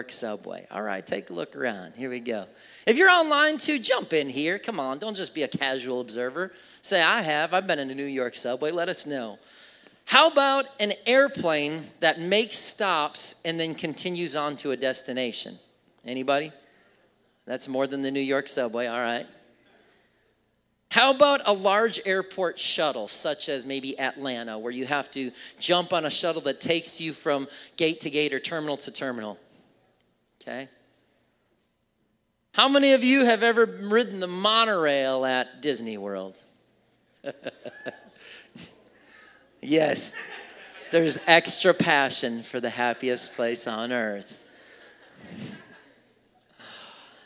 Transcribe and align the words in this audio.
York 0.00 0.10
subway? 0.10 0.66
All 0.70 0.80
right, 0.80 1.06
take 1.06 1.28
a 1.28 1.34
look 1.34 1.54
around. 1.54 1.92
Here 1.94 2.08
we 2.08 2.20
go. 2.20 2.46
If 2.86 2.96
you're 2.96 3.10
online 3.10 3.58
too, 3.58 3.78
jump 3.78 4.14
in 4.14 4.30
here. 4.30 4.58
Come 4.58 4.80
on, 4.80 4.96
don't 4.96 5.14
just 5.14 5.34
be 5.34 5.42
a 5.42 5.48
casual 5.48 6.00
observer. 6.00 6.52
Say, 6.80 7.02
I 7.02 7.20
have. 7.20 7.52
I've 7.52 7.66
been 7.66 7.78
in 7.78 7.90
a 7.90 7.94
New 7.94 8.06
York 8.06 8.34
subway. 8.34 8.70
Let 8.70 8.88
us 8.88 9.04
know. 9.04 9.38
How 10.06 10.28
about 10.28 10.64
an 10.80 10.94
airplane 11.04 11.84
that 12.00 12.18
makes 12.18 12.56
stops 12.56 13.42
and 13.44 13.60
then 13.60 13.74
continues 13.74 14.36
on 14.36 14.56
to 14.56 14.70
a 14.70 14.76
destination? 14.76 15.58
Anybody? 16.06 16.50
That's 17.44 17.68
more 17.68 17.86
than 17.86 18.00
the 18.00 18.10
New 18.10 18.20
York 18.20 18.48
subway, 18.48 18.86
all 18.86 19.00
right. 19.00 19.26
How 20.90 21.10
about 21.10 21.42
a 21.44 21.52
large 21.52 22.00
airport 22.06 22.58
shuttle, 22.58 23.06
such 23.06 23.50
as 23.50 23.66
maybe 23.66 23.98
Atlanta, 23.98 24.58
where 24.58 24.72
you 24.72 24.86
have 24.86 25.10
to 25.10 25.30
jump 25.58 25.92
on 25.92 26.06
a 26.06 26.10
shuttle 26.10 26.40
that 26.42 26.58
takes 26.58 27.02
you 27.02 27.12
from 27.12 27.48
gate 27.76 28.00
to 28.00 28.10
gate 28.10 28.32
or 28.32 28.40
terminal 28.40 28.78
to 28.78 28.90
terminal? 28.90 29.38
Okay. 30.40 30.68
How 32.52 32.68
many 32.68 32.94
of 32.94 33.04
you 33.04 33.26
have 33.26 33.42
ever 33.42 33.66
ridden 33.66 34.20
the 34.20 34.26
monorail 34.26 35.24
at 35.24 35.60
Disney 35.60 35.98
World? 35.98 36.38
yes, 39.60 40.12
there's 40.90 41.18
extra 41.26 41.74
passion 41.74 42.42
for 42.42 42.58
the 42.58 42.70
happiest 42.70 43.34
place 43.34 43.66
on 43.66 43.92
earth. 43.92 44.42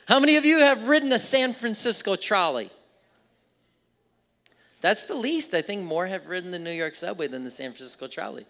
How 0.07 0.19
many 0.19 0.37
of 0.37 0.45
you 0.45 0.59
have 0.59 0.89
ridden 0.89 1.13
a 1.13 1.19
San 1.19 1.53
Francisco 1.53 2.17
trolley? 2.17 2.71
That's 4.81 5.05
the 5.05 5.15
least. 5.15 5.55
I 5.55 5.63
think 5.63 5.83
more 5.83 6.07
have 6.07 6.27
ridden 6.27 6.51
the 6.51 6.59
New 6.59 6.73
York 6.73 6.95
subway 6.95 7.29
than 7.29 7.45
the 7.45 7.51
San 7.51 7.71
Francisco 7.71 8.07
trolley. 8.09 8.45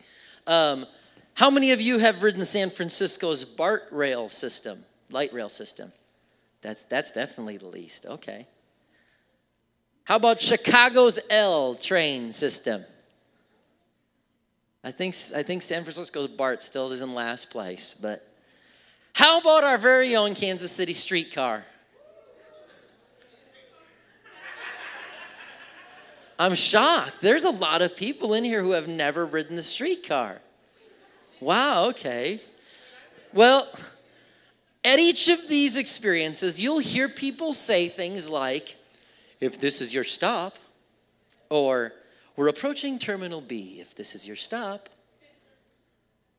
Um, 0.47 0.87
how 1.35 1.51
many 1.51 1.73
of 1.73 1.81
you 1.81 1.99
have 1.99 2.23
ridden 2.23 2.45
San 2.45 2.71
Francisco's 2.71 3.45
BART 3.45 3.89
rail 3.91 4.29
system, 4.29 4.85
light 5.11 5.33
rail 5.33 5.49
system? 5.49 5.93
That's, 6.63 6.85
that's 6.85 7.13
definitely 7.13 7.59
the 7.59 7.67
least. 7.67 8.07
Okay. 8.07 8.47
How 10.05 10.17
about 10.17 10.41
Chicago's 10.41 11.19
L 11.29 11.75
train 11.75 12.33
system? 12.33 12.85
I 14.83 14.91
think, 14.91 15.15
I 15.35 15.43
think 15.43 15.63
San 15.63 15.83
Francisco's 15.83 16.29
BART 16.29 16.63
still 16.63 16.93
is 16.93 17.01
in 17.01 17.15
last 17.15 17.51
place, 17.51 17.95
but 18.01 18.27
how 19.15 19.39
about 19.41 19.65
our 19.65 19.79
very 19.79 20.15
own 20.15 20.35
Kansas 20.35 20.71
City 20.73 20.93
streetcar? 20.93 21.65
I'm 26.39 26.55
shocked. 26.55 27.21
There's 27.21 27.45
a 27.45 27.51
lot 27.51 27.81
of 27.81 27.97
people 27.97 28.35
in 28.35 28.45
here 28.45 28.63
who 28.63 28.73
have 28.73 28.89
never 28.89 29.25
ridden 29.25 29.57
the 29.57 29.63
streetcar. 29.63 30.41
Wow, 31.45 31.89
okay. 31.91 32.41
Well, 33.35 33.69
at 34.83 34.99
each 34.99 35.29
of 35.29 35.47
these 35.47 35.77
experiences, 35.77 36.59
you'll 36.59 36.79
hear 36.79 37.07
people 37.07 37.53
say 37.53 37.89
things 37.89 38.31
like, 38.31 38.77
if 39.41 39.61
this 39.61 39.83
is 39.83 39.93
your 39.93 40.05
stop, 40.05 40.57
or 41.51 41.93
we're 42.35 42.49
approaching 42.49 42.99
Terminal 42.99 43.43
B, 43.43 43.77
if 43.79 43.95
this 43.95 44.15
is 44.15 44.27
your 44.27 44.37
stop, 44.37 44.89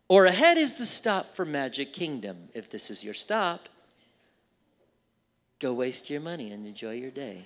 or 0.07 0.25
ahead 0.25 0.57
is 0.57 0.75
the 0.75 0.87
stop 0.87 1.35
for 1.35 1.45
Magic 1.45 1.93
Kingdom, 1.93 2.49
if 2.55 2.71
this 2.71 2.89
is 2.89 3.03
your 3.03 3.13
stop. 3.13 3.69
Go 5.59 5.73
waste 5.73 6.09
your 6.09 6.21
money 6.21 6.51
and 6.51 6.65
enjoy 6.65 6.93
your 6.93 7.11
day. 7.11 7.45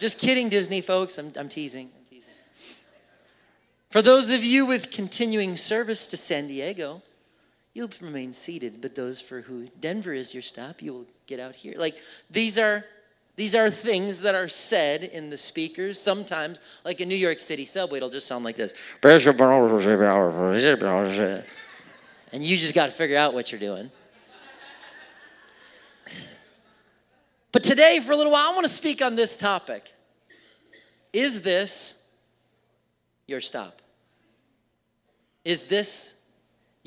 Just 0.00 0.18
kidding, 0.18 0.48
Disney 0.48 0.80
folks. 0.80 1.18
I'm, 1.18 1.32
I'm 1.36 1.48
teasing. 1.48 1.90
For 3.90 4.02
those 4.02 4.30
of 4.30 4.44
you 4.44 4.66
with 4.66 4.90
continuing 4.90 5.56
service 5.56 6.08
to 6.08 6.16
San 6.16 6.46
Diego, 6.46 7.02
you'll 7.72 7.90
remain 8.00 8.32
seated. 8.32 8.82
But 8.82 8.94
those 8.94 9.20
for 9.20 9.40
who 9.40 9.68
Denver 9.80 10.12
is 10.12 10.34
your 10.34 10.42
stop, 10.42 10.82
you 10.82 10.92
will 10.92 11.06
get 11.26 11.40
out 11.40 11.54
here. 11.54 11.74
Like 11.76 11.96
these 12.30 12.58
are 12.58 12.84
these 13.36 13.54
are 13.54 13.70
things 13.70 14.20
that 14.22 14.34
are 14.34 14.48
said 14.48 15.04
in 15.04 15.30
the 15.30 15.36
speakers. 15.36 16.00
Sometimes, 16.00 16.60
like 16.84 16.98
a 16.98 17.06
New 17.06 17.14
York 17.14 17.38
City 17.38 17.64
subway, 17.64 17.98
it'll 17.98 18.08
just 18.08 18.26
sound 18.26 18.44
like 18.44 18.56
this. 18.56 18.74
And 22.32 22.42
you 22.42 22.56
just 22.56 22.74
got 22.74 22.86
to 22.86 22.92
figure 22.92 23.16
out 23.16 23.34
what 23.34 23.52
you're 23.52 23.60
doing. 23.60 23.92
But 27.52 27.62
today, 27.62 28.00
for 28.00 28.10
a 28.10 28.16
little 28.16 28.32
while, 28.32 28.50
I 28.50 28.54
want 28.54 28.66
to 28.66 28.72
speak 28.72 29.00
on 29.00 29.14
this 29.14 29.36
topic. 29.36 29.92
Is 31.12 31.40
this 31.40 32.07
your 33.28 33.40
stop? 33.40 33.82
Is 35.44 35.64
this 35.64 36.17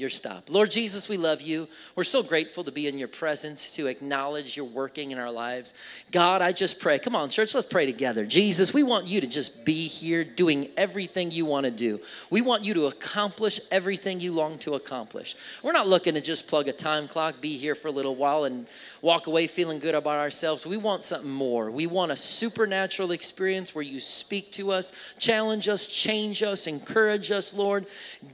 your 0.02 0.10
stop. 0.10 0.50
Lord 0.50 0.72
Jesus, 0.72 1.08
we 1.08 1.16
love 1.16 1.42
you. 1.42 1.68
We're 1.96 2.04
so 2.04 2.24
grateful 2.24 2.64
to 2.64 2.72
be 2.72 2.88
in 2.88 2.98
your 2.98 3.08
presence, 3.08 3.76
to 3.76 3.88
acknowledge 3.88 4.58
your 4.58 4.66
working 4.66 5.12
in 5.12 5.20
our 5.20 5.32
lives. 5.32 5.76
God, 6.12 6.42
I 6.42 6.52
just 6.52 6.82
pray. 6.82 7.00
Come 7.00 7.16
on, 7.16 7.30
church, 7.30 7.54
let's 7.54 7.68
pray 7.68 7.86
together. 7.86 8.26
Jesus, 8.26 8.74
we 8.74 8.84
want 8.84 9.06
you 9.06 9.22
to 9.22 9.28
just 9.28 9.64
be 9.64 9.88
here 9.88 10.24
doing 10.24 10.70
everything 10.76 11.32
you 11.32 11.46
want 11.46 11.66
to 11.66 11.72
do. 11.72 12.02
We 12.32 12.42
want 12.42 12.66
you 12.66 12.74
to 12.74 12.88
accomplish 12.88 13.62
everything 13.70 14.20
you 14.20 14.34
long 14.34 14.58
to 14.60 14.74
accomplish. 14.74 15.36
We're 15.64 15.72
not 15.72 15.88
looking 15.88 16.16
to 16.16 16.22
just 16.22 16.48
plug 16.48 16.68
a 16.68 16.74
time 16.74 17.08
clock, 17.08 17.40
be 17.40 17.58
here 17.58 17.76
for 17.76 17.88
a 17.88 17.92
little 17.92 18.16
while, 18.16 18.46
and 18.46 18.66
walk 19.02 19.28
away 19.28 19.46
feeling 19.48 19.80
good 19.80 19.96
about 19.96 20.18
ourselves. 20.18 20.66
We 20.66 20.78
want 20.78 21.04
something 21.04 21.30
more. 21.30 21.70
We 21.70 21.86
want 21.86 22.12
a 22.12 22.16
supernatural 22.16 23.12
experience 23.12 23.76
where 23.76 23.84
you 23.84 24.00
speak 24.00 24.52
to 24.54 24.72
us, 24.72 24.92
challenge 25.20 25.70
us, 25.70 25.86
change 25.86 26.42
us, 26.42 26.66
encourage 26.66 27.30
us, 27.30 27.54
Lord. 27.54 27.86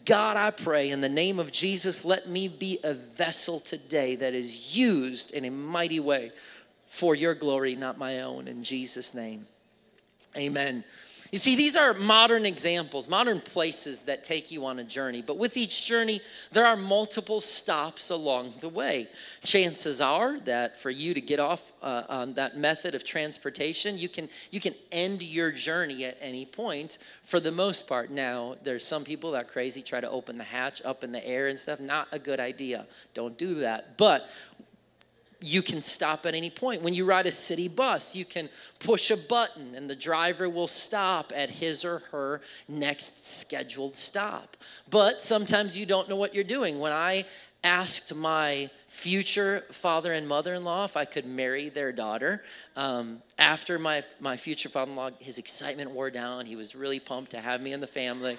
God, 0.05 0.37
I 0.37 0.51
pray 0.51 0.89
in 0.89 1.01
the 1.01 1.09
name 1.09 1.39
of 1.39 1.51
Jesus, 1.57 2.05
let 2.05 2.29
me 2.29 2.47
be 2.47 2.77
a 2.83 2.93
vessel 2.93 3.59
today 3.59 4.15
that 4.15 4.35
is 4.35 4.77
used 4.77 5.31
in 5.31 5.43
a 5.45 5.49
mighty 5.49 5.99
way 5.99 6.31
for 6.85 7.15
your 7.15 7.33
glory, 7.33 7.75
not 7.75 7.97
my 7.97 8.21
own. 8.21 8.47
In 8.47 8.63
Jesus' 8.63 9.15
name, 9.15 9.47
amen. 10.35 10.83
You 11.31 11.37
see, 11.37 11.55
these 11.55 11.75
are 11.75 11.93
modern 11.93 12.45
examples, 12.45 13.09
modern 13.09 13.41
places 13.41 14.01
that 14.01 14.23
take 14.23 14.49
you 14.49 14.65
on 14.65 14.79
a 14.79 14.83
journey. 14.83 15.21
But 15.21 15.37
with 15.37 15.57
each 15.57 15.85
journey, 15.85 16.21
there 16.51 16.65
are 16.65 16.77
multiple 16.77 17.41
stops 17.41 18.09
along 18.09 18.53
the 18.59 18.69
way. 18.69 19.07
Chances 19.43 19.99
are 19.99 20.39
that 20.41 20.77
for 20.77 20.89
you 20.89 21.13
to 21.13 21.21
get 21.21 21.39
off 21.39 21.73
uh, 21.81 22.03
on 22.07 22.33
that 22.35 22.57
method 22.57 22.95
of 22.95 23.03
transportation, 23.03 23.97
you 23.97 24.07
can 24.07 24.29
you 24.51 24.61
can 24.61 24.73
end 24.91 25.21
your 25.21 25.51
journey 25.51 26.05
at 26.05 26.17
any 26.21 26.45
point. 26.45 26.97
For 27.23 27.39
the 27.39 27.51
most 27.51 27.87
part, 27.87 28.09
now 28.09 28.55
there's 28.63 28.85
some 28.85 29.03
people 29.03 29.31
that 29.31 29.49
crazy 29.49 29.81
try 29.81 29.99
to 29.99 30.09
open 30.09 30.37
the 30.37 30.43
hatch 30.45 30.81
up 30.85 31.03
in 31.03 31.11
the 31.11 31.25
air 31.27 31.47
and 31.47 31.59
stuff. 31.59 31.79
Not 31.79 32.07
a 32.11 32.19
good 32.19 32.39
idea. 32.39 32.85
Don't 33.13 33.37
do 33.37 33.55
that. 33.55 33.97
But 33.97 34.29
you 35.39 35.61
can 35.61 35.81
stop 35.81 36.25
at 36.25 36.33
any 36.33 36.49
point. 36.49 36.81
When 36.81 36.93
you 36.93 37.05
ride 37.05 37.27
a 37.27 37.31
city 37.31 37.67
bus, 37.67 38.15
you 38.15 38.25
can 38.25 38.49
push 38.79 39.11
a 39.11 39.17
button 39.17 39.75
and 39.75 39.89
the 39.89 39.95
driver 39.95 40.49
will 40.49 40.67
stop 40.67 41.31
at 41.35 41.49
his 41.49 41.85
or 41.85 41.99
her 42.11 42.41
next 42.67 43.39
scheduled 43.39 43.95
stop. 43.95 44.57
But 44.89 45.21
sometimes 45.21 45.77
you 45.77 45.85
don't 45.85 46.09
know 46.09 46.15
what 46.15 46.33
you're 46.33 46.43
doing. 46.43 46.79
When 46.79 46.91
I 46.91 47.25
asked 47.63 48.15
my 48.15 48.69
future 48.97 49.63
father 49.71 50.13
and 50.13 50.27
mother-in-law 50.27 50.85
if 50.85 50.97
I 50.97 51.05
could 51.05 51.25
marry 51.25 51.69
their 51.69 51.91
daughter. 51.91 52.43
Um, 52.75 53.21
after 53.37 53.77
my, 53.77 54.03
my 54.19 54.37
future 54.37 54.69
father-in-law, 54.69 55.11
his 55.19 55.37
excitement 55.37 55.91
wore 55.91 56.09
down. 56.09 56.45
He 56.45 56.55
was 56.55 56.75
really 56.75 56.99
pumped 56.99 57.31
to 57.31 57.39
have 57.39 57.61
me 57.61 57.73
in 57.73 57.79
the 57.79 57.87
family. 57.87 58.37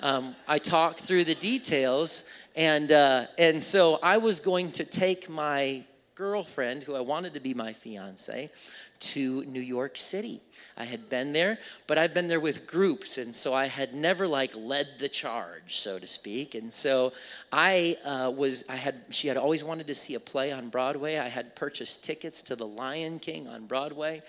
Um, 0.00 0.34
I 0.48 0.58
talked 0.58 1.00
through 1.00 1.24
the 1.24 1.34
details, 1.34 2.24
and, 2.56 2.90
uh, 2.90 3.26
and 3.38 3.62
so 3.62 3.98
I 4.02 4.16
was 4.16 4.40
going 4.40 4.72
to 4.72 4.84
take 4.84 5.28
my 5.28 5.84
girlfriend, 6.20 6.82
who 6.82 6.94
I 6.94 7.00
wanted 7.00 7.32
to 7.32 7.40
be 7.40 7.54
my 7.54 7.72
fiance, 7.72 8.50
to 8.98 9.42
New 9.46 9.62
York 9.62 9.96
City. 9.96 10.42
I 10.76 10.84
had 10.84 11.08
been 11.08 11.32
there, 11.32 11.58
but 11.86 11.96
I've 11.96 12.12
been 12.12 12.28
there 12.28 12.40
with 12.40 12.66
groups, 12.66 13.16
and 13.16 13.34
so 13.34 13.54
I 13.54 13.64
had 13.64 13.94
never 13.94 14.28
like 14.28 14.52
led 14.54 14.98
the 14.98 15.08
charge, 15.08 15.78
so 15.78 15.98
to 15.98 16.06
speak. 16.06 16.54
And 16.54 16.70
so 16.70 17.14
I 17.50 17.96
uh, 18.04 18.30
was, 18.36 18.64
I 18.68 18.76
had, 18.76 18.96
she 19.08 19.28
had 19.28 19.38
always 19.38 19.64
wanted 19.64 19.86
to 19.86 19.94
see 19.94 20.14
a 20.14 20.20
play 20.20 20.52
on 20.52 20.68
Broadway. 20.68 21.16
I 21.16 21.28
had 21.28 21.56
purchased 21.56 22.04
tickets 22.04 22.42
to 22.42 22.54
The 22.54 22.66
Lion 22.66 23.18
King 23.18 23.48
on 23.48 23.66
Broadway. 23.66 24.20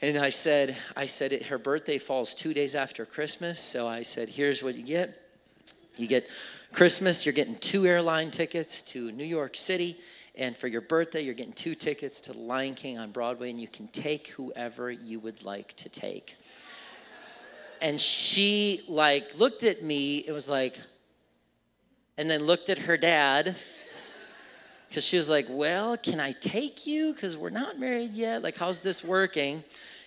And 0.00 0.16
I 0.18 0.30
said, 0.30 0.76
I 0.96 1.06
said, 1.06 1.32
it, 1.32 1.44
her 1.44 1.58
birthday 1.58 1.98
falls 1.98 2.34
two 2.34 2.52
days 2.52 2.74
after 2.74 3.06
Christmas. 3.06 3.60
So 3.60 3.86
I 3.86 4.02
said, 4.02 4.28
here's 4.28 4.60
what 4.60 4.74
you 4.74 4.82
get. 4.82 5.22
You 5.96 6.08
get 6.08 6.26
Christmas, 6.72 7.24
you're 7.24 7.32
getting 7.32 7.54
two 7.54 7.86
airline 7.86 8.32
tickets 8.32 8.82
to 8.82 9.12
New 9.12 9.24
York 9.24 9.54
City 9.54 9.98
and 10.34 10.56
for 10.56 10.66
your 10.66 10.80
birthday, 10.80 11.20
you're 11.20 11.34
getting 11.34 11.52
two 11.52 11.74
tickets 11.74 12.20
to 12.22 12.32
Lion 12.32 12.74
King 12.74 12.98
on 12.98 13.10
Broadway, 13.10 13.50
and 13.50 13.60
you 13.60 13.68
can 13.68 13.86
take 13.88 14.28
whoever 14.28 14.90
you 14.90 15.20
would 15.20 15.42
like 15.44 15.76
to 15.76 15.88
take. 15.88 16.36
And 17.82 18.00
she 18.00 18.82
like 18.88 19.38
looked 19.38 19.62
at 19.62 19.82
me, 19.82 20.18
it 20.18 20.32
was 20.32 20.48
like, 20.48 20.80
and 22.16 22.30
then 22.30 22.44
looked 22.44 22.70
at 22.70 22.78
her 22.78 22.96
dad 22.96 23.56
because 24.88 25.04
she 25.04 25.16
was 25.16 25.28
like, 25.28 25.46
Well, 25.48 25.96
can 25.96 26.20
I 26.20 26.32
take 26.32 26.86
you? 26.86 27.12
Because 27.12 27.36
we're 27.36 27.50
not 27.50 27.78
married 27.78 28.12
yet. 28.12 28.42
Like, 28.42 28.56
how's 28.56 28.80
this 28.80 29.04
working? 29.04 29.64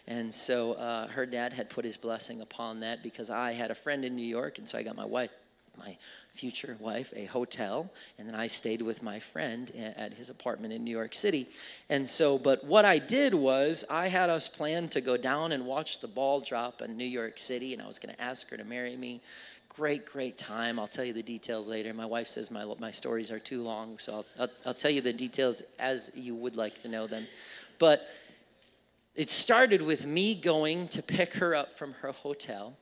And 0.08 0.34
so 0.34 0.74
uh, 0.74 1.08
her 1.08 1.26
dad 1.26 1.52
had 1.54 1.70
put 1.70 1.84
his 1.84 1.98
blessing 1.98 2.42
upon 2.42 2.80
that 2.82 3.04
because 3.04 3.30
I 3.30 3.54
had 3.54 3.72
a 3.72 3.76
friend 3.76 4.06
in 4.06 4.16
New 4.16 4.26
York, 4.26 4.60
and 4.60 4.70
so 4.70 4.78
I 4.78 4.84
got 4.84 4.96
my 4.96 5.06
wife 5.06 5.32
my 5.78 5.98
future 6.36 6.76
wife 6.80 7.14
a 7.16 7.26
hotel, 7.26 7.90
and 8.18 8.28
then 8.28 8.36
I 8.36 8.48
stayed 8.48 8.82
with 8.82 9.02
my 9.02 9.20
friend 9.20 9.72
at 9.98 10.14
his 10.14 10.30
apartment 10.30 10.74
in 10.74 10.84
New 10.84 10.92
York 10.92 11.16
City. 11.16 11.48
And 11.90 12.08
so, 12.08 12.38
but 12.38 12.64
what 12.66 12.86
I 12.86 13.00
did 13.00 13.34
was 13.34 13.84
I 13.90 14.08
had 14.08 14.30
us 14.30 14.48
plan 14.48 14.90
to 14.90 15.02
go 15.02 15.18
down 15.18 15.52
and 15.52 15.66
watch 15.66 16.00
the 16.00 16.08
ball 16.08 16.42
drop 16.42 16.82
in 16.82 16.98
New 16.98 17.06
York 17.06 17.40
City, 17.40 17.74
and 17.74 17.82
I 17.82 17.88
was 17.88 18.00
going 18.00 18.14
to 18.14 18.22
ask 18.22 18.50
her 18.50 18.58
to 18.58 18.66
marry 18.66 18.96
me 18.96 19.22
great, 19.70 20.06
great 20.06 20.38
time. 20.38 20.80
I'll 20.80 20.88
tell 20.88 21.06
you 21.06 21.14
the 21.14 21.24
details 21.24 21.70
later. 21.70 21.94
My 21.94 22.06
wife 22.06 22.28
says 22.28 22.52
my, 22.52 22.66
my 22.80 22.92
stories 22.92 23.32
are 23.32 23.40
too 23.40 23.62
long, 23.62 23.98
so 24.00 24.14
I'll, 24.14 24.26
I'll, 24.40 24.50
I'll 24.68 24.74
tell 24.74 24.92
you 24.92 25.02
the 25.02 25.14
details 25.14 25.62
as 25.80 26.12
you 26.16 26.36
would 26.36 26.56
like 26.56 26.80
to 26.82 26.88
know 26.88 27.08
them. 27.08 27.28
But 27.80 28.08
it 29.16 29.30
started 29.30 29.82
with 29.82 30.06
me 30.06 30.36
going 30.36 30.88
to 30.90 31.02
pick 31.02 31.34
her 31.36 31.56
up 31.56 31.72
from 31.72 31.94
her 31.94 32.12
hotel 32.12 32.78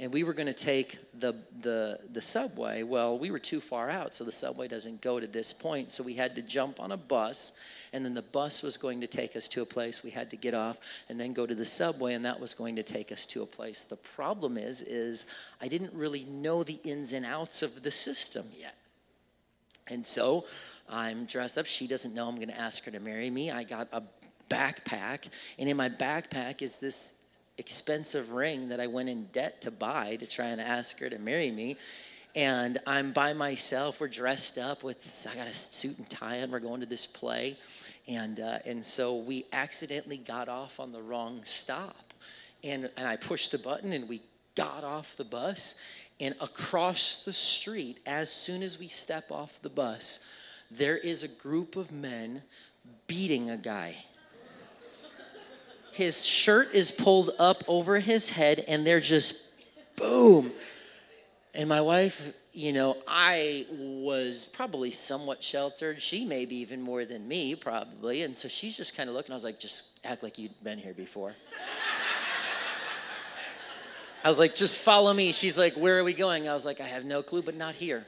and 0.00 0.12
we 0.12 0.22
were 0.22 0.32
going 0.32 0.46
to 0.46 0.52
take 0.52 0.96
the, 1.18 1.34
the, 1.60 1.98
the 2.12 2.22
subway. 2.22 2.84
Well, 2.84 3.18
we 3.18 3.32
were 3.32 3.40
too 3.40 3.60
far 3.60 3.90
out, 3.90 4.14
so 4.14 4.22
the 4.22 4.30
subway 4.30 4.68
doesn't 4.68 5.00
go 5.00 5.18
to 5.18 5.26
this 5.26 5.52
point. 5.52 5.90
So 5.90 6.04
we 6.04 6.14
had 6.14 6.36
to 6.36 6.42
jump 6.42 6.78
on 6.78 6.92
a 6.92 6.96
bus, 6.96 7.52
and 7.92 8.04
then 8.04 8.14
the 8.14 8.22
bus 8.22 8.62
was 8.62 8.76
going 8.76 9.00
to 9.00 9.08
take 9.08 9.34
us 9.34 9.48
to 9.48 9.62
a 9.62 9.66
place. 9.66 10.04
We 10.04 10.10
had 10.10 10.30
to 10.30 10.36
get 10.36 10.54
off 10.54 10.78
and 11.08 11.18
then 11.18 11.32
go 11.32 11.46
to 11.46 11.54
the 11.54 11.64
subway, 11.64 12.14
and 12.14 12.24
that 12.24 12.38
was 12.38 12.54
going 12.54 12.76
to 12.76 12.84
take 12.84 13.10
us 13.10 13.26
to 13.26 13.42
a 13.42 13.46
place. 13.46 13.82
The 13.82 13.96
problem 13.96 14.56
is, 14.56 14.82
is 14.82 15.26
I 15.60 15.66
didn't 15.66 15.92
really 15.94 16.24
know 16.24 16.62
the 16.62 16.78
ins 16.84 17.12
and 17.12 17.26
outs 17.26 17.62
of 17.62 17.82
the 17.82 17.90
system 17.90 18.46
yet. 18.56 18.76
And 19.88 20.06
so 20.06 20.44
I'm 20.88 21.24
dressed 21.24 21.58
up. 21.58 21.66
She 21.66 21.88
doesn't 21.88 22.14
know 22.14 22.28
I'm 22.28 22.36
going 22.36 22.48
to 22.48 22.60
ask 22.60 22.84
her 22.84 22.92
to 22.92 23.00
marry 23.00 23.30
me. 23.30 23.50
I 23.50 23.64
got 23.64 23.88
a 23.92 24.02
backpack, 24.48 25.28
and 25.58 25.68
in 25.68 25.76
my 25.76 25.88
backpack 25.88 26.62
is 26.62 26.76
this 26.76 27.14
expensive 27.58 28.32
ring 28.32 28.68
that 28.68 28.80
I 28.80 28.86
went 28.86 29.08
in 29.08 29.24
debt 29.32 29.60
to 29.62 29.70
buy 29.70 30.16
to 30.16 30.26
try 30.26 30.46
and 30.46 30.60
ask 30.60 30.98
her 31.00 31.10
to 31.10 31.18
marry 31.18 31.50
me. 31.50 31.76
And 32.34 32.78
I'm 32.86 33.12
by 33.12 33.32
myself. 33.32 34.00
We're 34.00 34.08
dressed 34.08 34.58
up 34.58 34.84
with 34.84 35.26
I 35.30 35.34
got 35.34 35.48
a 35.48 35.52
suit 35.52 35.98
and 35.98 36.08
tie 36.08 36.42
on. 36.42 36.50
We're 36.50 36.60
going 36.60 36.80
to 36.80 36.86
this 36.86 37.06
play. 37.06 37.56
And, 38.06 38.40
uh, 38.40 38.58
and 38.64 38.84
so 38.84 39.16
we 39.16 39.44
accidentally 39.52 40.16
got 40.16 40.48
off 40.48 40.80
on 40.80 40.92
the 40.92 41.02
wrong 41.02 41.40
stop. 41.44 42.14
And, 42.64 42.90
and 42.96 43.06
I 43.06 43.16
pushed 43.16 43.50
the 43.50 43.58
button 43.58 43.92
and 43.92 44.08
we 44.08 44.22
got 44.54 44.84
off 44.84 45.16
the 45.16 45.24
bus. 45.24 45.74
And 46.20 46.34
across 46.40 47.24
the 47.24 47.32
street, 47.32 48.00
as 48.06 48.30
soon 48.30 48.62
as 48.62 48.78
we 48.78 48.88
step 48.88 49.30
off 49.30 49.60
the 49.62 49.68
bus, 49.68 50.20
there 50.70 50.96
is 50.96 51.22
a 51.22 51.28
group 51.28 51.76
of 51.76 51.92
men 51.92 52.42
beating 53.06 53.50
a 53.50 53.56
guy 53.56 53.96
his 55.98 56.24
shirt 56.24 56.74
is 56.74 56.92
pulled 56.92 57.32
up 57.40 57.64
over 57.66 57.98
his 57.98 58.30
head, 58.30 58.64
and 58.68 58.86
they're 58.86 59.00
just 59.00 59.34
boom. 59.96 60.52
And 61.54 61.68
my 61.68 61.80
wife, 61.80 62.32
you 62.52 62.72
know, 62.72 62.98
I 63.08 63.66
was 63.72 64.46
probably 64.46 64.92
somewhat 64.92 65.42
sheltered. 65.42 66.00
She 66.00 66.24
maybe 66.24 66.54
even 66.54 66.80
more 66.80 67.04
than 67.04 67.26
me, 67.26 67.56
probably. 67.56 68.22
And 68.22 68.36
so 68.36 68.46
she's 68.46 68.76
just 68.76 68.96
kind 68.96 69.08
of 69.08 69.16
looking. 69.16 69.32
I 69.32 69.34
was 69.34 69.42
like, 69.42 69.58
just 69.58 69.98
act 70.04 70.22
like 70.22 70.38
you'd 70.38 70.62
been 70.62 70.78
here 70.78 70.94
before. 70.94 71.34
I 74.22 74.28
was 74.28 74.38
like, 74.38 74.54
just 74.54 74.78
follow 74.78 75.12
me. 75.12 75.32
She's 75.32 75.58
like, 75.58 75.74
where 75.74 75.98
are 75.98 76.04
we 76.04 76.12
going? 76.12 76.48
I 76.48 76.54
was 76.54 76.64
like, 76.64 76.80
I 76.80 76.86
have 76.86 77.04
no 77.04 77.24
clue, 77.24 77.42
but 77.42 77.56
not 77.56 77.74
here. 77.74 78.06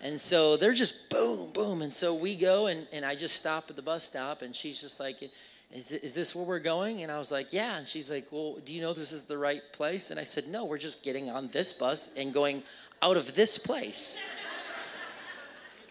And 0.00 0.18
so 0.18 0.56
they're 0.56 0.72
just 0.72 1.10
boom, 1.10 1.52
boom. 1.52 1.82
And 1.82 1.92
so 1.92 2.14
we 2.14 2.36
go, 2.36 2.68
and, 2.68 2.86
and 2.90 3.04
I 3.04 3.16
just 3.16 3.36
stop 3.36 3.68
at 3.68 3.76
the 3.76 3.82
bus 3.82 4.02
stop, 4.02 4.40
and 4.40 4.56
she's 4.56 4.80
just 4.80 4.98
like, 4.98 5.30
is, 5.72 5.92
is 5.92 6.14
this 6.14 6.34
where 6.34 6.44
we're 6.44 6.58
going? 6.58 7.02
And 7.02 7.10
I 7.10 7.18
was 7.18 7.32
like, 7.32 7.52
yeah. 7.52 7.78
And 7.78 7.86
she's 7.86 8.10
like, 8.10 8.26
well, 8.30 8.58
do 8.64 8.72
you 8.72 8.80
know 8.80 8.92
this 8.92 9.12
is 9.12 9.24
the 9.24 9.36
right 9.36 9.62
place? 9.72 10.10
And 10.10 10.20
I 10.20 10.24
said, 10.24 10.48
no, 10.48 10.64
we're 10.64 10.78
just 10.78 11.02
getting 11.02 11.28
on 11.28 11.48
this 11.48 11.72
bus 11.72 12.12
and 12.16 12.32
going 12.32 12.62
out 13.02 13.16
of 13.16 13.34
this 13.34 13.58
place. 13.58 14.16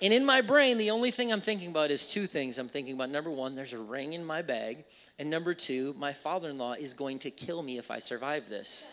and 0.02 0.14
in 0.14 0.26
my 0.26 0.42
brain, 0.42 0.78
the 0.78 0.92
only 0.92 1.12
thing 1.12 1.32
I'm 1.32 1.42
thinking 1.42 1.70
about 1.70 1.92
is 1.92 2.10
two 2.10 2.26
things. 2.26 2.58
I'm 2.58 2.70
thinking 2.70 2.96
about 2.96 3.10
number 3.10 3.30
one, 3.30 3.56
there's 3.56 3.74
a 3.74 3.80
ring 3.80 4.14
in 4.14 4.26
my 4.26 4.42
bag. 4.42 4.86
And 5.20 5.30
number 5.30 5.54
two, 5.54 5.94
my 5.98 6.14
father 6.14 6.50
in 6.50 6.58
law 6.58 6.74
is 6.74 6.94
going 6.94 7.20
to 7.20 7.32
kill 7.32 7.62
me 7.62 7.78
if 7.78 7.92
I 7.92 8.00
survive 8.00 8.50
this. 8.50 8.88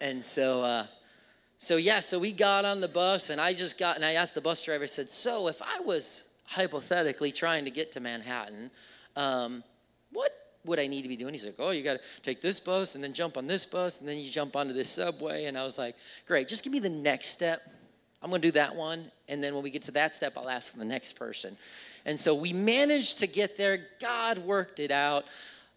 and 0.00 0.24
so, 0.24 0.62
uh, 0.62 0.86
so 1.58 1.76
yeah, 1.76 2.00
so 2.00 2.18
we 2.18 2.32
got 2.32 2.64
on 2.64 2.80
the 2.80 2.88
bus, 2.88 3.30
and 3.30 3.40
I 3.40 3.52
just 3.54 3.78
got, 3.78 3.94
and 3.94 4.04
I 4.04 4.14
asked 4.14 4.34
the 4.34 4.40
bus 4.40 4.64
driver, 4.64 4.82
I 4.82 4.86
said, 4.86 5.08
so 5.08 5.46
if 5.46 5.62
I 5.62 5.78
was 5.78 6.24
hypothetically 6.44 7.30
trying 7.30 7.64
to 7.66 7.70
get 7.70 7.92
to 7.92 8.00
Manhattan, 8.00 8.70
um, 9.16 9.62
what 10.12 10.32
would 10.64 10.78
I 10.78 10.86
need 10.86 11.02
to 11.02 11.08
be 11.08 11.16
doing? 11.16 11.34
He's 11.34 11.44
like, 11.44 11.56
oh, 11.58 11.70
you 11.70 11.82
got 11.82 11.94
to 11.94 12.00
take 12.22 12.40
this 12.40 12.60
bus 12.60 12.94
and 12.94 13.02
then 13.02 13.12
jump 13.12 13.36
on 13.36 13.46
this 13.46 13.66
bus 13.66 14.00
and 14.00 14.08
then 14.08 14.18
you 14.18 14.30
jump 14.30 14.54
onto 14.54 14.72
this 14.72 14.90
subway. 14.90 15.46
And 15.46 15.58
I 15.58 15.64
was 15.64 15.78
like, 15.78 15.96
great, 16.26 16.48
just 16.48 16.62
give 16.64 16.72
me 16.72 16.78
the 16.78 16.90
next 16.90 17.28
step. 17.28 17.62
I'm 18.22 18.30
going 18.30 18.40
to 18.40 18.48
do 18.48 18.52
that 18.52 18.74
one. 18.76 19.10
And 19.28 19.42
then 19.42 19.54
when 19.54 19.64
we 19.64 19.70
get 19.70 19.82
to 19.82 19.90
that 19.92 20.14
step, 20.14 20.34
I'll 20.36 20.48
ask 20.48 20.74
the 20.74 20.84
next 20.84 21.16
person. 21.16 21.56
And 22.04 22.18
so 22.18 22.34
we 22.34 22.52
managed 22.52 23.18
to 23.18 23.26
get 23.26 23.56
there. 23.56 23.86
God 24.00 24.38
worked 24.38 24.78
it 24.78 24.90
out. 24.90 25.24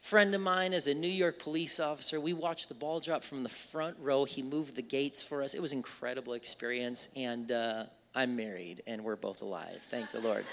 Friend 0.02 0.36
of 0.36 0.42
mine 0.42 0.74
is 0.74 0.88
a 0.88 0.94
New 0.94 1.08
York 1.08 1.40
police 1.40 1.80
officer. 1.80 2.20
We 2.20 2.34
watched 2.34 2.70
the 2.70 2.76
ball 2.76 3.00
drop 3.00 3.24
from 3.24 3.42
the 3.42 3.50
front 3.50 3.98
row. 4.00 4.24
He 4.24 4.44
moved 4.44 4.76
the 4.76 4.84
gates 4.84 5.24
for 5.24 5.42
us. 5.42 5.56
It 5.56 5.62
was 5.62 5.74
incredible 5.74 6.34
experience. 6.34 7.10
And 7.16 7.52
uh, 7.52 7.86
I'm 8.14 8.36
married 8.36 8.84
and 8.86 9.04
we're 9.04 9.16
both 9.16 9.42
alive. 9.42 9.80
Thank 9.90 10.12
the 10.12 10.22
Lord. 10.22 10.46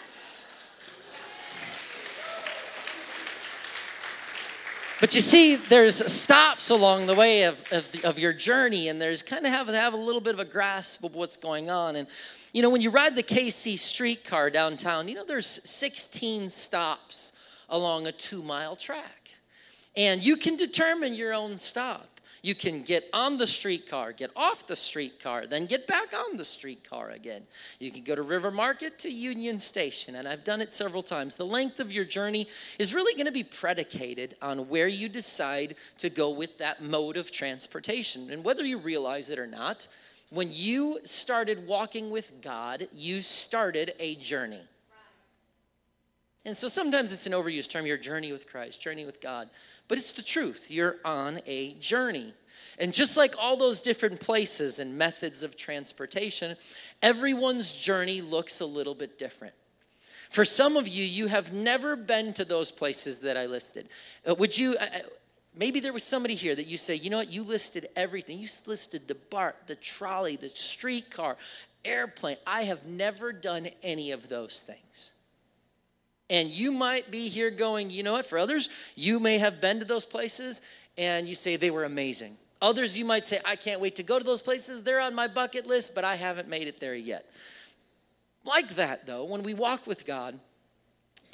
But 5.02 5.16
you 5.16 5.20
see, 5.20 5.56
there's 5.56 6.12
stops 6.12 6.70
along 6.70 7.08
the 7.08 7.16
way 7.16 7.42
of, 7.42 7.60
of, 7.72 7.90
the, 7.90 8.08
of 8.08 8.20
your 8.20 8.32
journey, 8.32 8.86
and 8.86 9.02
there's 9.02 9.20
kind 9.20 9.44
of 9.44 9.50
have 9.50 9.66
have 9.66 9.94
a 9.94 9.96
little 9.96 10.20
bit 10.20 10.32
of 10.32 10.38
a 10.38 10.44
grasp 10.44 11.02
of 11.02 11.16
what's 11.16 11.36
going 11.36 11.70
on. 11.70 11.96
And 11.96 12.06
you 12.52 12.62
know, 12.62 12.70
when 12.70 12.80
you 12.80 12.90
ride 12.90 13.16
the 13.16 13.22
KC 13.24 13.76
streetcar 13.80 14.48
downtown, 14.50 15.08
you 15.08 15.16
know, 15.16 15.24
there's 15.24 15.58
16 15.68 16.48
stops 16.50 17.32
along 17.68 18.06
a 18.06 18.12
two 18.12 18.44
mile 18.44 18.76
track. 18.76 19.30
And 19.96 20.24
you 20.24 20.36
can 20.36 20.54
determine 20.56 21.14
your 21.14 21.34
own 21.34 21.56
stop. 21.56 22.11
You 22.42 22.56
can 22.56 22.82
get 22.82 23.08
on 23.12 23.38
the 23.38 23.46
streetcar, 23.46 24.12
get 24.12 24.32
off 24.34 24.66
the 24.66 24.74
streetcar, 24.74 25.46
then 25.46 25.66
get 25.66 25.86
back 25.86 26.12
on 26.12 26.36
the 26.36 26.44
streetcar 26.44 27.10
again. 27.10 27.42
You 27.78 27.92
can 27.92 28.02
go 28.02 28.16
to 28.16 28.22
River 28.22 28.50
Market 28.50 28.98
to 29.00 29.10
Union 29.10 29.60
Station, 29.60 30.16
and 30.16 30.26
I've 30.26 30.42
done 30.42 30.60
it 30.60 30.72
several 30.72 31.04
times. 31.04 31.36
The 31.36 31.46
length 31.46 31.78
of 31.78 31.92
your 31.92 32.04
journey 32.04 32.48
is 32.80 32.92
really 32.92 33.14
going 33.14 33.26
to 33.26 33.32
be 33.32 33.44
predicated 33.44 34.34
on 34.42 34.68
where 34.68 34.88
you 34.88 35.08
decide 35.08 35.76
to 35.98 36.10
go 36.10 36.30
with 36.30 36.58
that 36.58 36.82
mode 36.82 37.16
of 37.16 37.30
transportation. 37.30 38.28
And 38.32 38.42
whether 38.42 38.64
you 38.64 38.78
realize 38.78 39.30
it 39.30 39.38
or 39.38 39.46
not, 39.46 39.86
when 40.30 40.48
you 40.50 40.98
started 41.04 41.66
walking 41.68 42.10
with 42.10 42.32
God, 42.42 42.88
you 42.92 43.22
started 43.22 43.94
a 44.00 44.16
journey. 44.16 44.62
And 46.44 46.56
so 46.56 46.66
sometimes 46.66 47.12
it's 47.12 47.26
an 47.26 47.32
overused 47.32 47.70
term, 47.70 47.86
your 47.86 47.96
journey 47.96 48.32
with 48.32 48.48
Christ, 48.48 48.80
journey 48.80 49.04
with 49.04 49.20
God. 49.20 49.48
But 49.86 49.98
it's 49.98 50.12
the 50.12 50.22
truth. 50.22 50.70
You're 50.70 50.96
on 51.04 51.40
a 51.46 51.74
journey. 51.74 52.34
And 52.78 52.92
just 52.92 53.16
like 53.16 53.34
all 53.38 53.56
those 53.56 53.80
different 53.80 54.18
places 54.18 54.80
and 54.80 54.98
methods 54.98 55.44
of 55.44 55.56
transportation, 55.56 56.56
everyone's 57.00 57.72
journey 57.72 58.20
looks 58.20 58.60
a 58.60 58.66
little 58.66 58.94
bit 58.94 59.18
different. 59.18 59.54
For 60.30 60.44
some 60.44 60.76
of 60.76 60.88
you, 60.88 61.04
you 61.04 61.28
have 61.28 61.52
never 61.52 61.94
been 61.94 62.32
to 62.34 62.44
those 62.44 62.72
places 62.72 63.18
that 63.18 63.36
I 63.36 63.46
listed. 63.46 63.88
Uh, 64.28 64.34
would 64.34 64.56
you, 64.56 64.76
uh, 64.80 64.84
uh, 64.84 64.98
maybe 65.54 65.78
there 65.78 65.92
was 65.92 66.02
somebody 66.02 66.34
here 66.34 66.54
that 66.54 66.66
you 66.66 66.78
say, 66.78 66.94
you 66.94 67.10
know 67.10 67.18
what, 67.18 67.30
you 67.30 67.42
listed 67.42 67.86
everything. 67.94 68.38
You 68.38 68.48
listed 68.66 69.06
the 69.06 69.14
BART, 69.14 69.66
the 69.66 69.76
trolley, 69.76 70.36
the 70.36 70.48
streetcar, 70.48 71.36
airplane. 71.84 72.38
I 72.46 72.62
have 72.62 72.86
never 72.86 73.32
done 73.32 73.68
any 73.82 74.10
of 74.10 74.28
those 74.28 74.60
things. 74.60 75.11
And 76.32 76.48
you 76.48 76.72
might 76.72 77.10
be 77.10 77.28
here 77.28 77.50
going, 77.50 77.90
you 77.90 78.02
know 78.02 78.14
what, 78.14 78.24
for 78.24 78.38
others, 78.38 78.70
you 78.94 79.20
may 79.20 79.36
have 79.36 79.60
been 79.60 79.80
to 79.80 79.84
those 79.84 80.06
places 80.06 80.62
and 80.96 81.28
you 81.28 81.34
say 81.34 81.56
they 81.56 81.70
were 81.70 81.84
amazing. 81.84 82.38
Others, 82.62 82.96
you 82.96 83.04
might 83.04 83.26
say, 83.26 83.38
I 83.44 83.54
can't 83.54 83.82
wait 83.82 83.96
to 83.96 84.02
go 84.02 84.18
to 84.18 84.24
those 84.24 84.40
places. 84.40 84.82
They're 84.82 85.00
on 85.00 85.14
my 85.14 85.28
bucket 85.28 85.66
list, 85.66 85.94
but 85.94 86.04
I 86.04 86.14
haven't 86.14 86.48
made 86.48 86.68
it 86.68 86.80
there 86.80 86.94
yet. 86.94 87.30
Like 88.46 88.76
that, 88.76 89.04
though, 89.04 89.24
when 89.24 89.42
we 89.42 89.52
walk 89.52 89.86
with 89.86 90.06
God, 90.06 90.38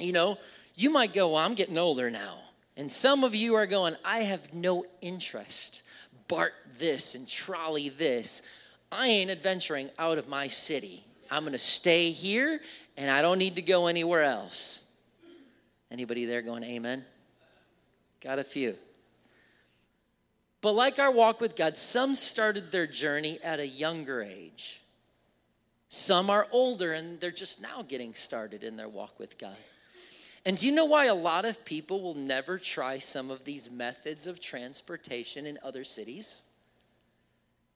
you 0.00 0.12
know, 0.12 0.36
you 0.74 0.90
might 0.90 1.12
go, 1.12 1.28
well, 1.28 1.44
I'm 1.44 1.54
getting 1.54 1.78
older 1.78 2.10
now. 2.10 2.40
And 2.76 2.90
some 2.90 3.22
of 3.22 3.36
you 3.36 3.54
are 3.54 3.66
going, 3.66 3.94
I 4.04 4.20
have 4.20 4.52
no 4.52 4.84
interest. 5.00 5.82
Bart 6.26 6.54
this 6.76 7.14
and 7.14 7.28
trolley 7.28 7.88
this. 7.88 8.42
I 8.90 9.06
ain't 9.06 9.30
adventuring 9.30 9.90
out 9.96 10.18
of 10.18 10.28
my 10.28 10.48
city. 10.48 11.04
I'm 11.30 11.42
going 11.42 11.52
to 11.52 11.58
stay 11.58 12.10
here 12.10 12.60
and 12.96 13.08
I 13.12 13.22
don't 13.22 13.38
need 13.38 13.54
to 13.56 13.62
go 13.62 13.86
anywhere 13.86 14.24
else. 14.24 14.86
Anybody 15.90 16.24
there 16.24 16.42
going 16.42 16.64
amen? 16.64 17.04
Got 18.20 18.38
a 18.38 18.44
few. 18.44 18.76
But 20.60 20.72
like 20.72 20.98
our 20.98 21.10
walk 21.10 21.40
with 21.40 21.56
God, 21.56 21.76
some 21.76 22.14
started 22.14 22.72
their 22.72 22.86
journey 22.86 23.38
at 23.42 23.60
a 23.60 23.66
younger 23.66 24.22
age. 24.22 24.80
Some 25.88 26.28
are 26.30 26.46
older 26.50 26.92
and 26.92 27.18
they're 27.20 27.30
just 27.30 27.62
now 27.62 27.82
getting 27.82 28.12
started 28.14 28.64
in 28.64 28.76
their 28.76 28.88
walk 28.88 29.18
with 29.18 29.38
God. 29.38 29.56
And 30.44 30.56
do 30.56 30.66
you 30.66 30.72
know 30.72 30.84
why 30.84 31.06
a 31.06 31.14
lot 31.14 31.44
of 31.44 31.64
people 31.64 32.02
will 32.02 32.14
never 32.14 32.58
try 32.58 32.98
some 32.98 33.30
of 33.30 33.44
these 33.44 33.70
methods 33.70 34.26
of 34.26 34.40
transportation 34.40 35.46
in 35.46 35.58
other 35.62 35.84
cities? 35.84 36.42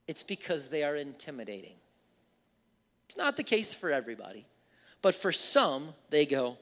it's 0.07 0.23
because 0.23 0.67
they 0.67 0.83
are 0.83 0.95
intimidating. 0.95 1.75
It's 3.07 3.17
not 3.17 3.37
the 3.37 3.43
case 3.43 3.73
for 3.73 3.91
everybody, 3.91 4.45
but 5.01 5.15
for 5.15 5.31
some, 5.31 5.89
they 6.09 6.25
go, 6.25 6.57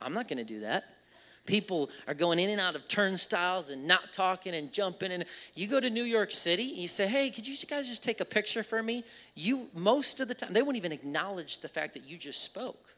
I'm 0.00 0.12
not 0.12 0.28
going 0.28 0.38
to 0.38 0.44
do 0.44 0.60
that. 0.60 0.84
People 1.46 1.90
are 2.08 2.14
going 2.14 2.38
in 2.38 2.48
and 2.48 2.60
out 2.60 2.74
of 2.74 2.88
turnstiles 2.88 3.68
and 3.68 3.86
not 3.86 4.14
talking 4.14 4.54
and 4.54 4.72
jumping. 4.72 5.12
And 5.12 5.26
you 5.54 5.66
go 5.66 5.78
to 5.78 5.90
New 5.90 6.04
York 6.04 6.32
City, 6.32 6.62
you 6.62 6.88
say, 6.88 7.06
"Hey, 7.06 7.30
could 7.30 7.46
you 7.46 7.54
guys 7.66 7.86
just 7.86 8.02
take 8.02 8.20
a 8.20 8.24
picture 8.24 8.62
for 8.62 8.82
me?" 8.82 9.04
You 9.34 9.68
most 9.74 10.20
of 10.20 10.28
the 10.28 10.34
time 10.34 10.54
they 10.54 10.62
won't 10.62 10.78
even 10.78 10.92
acknowledge 10.92 11.58
the 11.58 11.68
fact 11.68 11.92
that 11.94 12.04
you 12.04 12.16
just 12.16 12.42
spoke. 12.42 12.96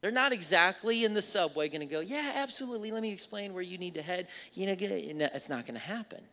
They're 0.00 0.10
not 0.10 0.32
exactly 0.32 1.04
in 1.04 1.12
the 1.12 1.22
subway 1.22 1.68
going 1.68 1.80
to 1.80 1.86
go, 1.86 2.00
"Yeah, 2.00 2.32
absolutely. 2.34 2.90
Let 2.90 3.02
me 3.02 3.12
explain 3.12 3.52
where 3.52 3.62
you 3.62 3.76
need 3.76 3.94
to 3.94 4.02
head." 4.02 4.28
You 4.54 4.66
know, 4.66 5.28
it's 5.34 5.50
not 5.50 5.66
going 5.66 5.74
to 5.74 5.86
happen. 5.86 6.26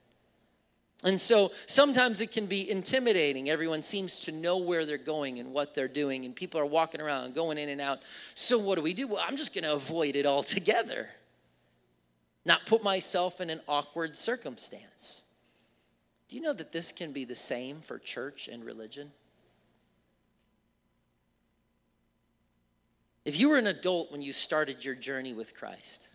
And 1.04 1.20
so 1.20 1.52
sometimes 1.66 2.22
it 2.22 2.32
can 2.32 2.46
be 2.46 2.70
intimidating. 2.70 3.50
Everyone 3.50 3.82
seems 3.82 4.22
to 4.22 4.32
know 4.32 4.58
where 4.58 4.86
they're 4.86 4.98
going 4.98 5.40
and 5.40 5.52
what 5.52 5.76
they're 5.76 5.90
doing, 5.90 6.24
and 6.24 6.34
people 6.34 6.60
are 6.60 6.66
walking 6.66 7.02
around, 7.02 7.36
going 7.36 7.58
in 7.58 7.70
and 7.70 7.82
out. 7.82 8.00
So 8.36 8.58
what 8.58 8.76
do 8.76 8.82
we 8.82 8.94
do? 8.94 9.08
Well, 9.08 9.24
I'm 9.26 9.36
just 9.36 9.54
going 9.54 9.66
to 9.66 9.74
avoid 9.74 10.16
it 10.16 10.26
altogether, 10.26 11.10
not 12.46 12.66
put 12.66 12.84
myself 12.84 13.42
in 13.42 13.50
an 13.50 13.60
awkward 13.68 14.16
circumstance. 14.16 15.24
Do 16.30 16.38
you 16.38 16.42
know 16.42 16.54
that 16.54 16.72
this 16.72 16.92
can 16.92 17.12
be 17.12 17.26
the 17.26 17.36
same 17.36 17.82
for 17.82 18.00
church 18.00 18.48
and 18.48 18.64
religion? 18.64 19.12
If 23.26 23.40
you 23.40 23.50
were 23.50 23.58
an 23.58 23.68
adult 23.68 24.12
when 24.12 24.22
you 24.22 24.34
started 24.34 24.84
your 24.84 24.96
journey 24.96 25.34
with 25.34 25.54
Christ, 25.54 26.08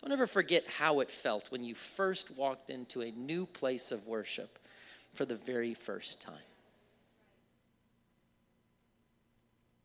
don't 0.00 0.12
ever 0.12 0.26
forget 0.26 0.66
how 0.66 1.00
it 1.00 1.10
felt 1.10 1.50
when 1.50 1.64
you 1.64 1.74
first 1.74 2.36
walked 2.36 2.70
into 2.70 3.00
a 3.02 3.10
new 3.12 3.46
place 3.46 3.90
of 3.90 4.06
worship 4.06 4.58
for 5.14 5.24
the 5.24 5.36
very 5.36 5.74
first 5.74 6.20
time. 6.20 6.34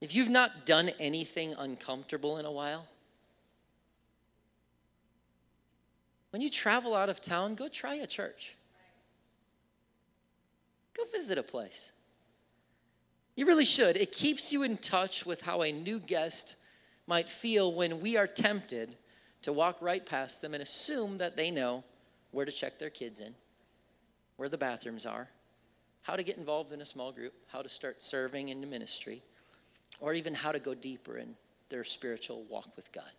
If 0.01 0.15
you've 0.15 0.29
not 0.29 0.65
done 0.65 0.89
anything 0.99 1.53
uncomfortable 1.57 2.37
in 2.37 2.45
a 2.45 2.51
while, 2.51 2.87
when 6.31 6.41
you 6.41 6.49
travel 6.49 6.95
out 6.95 7.09
of 7.09 7.21
town, 7.21 7.55
go 7.55 7.67
try 7.67 7.95
a 7.95 8.07
church. 8.07 8.55
Go 10.95 11.03
visit 11.11 11.37
a 11.37 11.43
place. 11.43 11.91
You 13.35 13.45
really 13.45 13.65
should. 13.65 13.95
It 13.95 14.11
keeps 14.11 14.51
you 14.51 14.63
in 14.63 14.77
touch 14.77 15.25
with 15.25 15.41
how 15.41 15.61
a 15.61 15.71
new 15.71 15.99
guest 15.99 16.55
might 17.07 17.29
feel 17.29 17.73
when 17.73 18.01
we 18.01 18.17
are 18.17 18.27
tempted 18.27 18.95
to 19.41 19.53
walk 19.53 19.81
right 19.81 20.05
past 20.05 20.41
them 20.41 20.53
and 20.53 20.61
assume 20.61 21.17
that 21.17 21.35
they 21.35 21.51
know 21.51 21.83
where 22.31 22.45
to 22.45 22.51
check 22.51 22.79
their 22.79 22.89
kids 22.89 23.19
in, 23.19 23.33
where 24.37 24.49
the 24.49 24.57
bathrooms 24.57 25.05
are, 25.05 25.27
how 26.03 26.15
to 26.15 26.23
get 26.23 26.37
involved 26.37 26.71
in 26.71 26.81
a 26.81 26.85
small 26.85 27.11
group, 27.11 27.33
how 27.47 27.61
to 27.61 27.69
start 27.69 28.01
serving 28.01 28.49
in 28.49 28.61
the 28.61 28.67
ministry, 28.67 29.21
or 29.99 30.13
even 30.13 30.33
how 30.33 30.51
to 30.51 30.59
go 30.59 30.73
deeper 30.73 31.17
in 31.17 31.35
their 31.69 31.83
spiritual 31.83 32.43
walk 32.49 32.75
with 32.75 32.91
God. 32.91 33.11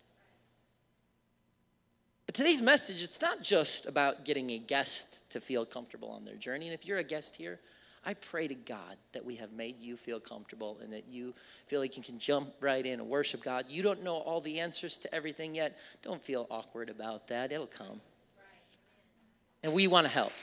But 2.25 2.35
today's 2.35 2.61
message, 2.61 3.03
it's 3.03 3.21
not 3.21 3.43
just 3.43 3.85
about 3.85 4.25
getting 4.25 4.51
a 4.51 4.57
guest 4.57 5.29
to 5.31 5.41
feel 5.41 5.65
comfortable 5.65 6.09
on 6.09 6.23
their 6.23 6.35
journey. 6.35 6.67
And 6.67 6.73
if 6.73 6.85
you're 6.85 6.97
a 6.97 7.03
guest 7.03 7.35
here, 7.35 7.59
I 8.05 8.13
pray 8.13 8.47
to 8.47 8.55
God 8.55 8.97
that 9.13 9.23
we 9.23 9.35
have 9.35 9.53
made 9.53 9.79
you 9.79 9.95
feel 9.95 10.19
comfortable 10.19 10.79
and 10.83 10.91
that 10.91 11.07
you 11.07 11.33
feel 11.67 11.79
like 11.79 11.95
you 11.95 12.03
can 12.03 12.19
jump 12.19 12.53
right 12.59 12.85
in 12.85 12.99
and 12.99 13.09
worship 13.09 13.43
God. 13.43 13.65
You 13.69 13.81
don't 13.81 14.03
know 14.03 14.15
all 14.15 14.41
the 14.41 14.59
answers 14.59 14.97
to 14.99 15.15
everything 15.15 15.55
yet. 15.55 15.77
Don't 16.01 16.21
feel 16.21 16.45
awkward 16.49 16.89
about 16.89 17.27
that, 17.27 17.51
it'll 17.51 17.65
come. 17.65 18.01
And 19.63 19.71
we 19.71 19.87
want 19.87 20.05
to 20.05 20.11
help. 20.11 20.33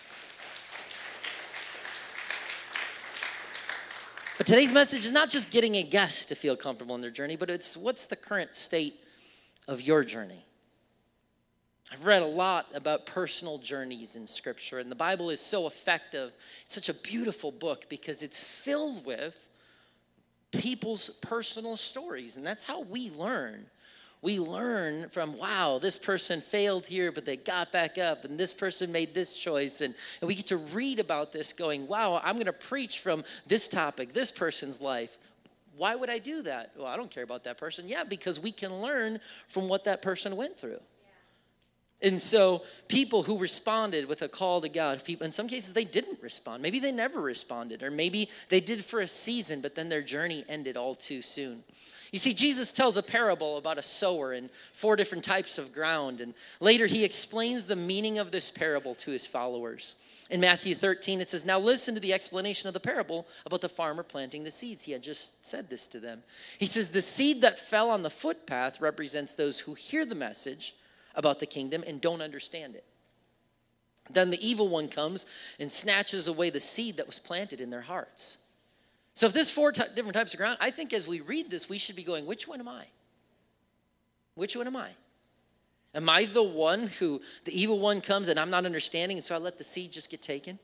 But 4.39 4.47
today's 4.47 4.73
message 4.73 5.05
is 5.05 5.13
not 5.13 5.29
just 5.29 5.51
getting 5.51 5.75
a 5.75 5.83
guest 5.83 6.31
to 6.31 6.35
feel 6.35 6.57
comfortable 6.57 6.95
in 6.95 7.03
their 7.03 7.11
journey, 7.11 7.37
but 7.37 7.51
it's 7.51 7.77
what's 7.77 8.07
the 8.07 8.17
current 8.17 8.55
state 8.55 8.95
of 9.69 9.83
your 9.83 10.03
journey? 10.03 10.47
I've 11.93 12.07
read 12.07 12.23
a 12.23 12.27
lot 12.27 12.69
about 12.73 13.05
personal 13.05 13.59
journeys 13.59 14.15
in 14.15 14.27
Scripture, 14.27 14.79
and 14.79 14.91
the 14.91 14.97
Bible 14.97 15.31
is 15.31 15.41
so 15.41 15.67
effective. 15.67 16.37
It's 16.63 16.75
such 16.75 16.89
a 16.89 16.95
beautiful 16.95 17.51
book 17.51 17.87
because 17.89 18.23
it's 18.23 18.43
filled 18.43 19.05
with 19.05 19.49
people's 20.53 21.11
personal 21.21 21.77
stories, 21.77 22.37
and 22.37 22.47
that's 22.47 22.63
how 22.63 22.83
we 22.83 23.11
learn. 23.11 23.67
We 24.23 24.39
learn 24.39 25.09
from, 25.09 25.37
wow, 25.37 25.79
this 25.81 25.99
person 25.99 26.41
failed 26.41 26.87
here, 26.87 27.11
but 27.11 27.25
they 27.25 27.37
got 27.37 27.73
back 27.73 27.99
up, 27.99 28.25
and 28.25 28.39
this 28.39 28.55
person 28.55 28.93
made 28.93 29.15
this 29.15 29.35
choice. 29.37 29.81
And, 29.81 29.95
and 30.21 30.29
we 30.29 30.35
get 30.35 30.47
to 30.49 30.59
read 30.59 31.01
about 31.01 31.33
this 31.33 31.53
going, 31.53 31.89
wow, 31.89 32.21
I'm 32.23 32.35
going 32.35 32.47
to 32.47 32.53
preach 32.53 33.01
from 33.01 33.25
this 33.47 33.67
topic, 33.67 34.13
this 34.13 34.31
person's 34.31 34.81
life. 34.81 35.19
Why 35.77 35.97
would 35.97 36.11
I 36.11 36.19
do 36.19 36.43
that? 36.43 36.73
Well, 36.77 36.87
I 36.87 36.97
don't 36.97 37.11
care 37.11 37.25
about 37.25 37.45
that 37.45 37.57
person. 37.57 37.89
Yeah, 37.89 38.05
because 38.05 38.39
we 38.39 38.53
can 38.53 38.83
learn 38.83 39.19
from 39.49 39.69
what 39.69 39.85
that 39.85 40.03
person 40.03 40.37
went 40.37 40.59
through. 40.59 40.81
And 42.03 42.21
so, 42.21 42.63
people 42.89 43.23
who 43.23 43.37
responded 43.37 44.07
with 44.07 44.23
a 44.23 44.29
call 44.29 44.63
to 44.63 44.71
God, 44.71 45.05
people 45.05 45.27
in 45.27 45.33
some 45.33 45.49
cases 45.49 45.75
they 45.75 45.85
didn't 45.85 46.23
respond. 46.23 46.63
Maybe 46.63 46.79
they 46.79 46.93
never 46.93 47.21
responded, 47.21 47.83
or 47.83 47.91
maybe 47.91 48.31
they 48.49 48.61
did 48.61 48.85
for 48.85 49.01
a 49.01 49.07
season, 49.07 49.61
but 49.61 49.75
then 49.75 49.91
their 49.91 50.01
journey 50.01 50.45
ended 50.49 50.77
all 50.79 50.95
too 50.95 51.21
soon. 51.21 51.63
You 52.11 52.19
see, 52.19 52.33
Jesus 52.33 52.73
tells 52.73 52.97
a 52.97 53.03
parable 53.03 53.57
about 53.57 53.79
a 53.79 53.83
sower 53.83 54.33
and 54.33 54.51
four 54.73 54.97
different 54.97 55.25
types 55.25 55.59
of 55.59 55.73
ground, 55.73 56.21
and 56.21 56.35
later 56.59 56.87
he 56.87 57.05
explains 57.05 57.67
the 57.67 57.77
meaning 57.77 58.19
of 58.19 58.31
this 58.31 58.51
parable 58.51 58.95
to 58.97 59.11
his 59.11 59.27
followers. 59.27 59.95
In 60.31 60.41
Matthew 60.41 60.75
13, 60.75 61.21
it 61.21 61.29
says, 61.29 61.45
Now 61.45 61.59
listen 61.59 61.95
to 61.95 62.01
the 62.01 62.13
explanation 62.13 62.69
of 62.69 62.75
the 62.75 62.81
parable 62.81 63.27
about 63.45 63.61
the 63.61 63.69
farmer 63.69 64.03
planting 64.03 64.45
the 64.45 64.51
seeds. 64.51 64.85
He 64.85 64.93
had 64.93 65.03
just 65.03 65.45
said 65.45 65.69
this 65.69 65.87
to 65.89 66.01
them. 66.01 66.23
He 66.59 66.67
says, 66.67 66.91
The 66.91 67.03
seed 67.03 67.43
that 67.43 67.59
fell 67.59 67.91
on 67.91 68.03
the 68.03 68.11
footpath 68.11 68.81
represents 68.81 69.33
those 69.33 69.61
who 69.61 69.75
hear 69.75 70.07
the 70.07 70.15
message 70.15 70.75
about 71.15 71.41
the 71.41 71.47
kingdom 71.47 71.85
and 71.87 72.01
don't 72.01 72.23
understand 72.23 72.75
it. 72.75 72.85
Then 74.13 74.31
the 74.31 74.47
evil 74.47 74.69
one 74.69 74.89
comes 74.89 75.27
and 75.59 75.71
snatches 75.71 76.29
away 76.29 76.51
the 76.51 76.61
seed 76.61 76.97
that 76.97 77.07
was 77.07 77.19
planted 77.19 77.61
in 77.61 77.71
their 77.71 77.83
hearts. 77.83 78.39
So, 79.15 79.27
if 79.27 79.33
there's 79.33 79.51
four 79.51 79.73
t- 79.73 79.83
different 79.95 80.15
types 80.15 80.35
of 80.35 80.39
ground, 80.39 80.59
I 80.61 80.71
think 80.71 80.93
as 80.93 81.07
we 81.07 81.21
read 81.21 81.51
this, 81.51 81.69
we 81.69 81.79
should 81.79 81.97
be 81.97 82.03
going, 82.03 82.27
which 82.27 82.49
one 82.49 82.61
am 82.61 82.69
I? 82.69 82.87
Which 84.35 84.57
one 84.57 84.67
am 84.67 84.77
I? 84.77 84.91
Am 85.95 86.09
I 86.09 86.25
the 86.25 86.43
one 86.43 86.87
who 86.87 87.21
the 87.45 87.61
evil 87.61 87.79
one 87.79 88.01
comes 88.01 88.29
and 88.29 88.39
I'm 88.39 88.51
not 88.51 88.65
understanding, 88.65 89.19
and 89.19 89.25
so 89.25 89.35
I 89.35 89.39
let 89.39 89.59
the 89.59 89.65
seed 89.65 89.93
just 89.93 90.11
get 90.11 90.23
taken? 90.23 90.59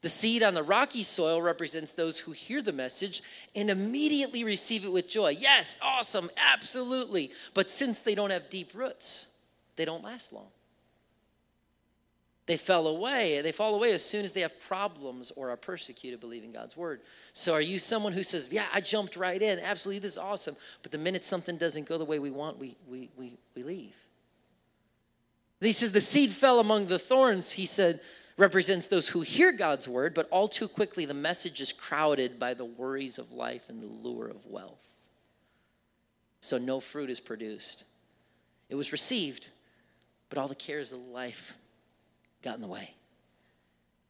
The 0.00 0.08
seed 0.08 0.42
on 0.42 0.54
the 0.54 0.62
rocky 0.62 1.02
soil 1.02 1.40
represents 1.40 1.92
those 1.92 2.18
who 2.18 2.32
hear 2.32 2.60
the 2.60 2.72
message 2.72 3.22
and 3.54 3.70
immediately 3.70 4.44
receive 4.44 4.84
it 4.84 4.92
with 4.92 5.08
joy. 5.08 5.30
Yes, 5.30 5.78
awesome, 5.82 6.30
absolutely. 6.36 7.30
But 7.54 7.70
since 7.70 8.00
they 8.00 8.14
don't 8.14 8.30
have 8.30 8.50
deep 8.50 8.72
roots, 8.74 9.28
they 9.76 9.84
don't 9.84 10.04
last 10.04 10.32
long. 10.32 10.48
They 12.46 12.56
fell 12.58 12.86
away. 12.86 13.40
They 13.40 13.52
fall 13.52 13.74
away 13.74 13.92
as 13.92 14.04
soon 14.04 14.22
as 14.22 14.34
they 14.34 14.42
have 14.42 14.60
problems 14.60 15.32
or 15.34 15.50
are 15.50 15.56
persecuted 15.56 16.20
believing 16.20 16.52
God's 16.52 16.76
word. 16.76 17.00
So, 17.32 17.54
are 17.54 17.60
you 17.60 17.78
someone 17.78 18.12
who 18.12 18.22
says, 18.22 18.50
Yeah, 18.52 18.66
I 18.72 18.82
jumped 18.82 19.16
right 19.16 19.40
in. 19.40 19.58
Absolutely, 19.58 20.00
this 20.00 20.12
is 20.12 20.18
awesome. 20.18 20.56
But 20.82 20.92
the 20.92 20.98
minute 20.98 21.24
something 21.24 21.56
doesn't 21.56 21.88
go 21.88 21.96
the 21.96 22.04
way 22.04 22.18
we 22.18 22.30
want, 22.30 22.58
we, 22.58 22.76
we, 22.86 23.08
we, 23.16 23.38
we 23.54 23.62
leave. 23.62 23.96
He 25.60 25.72
says, 25.72 25.92
The 25.92 26.02
seed 26.02 26.30
fell 26.30 26.60
among 26.60 26.86
the 26.86 26.98
thorns, 26.98 27.52
he 27.52 27.66
said, 27.66 28.00
represents 28.36 28.88
those 28.88 29.08
who 29.08 29.20
hear 29.20 29.52
God's 29.52 29.88
word, 29.88 30.12
but 30.12 30.28
all 30.30 30.48
too 30.48 30.66
quickly 30.66 31.04
the 31.04 31.14
message 31.14 31.60
is 31.60 31.72
crowded 31.72 32.38
by 32.38 32.52
the 32.52 32.64
worries 32.64 33.16
of 33.16 33.30
life 33.30 33.68
and 33.68 33.80
the 33.80 33.86
lure 33.86 34.28
of 34.28 34.44
wealth. 34.46 34.88
So, 36.40 36.58
no 36.58 36.80
fruit 36.80 37.08
is 37.08 37.20
produced. 37.20 37.84
It 38.68 38.74
was 38.74 38.92
received, 38.92 39.48
but 40.34 40.40
all 40.40 40.48
the 40.48 40.54
cares 40.56 40.90
of 40.90 40.98
life 40.98 41.54
got 42.42 42.56
in 42.56 42.60
the 42.60 42.66
way. 42.66 42.92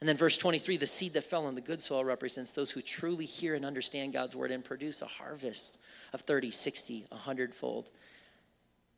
And 0.00 0.08
then 0.08 0.16
verse 0.16 0.38
23 0.38 0.78
the 0.78 0.86
seed 0.86 1.12
that 1.12 1.24
fell 1.24 1.44
on 1.44 1.54
the 1.54 1.60
good 1.60 1.82
soil 1.82 2.02
represents 2.02 2.50
those 2.50 2.70
who 2.70 2.80
truly 2.80 3.26
hear 3.26 3.54
and 3.54 3.62
understand 3.62 4.14
God's 4.14 4.34
word 4.34 4.50
and 4.50 4.64
produce 4.64 5.02
a 5.02 5.06
harvest 5.06 5.78
of 6.14 6.22
30, 6.22 6.50
60, 6.50 7.04
100 7.10 7.54
fold 7.54 7.90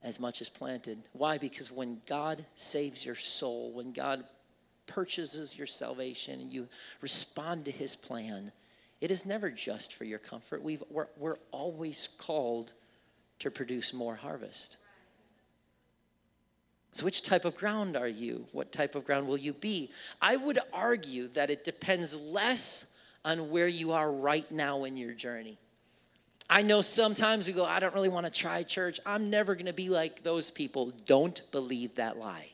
as 0.04 0.20
much 0.20 0.40
as 0.40 0.48
planted. 0.48 1.02
Why? 1.14 1.36
Because 1.36 1.72
when 1.72 2.00
God 2.06 2.46
saves 2.54 3.04
your 3.04 3.16
soul, 3.16 3.72
when 3.72 3.90
God 3.90 4.22
purchases 4.86 5.58
your 5.58 5.66
salvation 5.66 6.40
and 6.40 6.52
you 6.52 6.68
respond 7.00 7.64
to 7.64 7.72
his 7.72 7.96
plan, 7.96 8.52
it 9.00 9.10
is 9.10 9.26
never 9.26 9.50
just 9.50 9.94
for 9.94 10.04
your 10.04 10.20
comfort. 10.20 10.62
We've, 10.62 10.84
we're, 10.90 11.08
we're 11.16 11.38
always 11.50 12.08
called 12.18 12.72
to 13.40 13.50
produce 13.50 13.92
more 13.92 14.14
harvest. 14.14 14.76
So, 16.96 17.04
which 17.04 17.20
type 17.20 17.44
of 17.44 17.54
ground 17.54 17.94
are 17.94 18.08
you? 18.08 18.46
What 18.52 18.72
type 18.72 18.94
of 18.94 19.04
ground 19.04 19.28
will 19.28 19.36
you 19.36 19.52
be? 19.52 19.90
I 20.22 20.36
would 20.36 20.58
argue 20.72 21.28
that 21.34 21.50
it 21.50 21.62
depends 21.62 22.16
less 22.16 22.86
on 23.22 23.50
where 23.50 23.68
you 23.68 23.92
are 23.92 24.10
right 24.10 24.50
now 24.50 24.84
in 24.84 24.96
your 24.96 25.12
journey. 25.12 25.58
I 26.48 26.62
know 26.62 26.80
sometimes 26.80 27.48
we 27.48 27.52
go, 27.52 27.66
I 27.66 27.80
don't 27.80 27.92
really 27.94 28.08
want 28.08 28.24
to 28.24 28.32
try 28.32 28.62
church. 28.62 28.98
I'm 29.04 29.28
never 29.28 29.54
going 29.54 29.66
to 29.66 29.74
be 29.74 29.90
like 29.90 30.22
those 30.22 30.50
people. 30.50 30.90
Don't 31.04 31.42
believe 31.52 31.96
that 31.96 32.16
lie. 32.16 32.48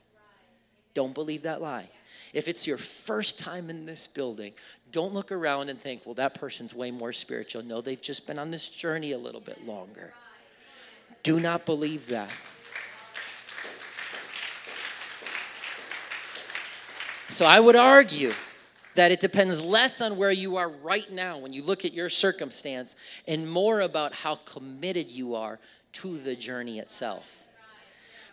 Don't 0.93 1.15
believe 1.15 1.43
that 1.43 1.63
lie. 1.63 1.89
If 2.33 2.49
it's 2.49 2.67
your 2.67 2.79
first 2.79 3.39
time 3.39 3.71
in 3.71 3.87
this 3.87 4.09
building, 4.09 4.55
don't 4.91 5.15
look 5.15 5.31
around 5.31 5.69
and 5.69 5.79
think, 5.79 6.03
well, 6.05 6.17
that 6.17 6.35
person's 6.35 6.75
way 6.75 6.91
more 6.91 7.13
spiritual. 7.13 7.63
No, 7.63 7.81
they've 7.81 8.03
just 8.03 8.27
been 8.27 8.41
on 8.41 8.51
this 8.51 8.69
journey 8.69 9.13
a 9.13 9.19
little 9.19 9.41
bit 9.41 9.65
longer. 9.65 10.13
Do 11.23 11.39
not 11.39 11.65
believe 11.65 12.09
that. 12.09 12.29
So 17.29 17.47
I 17.47 17.61
would 17.61 17.77
argue 17.77 18.33
that 18.95 19.11
it 19.11 19.21
depends 19.21 19.61
less 19.63 20.01
on 20.01 20.17
where 20.17 20.31
you 20.31 20.57
are 20.57 20.69
right 20.69 21.11
now 21.11 21.39
when 21.39 21.53
you 21.53 21.63
look 21.63 21.85
at 21.85 21.93
your 21.93 22.11
circumstance 22.11 22.95
and 23.27 23.51
more 23.51 23.81
about 23.81 24.13
how 24.13 24.35
committed 24.35 25.11
you 25.11 25.35
are 25.35 25.59
to 25.93 26.19
the 26.19 26.37
journey 26.37 26.79
itself. 26.79 27.47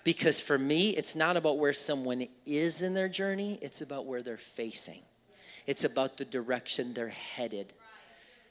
Because 0.03 0.41
for 0.41 0.57
me, 0.57 0.91
it's 0.91 1.15
not 1.15 1.37
about 1.37 1.59
where 1.59 1.73
someone 1.73 2.27
is 2.45 2.81
in 2.81 2.93
their 2.93 3.09
journey, 3.09 3.59
it's 3.61 3.81
about 3.81 4.05
where 4.05 4.21
they're 4.21 4.37
facing, 4.37 5.01
it's 5.65 5.83
about 5.83 6.17
the 6.17 6.25
direction 6.25 6.93
they're 6.93 7.09
headed. 7.09 7.73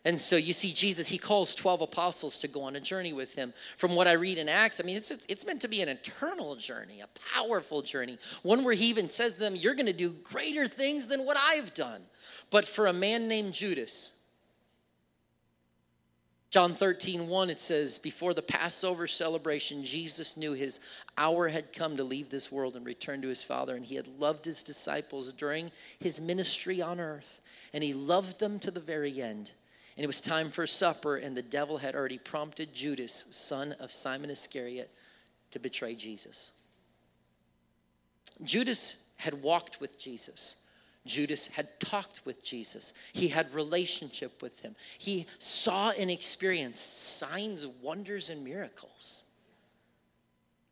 And 0.05 0.21
so 0.21 0.37
you 0.37 0.53
see, 0.53 0.73
Jesus, 0.73 1.09
he 1.09 1.19
calls 1.19 1.55
12 1.55 1.83
apostles 1.83 2.39
to 2.41 2.49
go 2.49 2.63
on 2.63 2.77
a 2.77 2.81
journey 2.81 3.13
with 3.13 3.35
him. 3.35 3.53
From 3.77 3.97
what 3.97 4.07
I 4.07 4.13
read 4.13 4.39
in 4.39 4.49
Acts, 4.49 4.81
I 4.81 4.85
mean, 4.85 4.97
it's, 4.97 5.11
it's 5.11 5.45
meant 5.45 5.61
to 5.63 5.69
be 5.69 5.83
an 5.83 5.89
eternal 5.89 6.55
journey, 6.57 7.01
a 7.01 7.09
powerful 7.35 7.83
journey, 7.83 8.19
one 8.43 8.65
where 8.65 8.75
he 8.75 8.87
even 8.87 9.11
says 9.11 9.35
to 9.35 9.41
them, 9.41 9.57
You're 9.57 9.75
going 9.75 9.87
to 9.87 9.93
do 9.93 10.11
greater 10.23 10.67
things 10.67 11.09
than 11.09 11.27
what 11.27 11.37
I've 11.37 11.75
done. 11.75 12.03
But 12.51 12.65
for 12.65 12.87
a 12.87 12.93
man 12.93 13.29
named 13.29 13.53
Judas, 13.53 14.13
John 16.51 16.73
13, 16.73 17.29
1, 17.29 17.51
it 17.51 17.61
says, 17.61 17.99
Before 17.99 18.33
the 18.33 18.41
Passover 18.41 19.07
celebration, 19.07 19.85
Jesus 19.85 20.37
knew 20.37 20.53
his 20.53 20.81
hour 21.19 21.49
had 21.49 21.75
come 21.75 21.99
to 21.99 22.05
leave 22.05 22.31
this 22.31 22.51
world 22.51 22.75
and 22.75 22.87
return 22.87 23.21
to 23.21 23.29
his 23.29 23.43
Father. 23.43 23.77
And 23.77 23.85
he 23.85 23.97
had 23.97 24.09
loved 24.19 24.47
his 24.47 24.63
disciples 24.63 25.31
during 25.35 25.71
his 26.01 26.21
ministry 26.21 26.81
on 26.81 27.01
earth. 27.01 27.41
And 27.75 27.85
he 27.85 27.93
loved 27.93 28.41
them 28.41 28.59
to 28.61 28.71
the 28.71 28.81
very 28.81 29.21
end. 29.21 29.51
And 29.99 30.05
it 30.05 30.07
was 30.07 30.21
time 30.21 30.51
for 30.51 30.65
supper, 30.65 31.17
and 31.17 31.37
the 31.37 31.43
devil 31.43 31.77
had 31.77 31.97
already 31.97 32.19
prompted 32.19 32.73
Judas, 32.73 33.27
son 33.33 33.75
of 33.81 33.91
Simon 33.91 34.31
Iscariot, 34.31 34.89
to 35.51 35.59
betray 35.59 35.97
Jesus. 35.97 36.53
Judas 38.45 38.95
had 39.17 39.43
walked 39.43 39.81
with 39.81 39.99
Jesus. 39.99 40.55
Judas 41.05 41.49
had 41.49 41.81
talked 41.81 42.21
with 42.25 42.45
Jesus. 42.45 42.93
He 43.13 43.27
had 43.27 43.53
relationship 43.53 44.41
with 44.41 44.61
him. 44.61 44.77
He 44.99 45.27
saw 45.41 45.91
and 45.91 46.13
experienced 46.13 47.17
signs, 47.17 47.67
wonders, 47.67 48.31
and 48.31 48.45
miracles. 48.45 49.25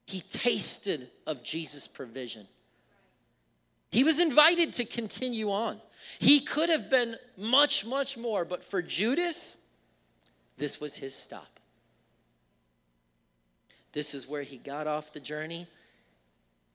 He 0.06 0.20
tasted 0.20 1.10
of 1.26 1.42
Jesus' 1.42 1.88
provision. 1.88 2.46
He 3.90 4.04
was 4.04 4.20
invited 4.20 4.72
to 4.74 4.84
continue 4.84 5.50
on. 5.50 5.80
He 6.18 6.40
could 6.40 6.68
have 6.68 6.88
been 6.88 7.16
much, 7.36 7.84
much 7.84 8.16
more, 8.16 8.44
but 8.44 8.64
for 8.64 8.82
Judas, 8.82 9.58
this 10.56 10.80
was 10.80 10.96
his 10.96 11.14
stop. 11.14 11.60
This 13.92 14.14
is 14.14 14.28
where 14.28 14.42
he 14.42 14.58
got 14.58 14.86
off 14.86 15.12
the 15.12 15.20
journey, 15.20 15.66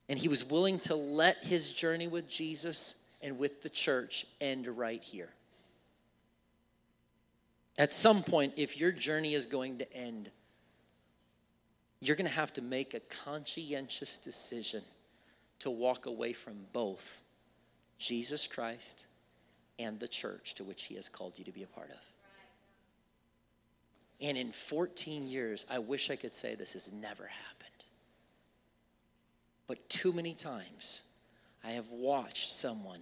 and 0.08 0.18
he 0.18 0.28
was 0.28 0.44
willing 0.44 0.78
to 0.80 0.94
let 0.94 1.44
his 1.44 1.70
journey 1.70 2.08
with 2.08 2.28
Jesus 2.28 2.96
and 3.20 3.38
with 3.38 3.62
the 3.62 3.70
church 3.70 4.26
end 4.40 4.66
right 4.66 5.02
here. 5.02 5.30
At 7.78 7.92
some 7.92 8.22
point, 8.22 8.54
if 8.56 8.76
your 8.76 8.92
journey 8.92 9.34
is 9.34 9.46
going 9.46 9.78
to 9.78 9.96
end, 9.96 10.30
you're 12.00 12.16
going 12.16 12.28
to 12.28 12.34
have 12.34 12.52
to 12.54 12.62
make 12.62 12.94
a 12.94 13.00
conscientious 13.00 14.18
decision 14.18 14.82
to 15.60 15.70
walk 15.70 16.06
away 16.06 16.32
from 16.32 16.56
both 16.72 17.22
Jesus 17.98 18.46
Christ 18.46 19.06
and 19.78 19.98
the 19.98 20.08
church 20.08 20.54
to 20.54 20.64
which 20.64 20.84
He 20.84 20.94
has 20.96 21.08
called 21.08 21.38
you 21.38 21.44
to 21.44 21.52
be 21.52 21.62
a 21.62 21.66
part 21.66 21.90
of. 21.90 22.00
And 24.20 24.38
in 24.38 24.52
14 24.52 25.26
years, 25.26 25.66
I 25.68 25.80
wish 25.80 26.10
I 26.10 26.16
could 26.16 26.32
say 26.32 26.54
this 26.54 26.74
has 26.74 26.92
never 26.92 27.24
happened. 27.24 27.70
But 29.66 29.88
too 29.88 30.12
many 30.12 30.34
times, 30.34 31.02
I 31.64 31.70
have 31.70 31.90
watched 31.90 32.50
someone 32.50 33.00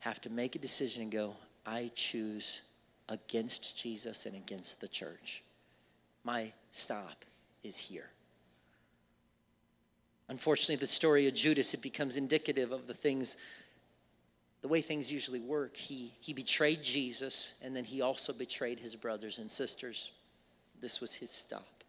have 0.00 0.20
to 0.20 0.30
make 0.30 0.54
a 0.54 0.58
decision 0.58 1.02
and 1.02 1.10
go, 1.10 1.34
I 1.66 1.90
choose 1.94 2.62
against 3.08 3.76
Jesus 3.76 4.26
and 4.26 4.36
against 4.36 4.80
the 4.80 4.88
church. 4.88 5.42
My 6.22 6.52
stop 6.70 7.24
is 7.62 7.78
here. 7.78 8.10
Unfortunately, 10.28 10.76
the 10.76 10.86
story 10.86 11.26
of 11.26 11.34
Judas, 11.34 11.74
it 11.74 11.82
becomes 11.82 12.16
indicative 12.16 12.72
of 12.72 12.86
the 12.86 12.94
things 12.94 13.36
the 14.64 14.68
way 14.68 14.80
things 14.80 15.12
usually 15.12 15.40
work, 15.40 15.76
he, 15.76 16.10
he 16.20 16.32
betrayed 16.32 16.82
Jesus 16.82 17.52
and 17.60 17.76
then 17.76 17.84
he 17.84 18.00
also 18.00 18.32
betrayed 18.32 18.78
his 18.78 18.96
brothers 18.96 19.38
and 19.38 19.52
sisters. 19.52 20.10
This 20.80 21.02
was 21.02 21.14
his 21.14 21.30
stop. 21.30 21.84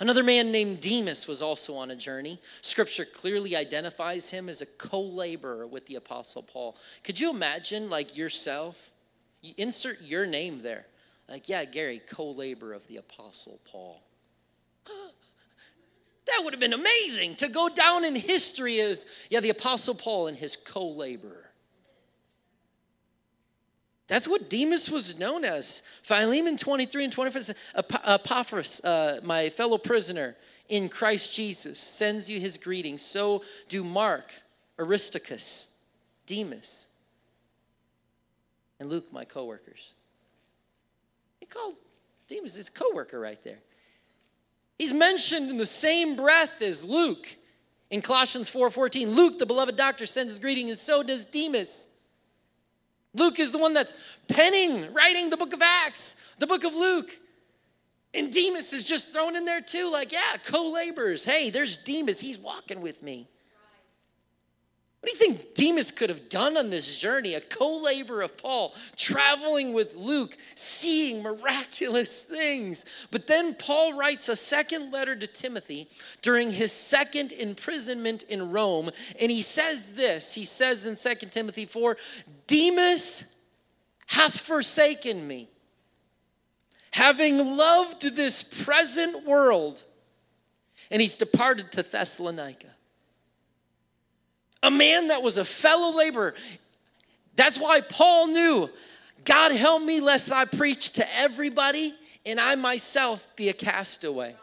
Another 0.00 0.22
man 0.22 0.50
named 0.50 0.80
Demas 0.80 1.28
was 1.28 1.42
also 1.42 1.74
on 1.74 1.90
a 1.90 1.94
journey. 1.94 2.40
Scripture 2.62 3.04
clearly 3.04 3.54
identifies 3.54 4.30
him 4.30 4.48
as 4.48 4.62
a 4.62 4.66
co 4.66 5.02
laborer 5.02 5.66
with 5.66 5.84
the 5.84 5.96
Apostle 5.96 6.44
Paul. 6.44 6.78
Could 7.04 7.20
you 7.20 7.28
imagine, 7.28 7.90
like 7.90 8.16
yourself? 8.16 8.94
You 9.42 9.52
insert 9.58 10.00
your 10.00 10.24
name 10.24 10.62
there. 10.62 10.86
Like, 11.28 11.46
yeah, 11.46 11.66
Gary, 11.66 12.00
co 12.10 12.30
laborer 12.30 12.72
of 12.72 12.88
the 12.88 12.96
Apostle 12.96 13.60
Paul. 13.66 14.00
that 14.86 16.40
would 16.42 16.54
have 16.54 16.60
been 16.60 16.72
amazing 16.72 17.34
to 17.34 17.48
go 17.48 17.68
down 17.68 18.06
in 18.06 18.14
history 18.14 18.80
as, 18.80 19.04
yeah, 19.28 19.40
the 19.40 19.50
Apostle 19.50 19.94
Paul 19.94 20.28
and 20.28 20.38
his 20.38 20.56
co 20.56 20.88
laborer. 20.88 21.45
That's 24.08 24.28
what 24.28 24.48
Demas 24.48 24.88
was 24.88 25.18
known 25.18 25.44
as. 25.44 25.82
Philemon 26.02 26.56
23 26.56 27.04
and 27.04 27.12
24 27.12 27.40
says, 27.40 27.56
Epaphras, 27.74 28.80
uh, 28.84 29.20
my 29.24 29.50
fellow 29.50 29.78
prisoner 29.78 30.36
in 30.68 30.88
Christ 30.88 31.32
Jesus, 31.34 31.80
sends 31.80 32.30
you 32.30 32.38
his 32.40 32.56
greetings. 32.56 33.02
So 33.02 33.42
do 33.68 33.82
Mark, 33.82 34.32
Aristarchus, 34.78 35.68
Demas, 36.24 36.86
and 38.78 38.88
Luke, 38.88 39.12
my 39.12 39.24
co-workers. 39.24 39.94
He 41.40 41.46
called 41.46 41.74
Demas 42.28 42.54
his 42.54 42.68
co-worker 42.68 43.18
right 43.18 43.42
there. 43.42 43.58
He's 44.78 44.92
mentioned 44.92 45.50
in 45.50 45.56
the 45.56 45.66
same 45.66 46.16
breath 46.16 46.60
as 46.60 46.84
Luke 46.84 47.36
in 47.90 48.02
Colossians 48.02 48.50
4:14. 48.50 49.14
Luke, 49.14 49.38
the 49.38 49.46
beloved 49.46 49.76
doctor, 49.76 50.06
sends 50.06 50.32
his 50.32 50.38
greeting, 50.38 50.68
and 50.68 50.78
so 50.78 51.02
does 51.02 51.24
Demas. 51.24 51.88
Luke 53.16 53.38
is 53.40 53.52
the 53.52 53.58
one 53.58 53.74
that's 53.74 53.94
penning, 54.28 54.92
writing 54.92 55.30
the 55.30 55.36
book 55.36 55.52
of 55.52 55.62
Acts, 55.62 56.16
the 56.38 56.46
book 56.46 56.64
of 56.64 56.74
Luke. 56.74 57.10
And 58.14 58.32
Demas 58.32 58.72
is 58.72 58.84
just 58.84 59.12
thrown 59.12 59.36
in 59.36 59.44
there 59.44 59.60
too, 59.60 59.90
like, 59.90 60.12
yeah, 60.12 60.36
co 60.42 60.70
laborers. 60.70 61.24
Hey, 61.24 61.50
there's 61.50 61.76
Demas. 61.76 62.20
He's 62.20 62.38
walking 62.38 62.80
with 62.80 63.02
me. 63.02 63.28
What 65.06 65.16
do 65.16 65.24
you 65.24 65.34
think 65.34 65.54
Demas 65.54 65.92
could 65.92 66.10
have 66.10 66.28
done 66.28 66.56
on 66.56 66.68
this 66.68 66.98
journey? 66.98 67.34
A 67.34 67.40
co 67.40 67.76
laborer 67.76 68.22
of 68.22 68.36
Paul, 68.36 68.74
traveling 68.96 69.72
with 69.72 69.94
Luke, 69.94 70.36
seeing 70.56 71.22
miraculous 71.22 72.18
things. 72.18 72.84
But 73.12 73.28
then 73.28 73.54
Paul 73.54 73.96
writes 73.96 74.28
a 74.28 74.34
second 74.34 74.90
letter 74.90 75.14
to 75.14 75.28
Timothy 75.28 75.88
during 76.22 76.50
his 76.50 76.72
second 76.72 77.30
imprisonment 77.30 78.24
in 78.24 78.50
Rome. 78.50 78.90
And 79.20 79.30
he 79.30 79.42
says 79.42 79.94
this 79.94 80.34
He 80.34 80.44
says 80.44 80.86
in 80.86 80.96
2 80.96 81.28
Timothy 81.28 81.66
4 81.66 81.96
Demas 82.48 83.32
hath 84.08 84.40
forsaken 84.40 85.28
me, 85.28 85.48
having 86.90 87.56
loved 87.56 88.16
this 88.16 88.42
present 88.42 89.24
world, 89.24 89.84
and 90.90 91.00
he's 91.00 91.14
departed 91.14 91.70
to 91.70 91.84
Thessalonica 91.84 92.75
a 94.66 94.70
man 94.70 95.08
that 95.08 95.22
was 95.22 95.38
a 95.38 95.44
fellow 95.44 95.96
laborer. 95.96 96.34
That's 97.36 97.58
why 97.58 97.80
Paul 97.80 98.28
knew 98.28 98.68
God 99.24 99.52
help 99.52 99.82
me 99.82 100.00
lest 100.00 100.32
I 100.32 100.44
preach 100.44 100.90
to 100.92 101.16
everybody 101.16 101.94
and 102.24 102.40
I 102.40 102.54
myself 102.56 103.28
be 103.36 103.48
a 103.48 103.52
castaway. 103.52 104.34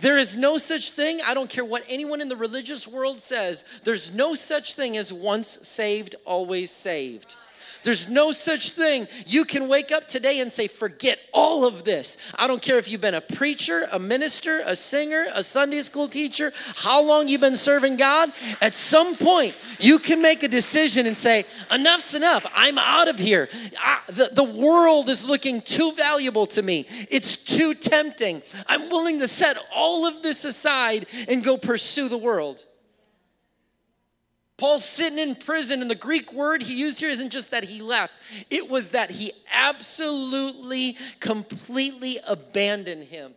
There 0.00 0.18
is 0.18 0.36
no 0.36 0.56
such 0.56 0.90
thing, 0.90 1.20
I 1.26 1.34
don't 1.34 1.50
care 1.50 1.64
what 1.64 1.84
anyone 1.88 2.20
in 2.20 2.28
the 2.28 2.36
religious 2.36 2.88
world 2.88 3.20
says, 3.20 3.64
there's 3.84 4.14
no 4.14 4.34
such 4.34 4.74
thing 4.74 4.96
as 4.96 5.12
once 5.12 5.58
saved, 5.62 6.14
always 6.24 6.70
saved. 6.70 7.36
There's 7.82 8.08
no 8.08 8.32
such 8.32 8.70
thing. 8.70 9.08
You 9.26 9.44
can 9.44 9.68
wake 9.68 9.92
up 9.92 10.08
today 10.08 10.40
and 10.40 10.52
say, 10.52 10.68
forget 10.68 11.18
all 11.32 11.64
of 11.64 11.84
this. 11.84 12.16
I 12.38 12.46
don't 12.46 12.62
care 12.62 12.78
if 12.78 12.88
you've 12.88 13.00
been 13.00 13.14
a 13.14 13.20
preacher, 13.20 13.86
a 13.90 13.98
minister, 13.98 14.62
a 14.64 14.76
singer, 14.76 15.26
a 15.32 15.42
Sunday 15.42 15.82
school 15.82 16.08
teacher, 16.08 16.52
how 16.76 17.02
long 17.02 17.28
you've 17.28 17.40
been 17.40 17.56
serving 17.56 17.96
God. 17.96 18.32
At 18.60 18.74
some 18.74 19.16
point, 19.16 19.54
you 19.78 19.98
can 19.98 20.22
make 20.22 20.42
a 20.42 20.48
decision 20.48 21.06
and 21.06 21.16
say, 21.16 21.44
enough's 21.70 22.14
enough. 22.14 22.46
I'm 22.54 22.78
out 22.78 23.08
of 23.08 23.18
here. 23.18 23.48
I, 23.78 24.00
the, 24.08 24.30
the 24.32 24.44
world 24.44 25.08
is 25.08 25.24
looking 25.24 25.60
too 25.60 25.92
valuable 25.92 26.46
to 26.46 26.62
me, 26.62 26.86
it's 27.10 27.36
too 27.36 27.74
tempting. 27.74 28.42
I'm 28.66 28.90
willing 28.90 29.20
to 29.20 29.28
set 29.28 29.56
all 29.74 30.06
of 30.06 30.22
this 30.22 30.44
aside 30.44 31.06
and 31.28 31.42
go 31.42 31.56
pursue 31.56 32.08
the 32.08 32.18
world. 32.18 32.64
Paul's 34.60 34.84
sitting 34.84 35.18
in 35.18 35.34
prison, 35.34 35.80
and 35.80 35.90
the 35.90 35.94
Greek 35.94 36.34
word 36.34 36.60
he 36.60 36.74
used 36.74 37.00
here 37.00 37.08
isn't 37.08 37.30
just 37.30 37.50
that 37.50 37.64
he 37.64 37.80
left, 37.80 38.12
it 38.50 38.68
was 38.68 38.90
that 38.90 39.10
he 39.10 39.32
absolutely, 39.50 40.98
completely 41.18 42.18
abandoned 42.28 43.04
him. 43.04 43.32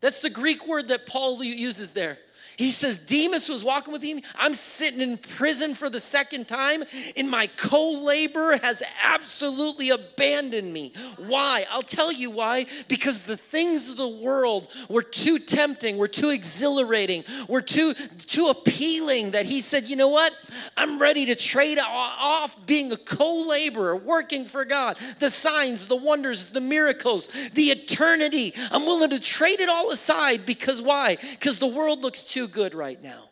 That's 0.00 0.20
the 0.20 0.28
Greek 0.28 0.68
word 0.68 0.88
that 0.88 1.06
Paul 1.06 1.42
uses 1.42 1.94
there. 1.94 2.18
He 2.56 2.70
says, 2.70 2.98
Demas 2.98 3.48
was 3.48 3.64
walking 3.64 3.92
with 3.92 4.02
him. 4.02 4.20
I'm 4.36 4.54
sitting 4.54 5.00
in 5.00 5.18
prison 5.18 5.74
for 5.74 5.90
the 5.90 5.98
second 5.98 6.46
time, 6.46 6.84
and 7.16 7.28
my 7.28 7.48
co 7.48 7.90
laborer 7.90 8.58
has 8.58 8.82
absolutely 9.02 9.90
abandoned 9.90 10.72
me. 10.72 10.92
Why? 11.16 11.66
I'll 11.70 11.82
tell 11.82 12.12
you 12.12 12.30
why. 12.30 12.66
Because 12.86 13.24
the 13.24 13.36
things 13.36 13.88
of 13.88 13.96
the 13.96 14.08
world 14.08 14.68
were 14.88 15.02
too 15.02 15.38
tempting, 15.40 15.96
were 15.96 16.08
too 16.08 16.30
exhilarating, 16.30 17.24
were 17.48 17.62
too, 17.62 17.94
too 17.94 18.46
appealing 18.46 19.32
that 19.32 19.46
he 19.46 19.60
said, 19.60 19.88
You 19.88 19.96
know 19.96 20.08
what? 20.08 20.32
I'm 20.76 21.00
ready 21.00 21.26
to 21.26 21.34
trade 21.34 21.78
off 21.78 22.56
being 22.66 22.92
a 22.92 22.96
co 22.96 23.48
laborer, 23.48 23.96
working 23.96 24.44
for 24.44 24.64
God, 24.64 24.96
the 25.18 25.30
signs, 25.30 25.86
the 25.86 25.96
wonders, 25.96 26.48
the 26.48 26.60
miracles, 26.60 27.28
the 27.54 27.64
eternity. 27.64 28.54
I'm 28.70 28.82
willing 28.82 29.10
to 29.10 29.20
trade 29.20 29.58
it 29.58 29.68
all 29.68 29.90
aside 29.90 30.46
because 30.46 30.80
why? 30.80 31.16
Because 31.16 31.58
the 31.58 31.66
world 31.66 32.02
looks 32.02 32.22
too 32.22 32.43
too 32.44 32.52
good 32.52 32.74
right 32.74 33.02
now. 33.02 33.30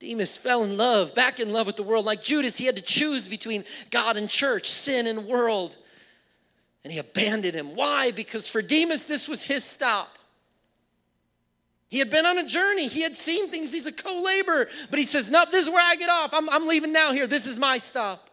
Demas 0.00 0.36
fell 0.36 0.62
in 0.62 0.76
love, 0.76 1.14
back 1.14 1.40
in 1.40 1.52
love 1.52 1.66
with 1.66 1.76
the 1.76 1.82
world. 1.82 2.04
Like 2.04 2.22
Judas, 2.22 2.56
he 2.56 2.66
had 2.66 2.76
to 2.76 2.82
choose 2.82 3.26
between 3.26 3.64
God 3.90 4.16
and 4.16 4.28
church, 4.28 4.70
sin 4.70 5.06
and 5.06 5.26
world. 5.26 5.76
And 6.84 6.92
he 6.92 6.98
abandoned 6.98 7.54
him. 7.54 7.74
Why? 7.74 8.12
Because 8.12 8.48
for 8.48 8.62
Demas, 8.62 9.04
this 9.04 9.28
was 9.28 9.44
his 9.44 9.64
stop. 9.64 10.18
He 11.88 11.98
had 11.98 12.10
been 12.10 12.26
on 12.26 12.38
a 12.38 12.46
journey. 12.46 12.86
He 12.86 13.02
had 13.02 13.16
seen 13.16 13.48
things. 13.48 13.72
He's 13.72 13.86
a 13.86 13.92
co 13.92 14.22
laborer. 14.22 14.68
But 14.90 14.98
he 14.98 15.04
says, 15.04 15.30
Nope, 15.30 15.50
this 15.50 15.64
is 15.64 15.70
where 15.70 15.84
I 15.84 15.96
get 15.96 16.10
off. 16.10 16.32
I'm, 16.32 16.48
I'm 16.50 16.68
leaving 16.68 16.92
now 16.92 17.12
here. 17.12 17.26
This 17.26 17.46
is 17.46 17.58
my 17.58 17.78
stop. 17.78 18.30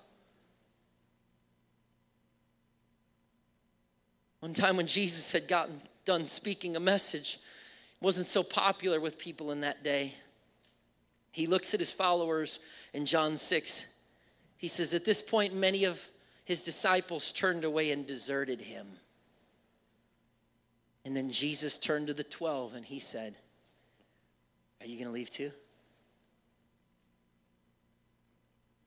One 4.40 4.54
time 4.54 4.78
when 4.78 4.86
Jesus 4.88 5.32
had 5.32 5.48
gotten 5.48 5.80
done 6.06 6.28
speaking 6.28 6.76
a 6.76 6.80
message, 6.80 7.40
wasn't 8.02 8.28
so 8.28 8.44
popular 8.44 9.00
with 9.00 9.18
people 9.18 9.52
in 9.52 9.62
that 9.62 9.84
day. 9.84 10.14
He 11.32 11.48
looks 11.48 11.74
at 11.74 11.80
his 11.80 11.92
followers 11.92 12.60
in 12.94 13.06
John 13.06 13.36
6. 13.36 13.86
He 14.58 14.68
says, 14.68 14.94
At 14.94 15.06
this 15.06 15.22
point, 15.22 15.54
many 15.54 15.84
of 15.84 16.08
his 16.46 16.64
disciples 16.64 17.32
turned 17.32 17.66
away 17.66 17.92
and 17.92 18.06
deserted 18.06 18.62
him. 18.62 18.88
And 21.04 21.16
then 21.16 21.30
Jesus 21.30 21.78
turned 21.78 22.08
to 22.08 22.14
the 22.14 22.24
12 22.24 22.76
and 22.76 22.86
he 22.86 23.00
said, 23.00 23.36
Are 24.82 24.88
you 24.88 24.96
going 24.96 25.08
to 25.08 25.14
leave 25.14 25.30
too? 25.30 25.52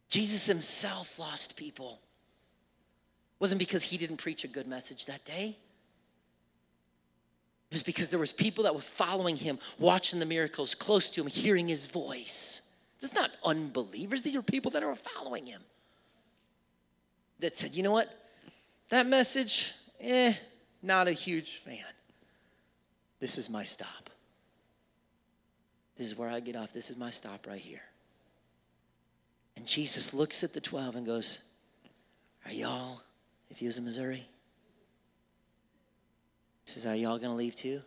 Jesus 0.09 0.47
himself 0.47 1.19
lost 1.19 1.57
people. 1.57 2.01
It 3.35 3.41
wasn't 3.41 3.59
because 3.59 3.85
he 3.85 3.99
didn't 3.99 4.17
preach 4.17 4.45
a 4.45 4.49
good 4.49 4.67
message 4.67 5.07
that 5.07 5.25
day. 5.25 5.59
It 7.71 7.75
was 7.75 7.83
because 7.83 8.09
there 8.09 8.19
was 8.19 8.33
people 8.33 8.65
that 8.65 8.75
were 8.75 8.81
following 8.81 9.37
him, 9.37 9.59
watching 9.79 10.21
the 10.21 10.27
miracles, 10.27 10.75
close 10.75 11.11
to 11.11 11.21
him, 11.21 11.27
hearing 11.27 11.69
his 11.69 11.87
voice. 11.87 12.63
This 12.99 13.11
is 13.11 13.17
not 13.17 13.31
unbelievers. 13.45 14.23
These 14.23 14.37
are 14.37 14.43
people 14.43 14.71
that 14.73 14.83
are 14.83 14.95
following 14.95 15.47
him. 15.47 15.61
That 17.41 17.55
said, 17.55 17.75
you 17.75 17.83
know 17.83 17.93
what? 17.93 18.11
That 18.89 19.07
message, 19.07 19.75
eh, 20.01 20.33
not 20.83 21.09
a 21.09 21.13
huge 21.13 21.57
fan. 21.57 21.85
This 23.21 23.37
is 23.37 23.51
my 23.51 23.65
stop. 23.65 24.09
This 25.97 26.07
is 26.07 26.17
where 26.17 26.31
I 26.31 26.41
get 26.41 26.57
off. 26.57 26.73
This 26.73 26.91
is 26.91 26.97
my 26.97 27.11
stop 27.11 27.47
right 27.47 27.61
here. 27.61 27.83
And 29.57 29.67
Jesus 29.67 30.15
looks 30.15 30.43
at 30.43 30.55
the 30.55 30.61
12 30.61 30.97
and 30.97 31.07
goes, 31.07 31.41
Are 32.47 32.53
y'all, 32.53 33.03
if 33.51 33.59
he 33.59 33.67
was 33.67 33.77
in 33.77 33.85
Missouri, 33.85 34.27
says, 36.69 36.87
Are 36.87 36.95
y'all 36.95 37.19
going 37.19 37.31
to 37.31 37.37
leave 37.37 37.57
too? 37.57 37.81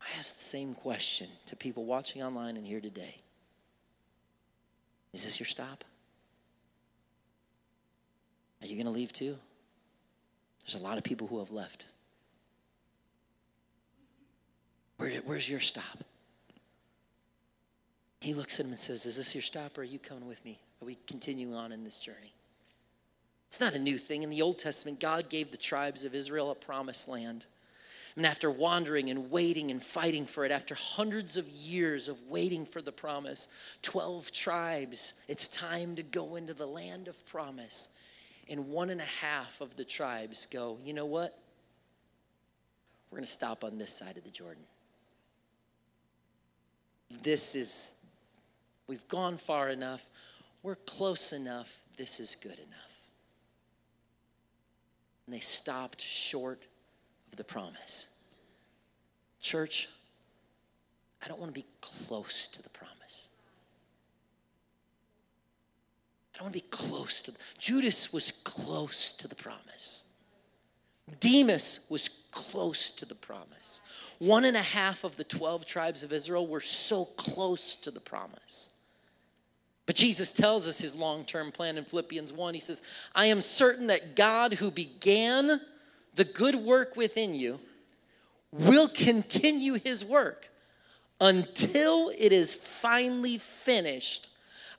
I 0.00 0.18
ask 0.18 0.36
the 0.36 0.42
same 0.42 0.74
question 0.74 1.28
to 1.46 1.56
people 1.56 1.84
watching 1.84 2.22
online 2.22 2.56
and 2.56 2.66
here 2.66 2.80
today 2.80 3.20
Is 5.12 5.24
this 5.24 5.38
your 5.38 5.46
stop? 5.46 5.84
Are 8.62 8.66
you 8.66 8.76
going 8.76 8.86
to 8.86 8.92
leave 8.92 9.12
too? 9.12 9.36
There's 10.64 10.80
a 10.80 10.84
lot 10.84 10.96
of 10.96 11.04
people 11.04 11.26
who 11.26 11.38
have 11.38 11.50
left. 11.50 11.86
Where, 14.96 15.10
where's 15.26 15.48
your 15.48 15.60
stop? 15.60 16.04
He 18.20 18.32
looks 18.32 18.58
at 18.58 18.64
him 18.64 18.72
and 18.72 18.80
says, 18.80 19.04
Is 19.04 19.18
this 19.18 19.34
your 19.34 19.42
stop 19.42 19.76
or 19.76 19.82
are 19.82 19.84
you 19.84 19.98
coming 19.98 20.26
with 20.26 20.42
me? 20.46 20.58
Are 20.80 20.86
we 20.86 20.96
continuing 21.06 21.52
on 21.52 21.72
in 21.72 21.84
this 21.84 21.98
journey? 21.98 22.33
It's 23.54 23.60
not 23.60 23.74
a 23.74 23.78
new 23.78 23.98
thing. 23.98 24.24
In 24.24 24.30
the 24.30 24.42
Old 24.42 24.58
Testament, 24.58 24.98
God 24.98 25.28
gave 25.28 25.52
the 25.52 25.56
tribes 25.56 26.04
of 26.04 26.12
Israel 26.12 26.50
a 26.50 26.56
promised 26.56 27.06
land. 27.06 27.46
And 28.16 28.26
after 28.26 28.50
wandering 28.50 29.10
and 29.10 29.30
waiting 29.30 29.70
and 29.70 29.80
fighting 29.80 30.26
for 30.26 30.44
it, 30.44 30.50
after 30.50 30.74
hundreds 30.74 31.36
of 31.36 31.48
years 31.48 32.08
of 32.08 32.20
waiting 32.28 32.64
for 32.64 32.82
the 32.82 32.90
promise, 32.90 33.46
12 33.82 34.32
tribes, 34.32 35.12
it's 35.28 35.46
time 35.46 35.94
to 35.94 36.02
go 36.02 36.34
into 36.34 36.52
the 36.52 36.66
land 36.66 37.06
of 37.06 37.24
promise. 37.26 37.90
And 38.50 38.72
one 38.72 38.90
and 38.90 39.00
a 39.00 39.04
half 39.04 39.60
of 39.60 39.76
the 39.76 39.84
tribes 39.84 40.46
go, 40.46 40.76
you 40.84 40.92
know 40.92 41.06
what? 41.06 41.38
We're 43.08 43.18
going 43.18 43.24
to 43.24 43.30
stop 43.30 43.62
on 43.62 43.78
this 43.78 43.92
side 43.92 44.16
of 44.16 44.24
the 44.24 44.30
Jordan. 44.30 44.64
This 47.22 47.54
is, 47.54 47.94
we've 48.88 49.06
gone 49.06 49.36
far 49.36 49.68
enough. 49.68 50.04
We're 50.64 50.74
close 50.74 51.32
enough. 51.32 51.72
This 51.96 52.18
is 52.18 52.34
good 52.34 52.58
enough 52.58 52.83
and 55.26 55.34
they 55.34 55.40
stopped 55.40 56.00
short 56.00 56.62
of 57.30 57.36
the 57.36 57.44
promise. 57.44 58.08
Church, 59.40 59.88
I 61.22 61.28
don't 61.28 61.40
want 61.40 61.54
to 61.54 61.60
be 61.60 61.66
close 61.80 62.48
to 62.48 62.62
the 62.62 62.68
promise. 62.70 63.28
I 66.34 66.38
don't 66.38 66.46
want 66.46 66.54
to 66.54 66.62
be 66.62 66.68
close 66.68 67.22
to. 67.22 67.32
Judas 67.58 68.12
was 68.12 68.30
close 68.30 69.12
to 69.12 69.28
the 69.28 69.34
promise. 69.34 70.04
Demas 71.20 71.80
was 71.88 72.08
close 72.30 72.90
to 72.90 73.04
the 73.04 73.14
promise. 73.14 73.80
One 74.18 74.44
and 74.44 74.56
a 74.56 74.62
half 74.62 75.04
of 75.04 75.16
the 75.16 75.24
12 75.24 75.66
tribes 75.66 76.02
of 76.02 76.12
Israel 76.12 76.46
were 76.46 76.60
so 76.60 77.04
close 77.04 77.76
to 77.76 77.90
the 77.90 78.00
promise. 78.00 78.70
But 79.86 79.96
Jesus 79.96 80.32
tells 80.32 80.66
us 80.66 80.78
his 80.78 80.94
long 80.94 81.24
term 81.24 81.52
plan 81.52 81.76
in 81.76 81.84
Philippians 81.84 82.32
1. 82.32 82.54
He 82.54 82.60
says, 82.60 82.82
I 83.14 83.26
am 83.26 83.40
certain 83.40 83.88
that 83.88 84.16
God 84.16 84.54
who 84.54 84.70
began 84.70 85.60
the 86.14 86.24
good 86.24 86.54
work 86.54 86.96
within 86.96 87.34
you 87.34 87.60
will 88.52 88.88
continue 88.88 89.74
his 89.74 90.04
work 90.04 90.48
until 91.20 92.12
it 92.16 92.32
is 92.32 92.54
finally 92.54 93.38
finished 93.38 94.28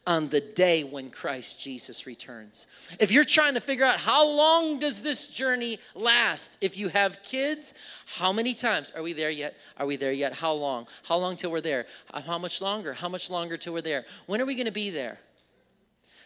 on 0.08 0.30
the 0.30 0.42
day 0.42 0.84
when 0.84 1.10
Christ 1.10 1.60
Jesus 1.60 2.06
returns. 2.06 2.68
If 3.00 3.12
you're 3.12 3.24
trying 3.24 3.56
to 3.56 3.62
figure 3.62 3.86
out 3.86 3.98
how 3.98 4.28
long 4.28 4.80
does 4.80 5.02
this 5.02 5.28
journey 5.28 5.80
last, 5.96 6.58
if 6.62 6.78
you 6.78 6.90
have 6.90 7.24
kids, 7.24 7.74
how 8.06 8.32
many 8.32 8.54
times 8.54 8.92
are 8.96 9.02
we 9.02 9.14
there 9.14 9.32
yet? 9.32 9.56
Are 9.78 9.86
we 9.86 9.96
there 9.96 10.14
yet? 10.14 10.34
How 10.34 10.54
long? 10.54 10.88
How 11.04 11.18
long 11.18 11.36
till 11.36 11.52
we're 11.52 11.62
there? 11.62 11.88
How 12.14 12.38
much 12.38 12.62
longer? 12.62 12.94
How 12.94 13.10
much 13.10 13.30
longer 13.30 13.58
till 13.58 13.74
we're 13.74 13.82
there? 13.82 14.06
When 14.28 14.40
are 14.40 14.46
we 14.46 14.56
going 14.56 14.68
to 14.68 14.72
be 14.72 14.92
there? 14.92 15.20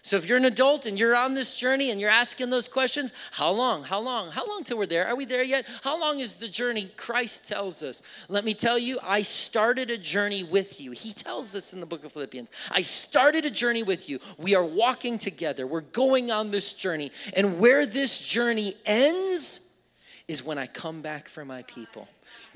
So 0.02 0.18
if 0.18 0.26
you're 0.26 0.38
an 0.38 0.46
adult 0.46 0.86
and 0.86 0.98
you're 0.98 1.16
on 1.16 1.34
this 1.34 1.56
journey 1.56 1.92
and 1.92 2.00
you're 2.00 2.10
asking 2.10 2.50
those 2.50 2.68
questions, 2.68 3.14
how 3.32 3.52
long? 3.52 3.84
How 3.84 4.00
long? 4.00 4.32
How 4.32 4.48
long 4.48 4.64
till 4.64 4.78
we're 4.78 4.86
there? 4.86 5.08
Are 5.08 5.16
we 5.16 5.26
there 5.26 5.44
yet? 5.44 5.66
How 5.84 6.00
long 6.00 6.20
is 6.20 6.38
the 6.38 6.48
journey? 6.48 6.90
Christ 6.96 7.48
tells 7.48 7.84
us. 7.84 8.02
Let 8.30 8.46
me 8.46 8.54
tell 8.54 8.80
you, 8.80 8.98
I 9.04 9.22
started 9.22 9.92
a 9.92 9.98
journey 9.98 10.44
with 10.44 10.80
you. 10.80 10.92
He 10.92 11.14
tells 11.14 11.56
us 11.56 11.74
in 11.74 11.80
the 11.80 11.86
book 11.86 12.06
of 12.06 12.14
Philippians, 12.14 12.50
I 12.72 12.82
started 12.82 13.46
a 13.46 13.52
journey 13.52 13.84
with 13.84 14.10
you. 14.10 14.20
We 14.38 14.56
are 14.56 14.64
walking 14.64 15.18
together. 15.18 15.68
We're 15.68 15.82
going 15.82 16.32
on 16.32 16.52
this 16.52 16.74
journey. 16.74 17.12
And 17.36 17.60
where 17.60 17.86
this 17.86 18.20
journey 18.20 18.74
ends 18.86 19.69
is 20.30 20.46
when 20.46 20.60
I 20.60 20.68
come 20.68 21.02
back 21.02 21.28
for 21.28 21.44
my 21.44 21.63
people. 21.63 22.08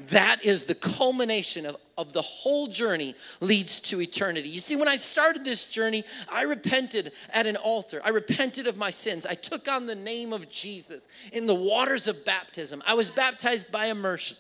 That 0.10 0.46
is 0.46 0.66
the 0.66 0.76
culmination 0.76 1.66
of, 1.66 1.78
of 1.98 2.14
the 2.14 2.22
whole 2.22 2.68
journey 2.68 3.16
leads 3.42 3.80
to 3.82 4.00
eternity. 4.00 4.48
You 4.48 4.60
see, 4.60 4.76
when 4.76 4.88
I 4.88 4.96
started 4.96 5.44
this 5.44 5.66
journey, 5.66 6.04
I 6.32 6.44
repented 6.44 7.14
at 7.32 7.48
an 7.48 7.56
altar. 7.56 8.00
I 8.06 8.10
repented 8.10 8.68
of 8.68 8.78
my 8.78 8.92
sins. 8.92 9.26
I 9.26 9.34
took 9.34 9.68
on 9.68 9.88
the 9.88 9.96
name 9.96 10.34
of 10.34 10.50
Jesus 10.50 11.08
in 11.32 11.48
the 11.48 11.56
waters 11.56 12.08
of 12.08 12.24
baptism. 12.24 12.84
I 12.86 12.94
was 12.94 13.10
baptized 13.10 13.72
by 13.72 13.88
immersion. 13.88 14.38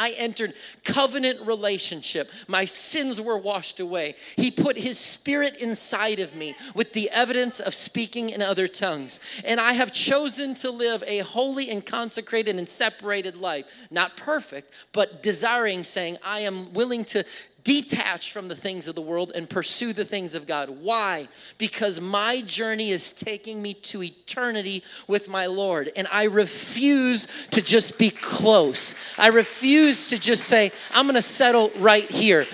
I 0.00 0.10
entered 0.16 0.54
covenant 0.82 1.42
relationship. 1.42 2.30
My 2.48 2.64
sins 2.64 3.20
were 3.20 3.36
washed 3.36 3.80
away. 3.80 4.14
He 4.34 4.50
put 4.50 4.78
his 4.78 4.98
spirit 4.98 5.56
inside 5.58 6.20
of 6.20 6.34
me 6.34 6.54
with 6.74 6.94
the 6.94 7.10
evidence 7.10 7.60
of 7.60 7.74
speaking 7.74 8.30
in 8.30 8.40
other 8.40 8.66
tongues. 8.66 9.20
And 9.44 9.60
I 9.60 9.74
have 9.74 9.92
chosen 9.92 10.54
to 10.56 10.70
live 10.70 11.04
a 11.06 11.18
holy 11.18 11.68
and 11.68 11.84
consecrated 11.84 12.56
and 12.56 12.66
separated 12.66 13.36
life. 13.36 13.66
Not 13.90 14.16
perfect, 14.16 14.72
but 14.94 15.22
desiring, 15.22 15.84
saying, 15.84 16.16
I 16.24 16.40
am 16.40 16.72
willing 16.72 17.04
to 17.06 17.26
detach 17.64 18.32
from 18.32 18.48
the 18.48 18.56
things 18.56 18.88
of 18.88 18.94
the 18.94 19.00
world 19.00 19.32
and 19.34 19.48
pursue 19.48 19.92
the 19.92 20.04
things 20.04 20.34
of 20.34 20.46
God. 20.46 20.70
Why? 20.70 21.28
Because 21.58 22.00
my 22.00 22.42
journey 22.42 22.90
is 22.90 23.12
taking 23.12 23.60
me 23.60 23.74
to 23.74 24.02
eternity 24.02 24.82
with 25.06 25.28
my 25.28 25.46
Lord. 25.46 25.90
And 25.96 26.08
I 26.10 26.24
refuse 26.24 27.26
to 27.50 27.62
just 27.62 27.98
be 27.98 28.10
close. 28.10 28.94
I 29.18 29.28
refuse 29.28 30.08
to 30.08 30.18
just 30.18 30.44
say, 30.44 30.72
I'm 30.92 31.06
going 31.06 31.14
to 31.14 31.22
settle 31.22 31.70
right 31.78 32.10
here. 32.10 32.46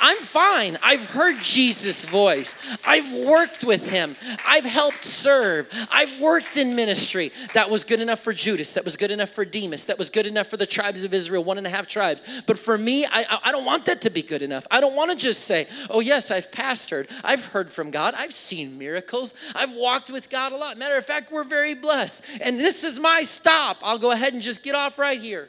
I'm 0.00 0.18
fine. 0.18 0.78
I've 0.82 1.08
heard 1.10 1.40
Jesus' 1.40 2.04
voice. 2.04 2.56
I've 2.84 3.26
worked 3.26 3.64
with 3.64 3.88
him. 3.88 4.16
I've 4.46 4.64
helped 4.64 5.04
serve. 5.04 5.68
I've 5.90 6.20
worked 6.20 6.56
in 6.56 6.74
ministry. 6.74 7.32
That 7.54 7.70
was 7.70 7.84
good 7.84 8.00
enough 8.00 8.20
for 8.20 8.32
Judas. 8.32 8.74
That 8.74 8.84
was 8.84 8.96
good 8.96 9.10
enough 9.10 9.30
for 9.30 9.44
Demas. 9.44 9.86
That 9.86 9.98
was 9.98 10.10
good 10.10 10.26
enough 10.26 10.46
for 10.46 10.56
the 10.56 10.66
tribes 10.66 11.04
of 11.04 11.14
Israel, 11.14 11.44
one 11.44 11.58
and 11.58 11.66
a 11.66 11.70
half 11.70 11.86
tribes. 11.86 12.42
But 12.46 12.58
for 12.58 12.76
me, 12.76 13.06
I, 13.06 13.38
I 13.44 13.52
don't 13.52 13.64
want 13.64 13.84
that 13.86 14.02
to 14.02 14.10
be 14.10 14.22
good 14.22 14.42
enough. 14.42 14.66
I 14.70 14.80
don't 14.80 14.96
want 14.96 15.10
to 15.10 15.16
just 15.16 15.44
say, 15.44 15.66
oh, 15.88 16.00
yes, 16.00 16.30
I've 16.30 16.50
pastored. 16.50 17.10
I've 17.24 17.44
heard 17.44 17.70
from 17.70 17.90
God. 17.90 18.14
I've 18.16 18.34
seen 18.34 18.78
miracles. 18.78 19.34
I've 19.54 19.74
walked 19.74 20.10
with 20.10 20.30
God 20.30 20.52
a 20.52 20.56
lot. 20.56 20.78
Matter 20.78 20.96
of 20.96 21.06
fact, 21.06 21.32
we're 21.32 21.44
very 21.44 21.74
blessed. 21.74 22.24
And 22.40 22.60
this 22.60 22.84
is 22.84 22.98
my 22.98 23.22
stop. 23.22 23.78
I'll 23.82 23.98
go 23.98 24.10
ahead 24.10 24.32
and 24.32 24.42
just 24.42 24.62
get 24.62 24.74
off 24.74 24.98
right 24.98 25.20
here. 25.20 25.48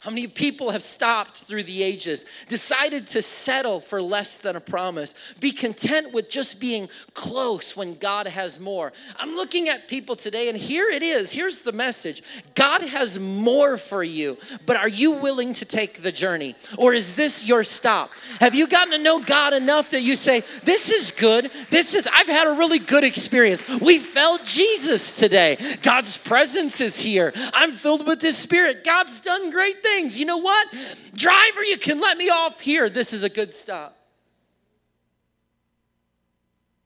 How 0.00 0.08
many 0.08 0.28
people 0.28 0.70
have 0.70 0.82
stopped 0.82 1.42
through 1.42 1.64
the 1.64 1.82
ages, 1.82 2.24
decided 2.48 3.06
to 3.08 3.20
settle 3.20 3.80
for 3.80 4.00
less 4.00 4.38
than 4.38 4.56
a 4.56 4.60
promise, 4.60 5.14
be 5.40 5.52
content 5.52 6.14
with 6.14 6.30
just 6.30 6.58
being 6.58 6.88
close 7.12 7.76
when 7.76 7.92
God 7.96 8.26
has 8.26 8.58
more? 8.58 8.94
I'm 9.18 9.36
looking 9.36 9.68
at 9.68 9.88
people 9.88 10.16
today, 10.16 10.48
and 10.48 10.56
here 10.56 10.88
it 10.88 11.02
is. 11.02 11.32
Here's 11.32 11.58
the 11.58 11.72
message 11.72 12.22
God 12.54 12.80
has 12.80 13.18
more 13.18 13.76
for 13.76 14.02
you, 14.02 14.38
but 14.64 14.78
are 14.78 14.88
you 14.88 15.12
willing 15.12 15.52
to 15.52 15.66
take 15.66 16.00
the 16.00 16.12
journey? 16.12 16.54
Or 16.78 16.94
is 16.94 17.14
this 17.14 17.44
your 17.46 17.62
stop? 17.62 18.10
Have 18.40 18.54
you 18.54 18.68
gotten 18.68 18.92
to 18.92 18.98
know 18.98 19.20
God 19.20 19.52
enough 19.52 19.90
that 19.90 20.00
you 20.00 20.16
say, 20.16 20.44
This 20.62 20.90
is 20.90 21.10
good. 21.10 21.50
This 21.68 21.94
is, 21.94 22.08
I've 22.10 22.26
had 22.26 22.48
a 22.48 22.52
really 22.52 22.78
good 22.78 23.04
experience. 23.04 23.62
We 23.82 23.98
felt 23.98 24.46
Jesus 24.46 25.18
today. 25.18 25.58
God's 25.82 26.16
presence 26.16 26.80
is 26.80 26.98
here. 26.98 27.34
I'm 27.52 27.72
filled 27.72 28.06
with 28.06 28.22
His 28.22 28.38
Spirit. 28.38 28.82
God's 28.82 29.20
done 29.20 29.50
great 29.50 29.82
things 29.82 29.89
things. 29.94 30.18
You 30.18 30.26
know 30.26 30.38
what? 30.38 30.68
Driver, 31.14 31.64
you 31.64 31.78
can 31.78 32.00
let 32.00 32.16
me 32.16 32.28
off 32.28 32.60
here. 32.60 32.88
This 32.88 33.12
is 33.12 33.22
a 33.22 33.28
good 33.28 33.52
stop. 33.52 33.96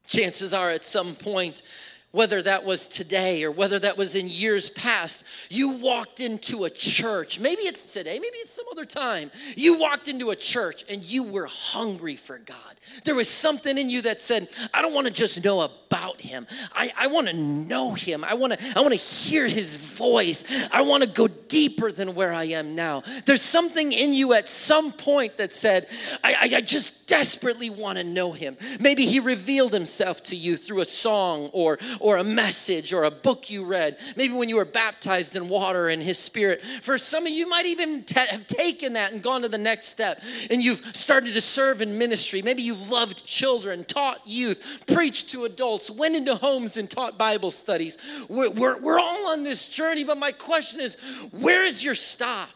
Chances 0.07 0.53
are 0.53 0.71
at 0.71 0.85
some 0.85 1.15
point 1.15 1.63
whether 2.15 2.41
that 2.41 2.65
was 2.65 2.89
today 2.89 3.43
or 3.43 3.51
whether 3.51 3.77
that 3.77 3.97
was 3.97 4.15
in 4.15 4.29
years 4.29 4.71
past, 4.71 5.25
you 5.51 5.79
walked 5.79 6.21
into 6.21 6.65
a 6.65 6.71
church. 6.71 7.41
Maybe 7.41 7.63
it's 7.63 7.93
today, 7.93 8.21
maybe 8.21 8.37
it's 8.37 8.55
some 8.55 8.67
other 8.71 8.85
time. 8.85 9.33
You 9.57 9.79
walked 9.81 10.07
into 10.07 10.31
a 10.31 10.37
church 10.37 10.85
and 10.89 11.03
you 11.03 11.25
were 11.25 11.47
hungry 11.47 12.15
for 12.15 12.39
God. 12.39 12.57
There 13.05 13.17
was 13.17 13.29
something 13.29 13.77
in 13.77 13.91
you 13.91 14.03
that 14.03 14.21
said, 14.21 14.49
I 14.73 14.81
don't 14.81 14.95
want 14.95 15.09
to 15.09 15.13
just 15.13 15.43
know 15.43 15.63
about 15.63 16.21
him. 16.21 16.47
I, 16.73 16.93
I 16.97 17.07
want 17.09 17.29
to 17.29 17.37
know 17.37 17.95
him. 17.95 18.23
I 18.25 18.35
want 18.35 18.53
to 18.53 18.59
I 18.77 18.81
want 18.81 18.93
to 18.93 19.01
hear 19.01 19.49
his 19.49 19.77
voice. 19.77 20.45
I 20.73 20.83
want 20.83 21.03
to 21.03 21.09
go 21.09 21.27
deeper 21.27 21.91
than 21.91 22.15
where 22.15 22.33
I 22.33 22.45
am 22.45 22.75
now. 22.75 23.03
There's 23.27 23.43
something 23.43 23.91
in 23.91 24.15
you 24.15 24.35
at 24.35 24.49
some 24.49 24.93
point 24.93 25.37
that 25.39 25.53
said, 25.53 25.89
I, 26.23 26.35
I, 26.35 26.57
I 26.57 26.61
just 26.61 27.07
desperately 27.07 27.71
want 27.71 27.99
to 27.99 28.05
know 28.05 28.33
him. 28.33 28.57
Maybe 28.81 29.07
he 29.07 29.21
revealed 29.21 29.73
himself 29.73 30.23
to 30.25 30.37
you 30.37 30.57
through 30.57 30.81
a 30.81 30.85
song 30.85 31.51
or 31.53 31.79
or 32.05 32.19
a 32.19 32.23
message 32.23 32.93
or 32.93 33.05
a 33.05 33.11
book 33.11 33.49
you 33.49 33.65
read, 33.65 33.97
maybe 34.15 34.35
when 34.35 34.51
you 34.51 34.57
were 34.57 34.67
baptized 34.67 35.37
in 35.37 35.49
water 35.49 35.89
and 35.89 36.03
His 36.03 36.19
Spirit. 36.19 36.61
For 36.83 36.99
some 36.99 37.25
of 37.25 37.33
you 37.33 37.49
might 37.49 37.65
even 37.65 38.05
have 38.15 38.47
taken 38.47 38.93
that 38.93 39.15
and 39.15 39.23
gone 39.23 39.41
to 39.41 39.49
the 39.49 39.57
next 39.57 39.87
step 39.87 40.23
and 40.51 40.63
you've 40.63 40.85
started 40.95 41.33
to 41.33 41.41
serve 41.41 41.81
in 41.81 41.97
ministry. 41.97 42.43
Maybe 42.43 42.61
you've 42.61 42.91
loved 42.91 43.25
children, 43.25 43.85
taught 43.85 44.21
youth, 44.27 44.85
preached 44.87 45.31
to 45.31 45.47
adults, 45.47 45.91
went 45.91 46.15
into 46.15 46.35
homes 46.35 46.77
and 46.77 46.91
taught 46.91 47.17
Bible 47.17 47.51
studies. 47.51 47.97
We're, 48.29 48.51
we're, 48.51 48.79
we're 48.79 48.99
all 48.99 49.29
on 49.29 49.43
this 49.43 49.67
journey, 49.67 50.05
but 50.05 50.19
my 50.19 50.33
question 50.33 50.81
is 50.81 50.97
where 51.31 51.65
is 51.65 51.83
your 51.83 51.95
stop? 51.95 52.51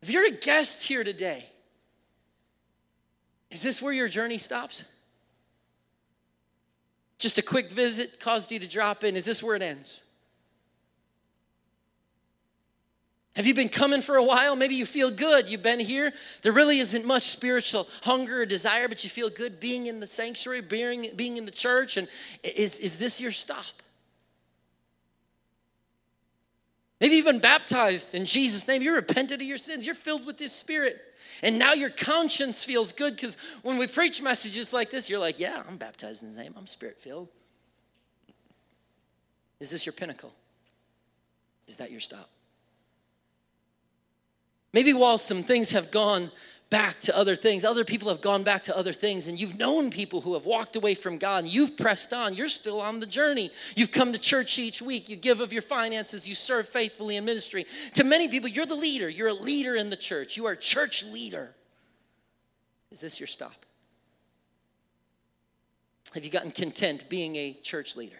If 0.00 0.08
you're 0.08 0.28
a 0.28 0.30
guest 0.30 0.88
here 0.88 1.04
today, 1.04 1.49
is 3.50 3.62
this 3.62 3.82
where 3.82 3.92
your 3.92 4.08
journey 4.08 4.38
stops? 4.38 4.84
Just 7.18 7.36
a 7.38 7.42
quick 7.42 7.70
visit 7.70 8.18
caused 8.20 8.50
you 8.50 8.58
to 8.58 8.66
drop 8.66 9.04
in. 9.04 9.16
Is 9.16 9.26
this 9.26 9.42
where 9.42 9.56
it 9.56 9.62
ends? 9.62 10.02
Have 13.36 13.46
you 13.46 13.54
been 13.54 13.68
coming 13.68 14.02
for 14.02 14.16
a 14.16 14.24
while? 14.24 14.56
Maybe 14.56 14.74
you 14.74 14.84
feel 14.84 15.10
good. 15.10 15.48
You've 15.48 15.62
been 15.62 15.80
here. 15.80 16.12
There 16.42 16.52
really 16.52 16.80
isn't 16.80 17.04
much 17.04 17.24
spiritual 17.24 17.86
hunger 18.02 18.42
or 18.42 18.46
desire, 18.46 18.88
but 18.88 19.04
you 19.04 19.10
feel 19.10 19.30
good 19.30 19.60
being 19.60 19.86
in 19.86 20.00
the 20.00 20.06
sanctuary, 20.06 20.62
being, 20.62 21.08
being 21.14 21.36
in 21.36 21.44
the 21.44 21.50
church. 21.50 21.96
And 21.96 22.08
is, 22.42 22.76
is 22.78 22.96
this 22.96 23.20
your 23.20 23.32
stop? 23.32 23.64
Maybe 27.00 27.16
you've 27.16 27.24
been 27.24 27.38
baptized 27.38 28.14
in 28.14 28.26
Jesus' 28.26 28.66
name. 28.68 28.82
You're 28.82 28.96
repented 28.96 29.40
of 29.40 29.46
your 29.46 29.58
sins. 29.58 29.86
You're 29.86 29.94
filled 29.94 30.26
with 30.26 30.38
His 30.38 30.52
Spirit. 30.52 31.00
And 31.42 31.58
now 31.58 31.72
your 31.72 31.90
conscience 31.90 32.64
feels 32.64 32.92
good 32.92 33.16
because 33.16 33.36
when 33.62 33.78
we 33.78 33.86
preach 33.86 34.20
messages 34.20 34.72
like 34.72 34.90
this, 34.90 35.08
you're 35.08 35.20
like, 35.20 35.40
yeah, 35.40 35.62
I'm 35.68 35.76
baptized 35.76 36.22
in 36.22 36.28
His 36.28 36.38
name. 36.38 36.54
I'm 36.56 36.66
Spirit 36.66 36.98
filled. 36.98 37.28
Is 39.58 39.70
this 39.70 39.86
your 39.86 39.92
pinnacle? 39.92 40.32
Is 41.66 41.76
that 41.76 41.90
your 41.90 42.00
stop? 42.00 42.28
Maybe 44.72 44.92
while 44.92 45.18
some 45.18 45.42
things 45.42 45.72
have 45.72 45.90
gone 45.90 46.30
back 46.70 47.00
to 47.00 47.16
other 47.16 47.34
things. 47.34 47.64
Other 47.64 47.84
people 47.84 48.08
have 48.08 48.20
gone 48.20 48.44
back 48.44 48.62
to 48.64 48.76
other 48.76 48.92
things, 48.92 49.26
and 49.26 49.38
you've 49.38 49.58
known 49.58 49.90
people 49.90 50.20
who 50.20 50.34
have 50.34 50.46
walked 50.46 50.76
away 50.76 50.94
from 50.94 51.18
God, 51.18 51.44
and 51.44 51.52
you've 51.52 51.76
pressed 51.76 52.12
on. 52.12 52.34
You're 52.34 52.48
still 52.48 52.80
on 52.80 53.00
the 53.00 53.06
journey. 53.06 53.50
You've 53.74 53.90
come 53.90 54.12
to 54.12 54.18
church 54.20 54.58
each 54.58 54.80
week. 54.80 55.08
You 55.08 55.16
give 55.16 55.40
of 55.40 55.52
your 55.52 55.62
finances. 55.62 56.28
You 56.28 56.36
serve 56.36 56.68
faithfully 56.68 57.16
in 57.16 57.24
ministry. 57.24 57.66
To 57.94 58.04
many 58.04 58.28
people, 58.28 58.48
you're 58.48 58.66
the 58.66 58.76
leader. 58.76 59.08
You're 59.08 59.28
a 59.28 59.34
leader 59.34 59.74
in 59.74 59.90
the 59.90 59.96
church. 59.96 60.36
You 60.36 60.46
are 60.46 60.52
a 60.52 60.56
church 60.56 61.04
leader. 61.04 61.50
Is 62.92 63.00
this 63.00 63.18
your 63.18 63.26
stop? 63.26 63.66
Have 66.14 66.24
you 66.24 66.30
gotten 66.30 66.50
content 66.50 67.08
being 67.08 67.36
a 67.36 67.52
church 67.62 67.96
leader? 67.96 68.16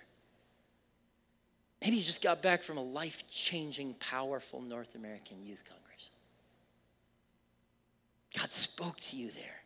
Maybe 1.83 1.97
you 1.97 2.03
just 2.03 2.23
got 2.23 2.43
back 2.43 2.63
from 2.63 2.77
a 2.77 2.83
life 2.83 3.25
changing, 3.31 3.95
powerful 3.95 4.61
North 4.61 4.95
American 4.97 5.45
youth 5.45 5.65
conference. 5.65 5.80
God 8.39 8.53
spoke 8.53 9.01
to 9.01 9.17
you 9.17 9.31
there. 9.31 9.63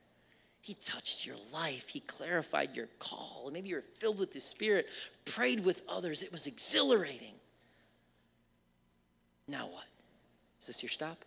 He 0.60 0.74
touched 0.74 1.26
your 1.26 1.36
life. 1.52 1.88
He 1.88 2.00
clarified 2.00 2.74
your 2.74 2.88
call. 2.98 3.50
Maybe 3.52 3.68
you 3.68 3.76
were 3.76 3.84
filled 3.98 4.18
with 4.18 4.32
the 4.32 4.40
Spirit, 4.40 4.88
prayed 5.26 5.62
with 5.62 5.82
others. 5.88 6.22
It 6.22 6.32
was 6.32 6.46
exhilarating. 6.46 7.34
Now 9.46 9.66
what? 9.66 9.84
Is 10.60 10.68
this 10.68 10.82
your 10.82 10.88
stop? 10.88 11.22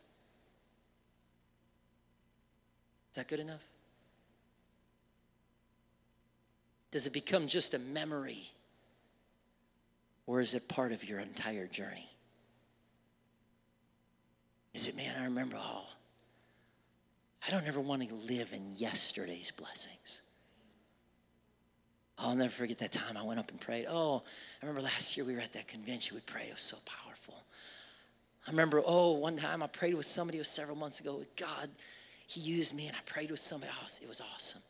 Is 3.12 3.17
that 3.17 3.28
good 3.28 3.39
enough? 3.39 3.63
Does 6.89 7.06
it 7.06 7.13
become 7.13 7.47
just 7.47 7.76
a 7.76 7.80
memory? 7.80 8.50
Or 10.26 10.41
is 10.41 10.56
it 10.56 10.67
part 10.67 10.91
of 10.91 11.08
your 11.08 11.19
entire 11.19 11.67
journey? 11.67 12.10
Is 14.73 14.88
it, 14.88 14.95
man, 14.95 15.13
I 15.19 15.26
remember, 15.26 15.58
oh, 15.60 15.86
I 17.48 17.52
don't 17.52 17.66
ever 17.66 17.80
want 17.80 18.08
to 18.08 18.14
live 18.14 18.52
in 18.52 18.74
yesterday's 18.74 19.52
blessings. 19.52 20.22
Oh, 22.18 22.30
I'll 22.30 22.36
never 22.36 22.50
forget 22.50 22.80
that 22.80 22.92
time 22.92 23.16
I 23.16 23.24
went 23.24 23.40
up 23.40 23.50
and 23.52 23.62
prayed. 23.62 23.86
Oh, 23.88 24.24
I 24.62 24.66
remember 24.66 24.82
last 24.82 25.16
year 25.16 25.26
we 25.26 25.34
were 25.34 25.40
at 25.40 25.54
that 25.54 25.68
convention. 25.68 26.16
We 26.16 26.22
prayed. 26.22 26.50
It 26.50 26.54
was 26.54 26.62
so 26.62 26.78
powerful. 26.86 27.36
I 28.46 28.52
remember, 28.52 28.82
oh, 28.86 29.14
one 29.14 29.38
time 29.38 29.64
I 29.64 29.68
prayed 29.68 29.94
with 29.94 30.06
somebody, 30.06 30.40
it 30.40 30.42
was 30.42 30.50
several 30.50 30.76
months 30.76 31.00
ago. 31.00 31.24
God, 31.38 31.70
He 32.28 32.42
used 32.42 32.76
me 32.76 32.88
and 32.88 32.96
I 32.98 33.00
prayed 33.06 33.32
with 33.32 33.40
somebody 33.40 33.72
oh, 33.78 33.84
else. 33.84 34.00
It 34.02 34.10
was 34.10 34.22
awesome. 34.34 34.62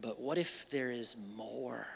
But 0.00 0.20
what 0.20 0.38
if 0.38 0.70
there 0.70 0.90
is 0.90 1.16
more? 1.36 1.86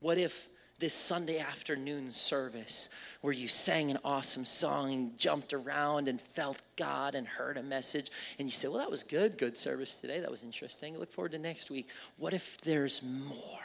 What 0.00 0.18
if 0.18 0.48
this 0.78 0.94
Sunday 0.94 1.38
afternoon 1.38 2.10
service 2.10 2.88
where 3.20 3.32
you 3.32 3.46
sang 3.46 3.90
an 3.90 3.98
awesome 4.04 4.44
song 4.44 4.92
and 4.92 5.18
jumped 5.18 5.52
around 5.52 6.08
and 6.08 6.20
felt 6.20 6.60
God 6.76 7.14
and 7.14 7.26
heard 7.26 7.56
a 7.56 7.62
message. 7.62 8.10
And 8.38 8.48
you 8.48 8.52
say, 8.52 8.68
Well, 8.68 8.78
that 8.78 8.90
was 8.90 9.02
good. 9.02 9.38
Good 9.38 9.56
service 9.56 9.96
today. 9.98 10.20
That 10.20 10.30
was 10.30 10.42
interesting. 10.42 10.94
I 10.94 10.98
look 10.98 11.12
forward 11.12 11.32
to 11.32 11.38
next 11.38 11.70
week. 11.70 11.88
What 12.18 12.34
if 12.34 12.60
there's 12.62 13.02
more? 13.02 13.60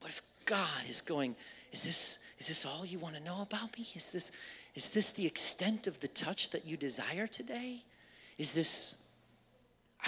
What 0.00 0.10
if 0.10 0.22
God 0.44 0.88
is 0.88 1.00
going, 1.00 1.34
Is 1.72 1.82
this, 1.82 2.18
is 2.38 2.48
this 2.48 2.64
all 2.64 2.86
you 2.86 2.98
want 2.98 3.16
to 3.16 3.22
know 3.22 3.42
about 3.42 3.76
me? 3.76 3.86
Is 3.94 4.10
this, 4.10 4.30
is 4.74 4.88
this 4.90 5.10
the 5.10 5.26
extent 5.26 5.86
of 5.88 5.98
the 6.00 6.08
touch 6.08 6.50
that 6.50 6.64
you 6.64 6.76
desire 6.76 7.26
today? 7.26 7.82
Is 8.38 8.52
this 8.52 8.94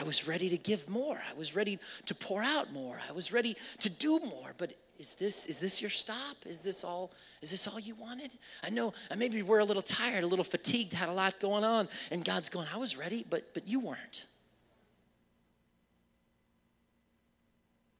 I 0.01 0.03
was 0.03 0.27
ready 0.27 0.49
to 0.49 0.57
give 0.57 0.89
more. 0.89 1.21
I 1.31 1.39
was 1.39 1.55
ready 1.55 1.79
to 2.07 2.15
pour 2.15 2.43
out 2.43 2.73
more. 2.73 2.99
I 3.07 3.13
was 3.13 3.33
ready 3.33 3.55
to 3.81 3.91
do 3.91 4.19
more. 4.19 4.55
But 4.57 4.73
is 4.99 5.13
this, 5.13 5.45
is 5.45 5.61
this 5.61 5.83
your 5.83 5.91
stop? 5.91 6.37
Is 6.47 6.63
this 6.63 6.85
all, 6.85 7.11
is 7.43 7.51
this 7.51 7.69
all 7.69 7.79
you 7.79 7.95
wanted? 7.97 8.31
I 8.65 8.71
know 8.71 8.95
uh, 9.11 9.17
maybe 9.17 9.43
we're 9.43 9.59
a 9.59 9.65
little 9.65 9.83
tired, 9.83 10.25
a 10.25 10.27
little 10.27 10.45
fatigued, 10.45 10.95
had 10.95 11.11
a 11.11 11.13
lot 11.13 11.39
going 11.39 11.65
on, 11.65 11.87
and 12.11 12.25
God's 12.25 12.49
going, 12.49 12.67
I 12.73 12.79
was 12.79 12.97
ready, 12.97 13.27
but 13.29 13.53
but 13.53 13.69
you 13.69 13.79
weren't. 13.79 14.25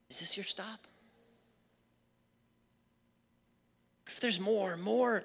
Is 0.09 0.21
this 0.21 0.39
your 0.39 0.45
stop? 0.45 0.87
If 4.07 4.21
there's 4.21 4.41
more, 4.41 4.77
more 4.79 5.25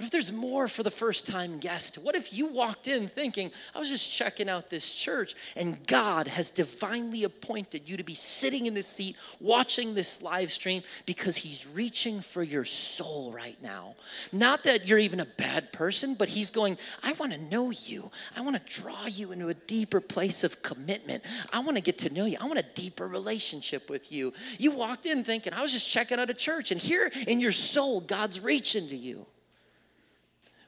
what 0.00 0.06
if 0.06 0.12
there's 0.12 0.32
more 0.32 0.66
for 0.66 0.82
the 0.82 0.90
first 0.90 1.26
time 1.26 1.58
guest? 1.58 1.98
What 1.98 2.14
if 2.14 2.32
you 2.32 2.46
walked 2.46 2.88
in 2.88 3.06
thinking, 3.06 3.50
I 3.74 3.78
was 3.78 3.90
just 3.90 4.10
checking 4.10 4.48
out 4.48 4.70
this 4.70 4.94
church, 4.94 5.34
and 5.56 5.86
God 5.86 6.26
has 6.26 6.50
divinely 6.50 7.24
appointed 7.24 7.86
you 7.86 7.98
to 7.98 8.02
be 8.02 8.14
sitting 8.14 8.64
in 8.64 8.72
this 8.72 8.86
seat 8.86 9.16
watching 9.40 9.94
this 9.94 10.22
live 10.22 10.52
stream 10.52 10.84
because 11.04 11.36
He's 11.36 11.66
reaching 11.74 12.22
for 12.22 12.42
your 12.42 12.64
soul 12.64 13.30
right 13.30 13.62
now? 13.62 13.94
Not 14.32 14.64
that 14.64 14.86
you're 14.86 14.98
even 14.98 15.20
a 15.20 15.26
bad 15.26 15.70
person, 15.70 16.14
but 16.14 16.30
He's 16.30 16.48
going, 16.48 16.78
I 17.02 17.12
want 17.12 17.34
to 17.34 17.38
know 17.38 17.68
you. 17.68 18.10
I 18.34 18.40
want 18.40 18.56
to 18.56 18.80
draw 18.80 19.04
you 19.04 19.32
into 19.32 19.48
a 19.48 19.54
deeper 19.54 20.00
place 20.00 20.44
of 20.44 20.62
commitment. 20.62 21.26
I 21.52 21.58
want 21.58 21.76
to 21.76 21.82
get 21.82 21.98
to 21.98 22.10
know 22.10 22.24
you. 22.24 22.38
I 22.40 22.46
want 22.46 22.58
a 22.58 22.64
deeper 22.74 23.06
relationship 23.06 23.90
with 23.90 24.10
you. 24.10 24.32
You 24.58 24.70
walked 24.70 25.04
in 25.04 25.24
thinking, 25.24 25.52
I 25.52 25.60
was 25.60 25.72
just 25.72 25.90
checking 25.90 26.18
out 26.18 26.30
a 26.30 26.34
church, 26.34 26.70
and 26.70 26.80
here 26.80 27.12
in 27.26 27.38
your 27.38 27.52
soul, 27.52 28.00
God's 28.00 28.40
reaching 28.40 28.88
to 28.88 28.96
you 28.96 29.26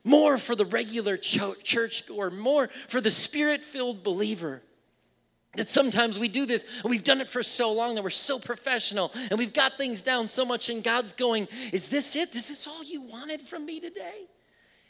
more 0.05 0.39
for 0.39 0.57
the 0.57 0.65
regular 0.65 1.17
church 1.17 2.11
or 2.11 2.31
more 2.31 2.69
for 2.89 3.01
the 3.01 3.11
spirit 3.11 3.65
filled 3.65 4.03
believer. 4.03 4.63
That 5.55 5.69
sometimes 5.69 6.19
we 6.19 6.29
do 6.29 6.47
this 6.47 6.65
and 6.83 6.91
we've 6.91 7.05
done 7.05 7.21
it 7.21 7.29
for 7.29 7.43
so 7.43 7.73
long 7.73 7.95
that 7.97 8.03
we're 8.03 8.11
so 8.11 8.39
professional 8.39 9.13
and 9.31 9.39
we've 9.39 9.53
got 9.53 9.77
things 9.77 10.03
down 10.03 10.27
so 10.27 10.45
much, 10.45 10.71
and 10.71 10.83
God's 10.83 11.13
going, 11.13 11.47
Is 11.73 11.89
this 11.89 12.17
it? 12.17 12.35
Is 12.35 12.49
this 12.49 12.67
all 12.67 12.83
you 12.83 13.03
wanted 13.03 13.43
from 13.43 13.67
me 13.67 13.79
today? 13.79 14.29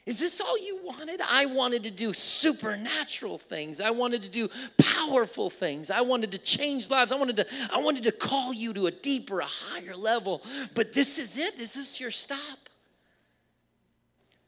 Is 0.04 0.18
this 0.18 0.40
all 0.40 0.58
you 0.58 0.80
wanted? 0.82 1.20
I 1.20 1.46
wanted 1.46 1.84
to 1.84 1.90
do 1.90 2.12
supernatural 2.12 3.38
things. 3.38 3.80
I 3.80 3.90
wanted 3.90 4.22
to 4.22 4.28
do 4.28 4.48
powerful 4.76 5.48
things. 5.48 5.92
I 5.92 6.00
wanted 6.00 6.32
to 6.32 6.38
change 6.38 6.90
lives. 6.90 7.12
I 7.12 7.16
wanted 7.16 7.36
to 7.36 7.46
I 7.72 7.78
wanted 7.78 8.04
to 8.04 8.12
call 8.12 8.52
you 8.52 8.72
to 8.74 8.86
a 8.86 8.90
deeper, 8.90 9.40
a 9.40 9.46
higher 9.46 9.94
level. 9.96 10.42
But 10.74 10.92
this 10.92 11.18
is 11.18 11.38
it? 11.38 11.58
Is 11.58 11.74
this 11.74 12.00
your 12.00 12.10
stop? 12.10 12.68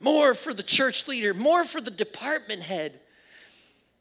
More 0.05 0.35
for 0.35 0.53
the 0.53 0.63
church 0.63 1.09
leader, 1.09 1.35
more 1.35 1.65
for 1.65 1.81
the 1.81 1.91
department 1.91 2.63
head. 2.63 3.01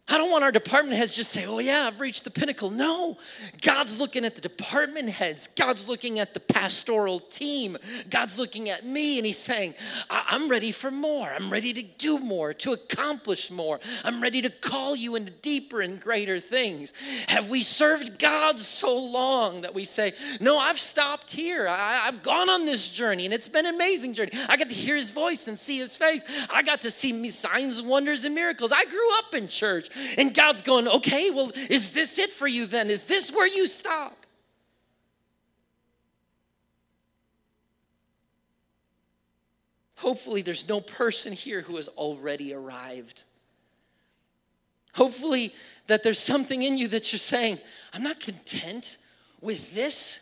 I 0.09 0.17
don't 0.17 0.31
want 0.31 0.43
our 0.43 0.51
department 0.51 0.97
heads 0.97 1.15
just 1.15 1.31
say, 1.31 1.45
oh, 1.45 1.59
yeah, 1.59 1.87
I've 1.87 2.01
reached 2.01 2.25
the 2.25 2.29
pinnacle. 2.29 2.69
No, 2.69 3.17
God's 3.61 3.97
looking 3.97 4.25
at 4.25 4.35
the 4.35 4.41
department 4.41 5.07
heads. 5.07 5.47
God's 5.47 5.87
looking 5.87 6.19
at 6.19 6.33
the 6.33 6.41
pastoral 6.41 7.21
team. 7.21 7.77
God's 8.09 8.37
looking 8.37 8.69
at 8.69 8.85
me 8.85 9.17
and 9.17 9.25
He's 9.25 9.37
saying, 9.37 9.75
I'm 10.09 10.49
ready 10.49 10.73
for 10.73 10.91
more. 10.91 11.29
I'm 11.29 11.49
ready 11.49 11.71
to 11.71 11.83
do 11.83 12.19
more, 12.19 12.53
to 12.53 12.73
accomplish 12.73 13.49
more. 13.49 13.79
I'm 14.03 14.21
ready 14.21 14.41
to 14.41 14.49
call 14.49 14.93
you 14.93 15.15
into 15.15 15.31
deeper 15.31 15.79
and 15.79 16.01
greater 16.01 16.41
things. 16.41 16.93
Have 17.29 17.49
we 17.49 17.63
served 17.63 18.19
God 18.19 18.59
so 18.59 18.97
long 18.97 19.61
that 19.61 19.73
we 19.73 19.85
say, 19.85 20.13
no, 20.41 20.59
I've 20.59 20.79
stopped 20.79 21.31
here. 21.31 21.65
I, 21.65 22.01
have 22.03 22.23
gone 22.23 22.49
on 22.49 22.65
this 22.65 22.89
journey 22.89 23.23
and 23.23 23.33
it's 23.33 23.47
been 23.47 23.65
an 23.65 23.73
amazing 23.73 24.15
journey. 24.15 24.31
I 24.49 24.57
got 24.57 24.67
to 24.67 24.75
hear 24.75 24.97
His 24.97 25.11
voice 25.11 25.47
and 25.47 25.57
see 25.57 25.77
His 25.77 25.95
face. 25.95 26.25
I 26.53 26.61
got 26.61 26.81
to 26.81 26.91
see 26.91 27.29
signs, 27.29 27.81
wonders, 27.81 28.25
and 28.25 28.35
miracles. 28.35 28.73
I 28.73 28.83
grew 28.83 29.17
up 29.19 29.33
in 29.33 29.47
church. 29.47 29.89
And 30.17 30.34
God's 30.34 30.62
going, 30.62 30.88
okay, 30.88 31.29
well, 31.29 31.51
is 31.69 31.91
this 31.91 32.19
it 32.19 32.32
for 32.32 32.47
you 32.47 32.65
then? 32.65 32.89
Is 32.89 33.06
this 33.06 33.32
where 33.32 33.47
you 33.47 33.67
stop? 33.67 34.25
Hopefully, 39.97 40.41
there's 40.41 40.67
no 40.67 40.82
person 40.82 41.32
here 41.32 41.62
who 41.62 41.77
has 41.77 41.88
already 41.88 42.53
arrived. 42.53 43.23
Hopefully, 44.93 45.53
that 45.88 46.03
there's 46.03 46.19
something 46.19 46.62
in 46.62 46.77
you 46.77 46.89
that 46.89 47.13
you're 47.13 47.19
saying, 47.19 47.58
I'm 47.93 48.03
not 48.03 48.19
content 48.19 48.97
with 49.39 49.73
this. 49.73 50.19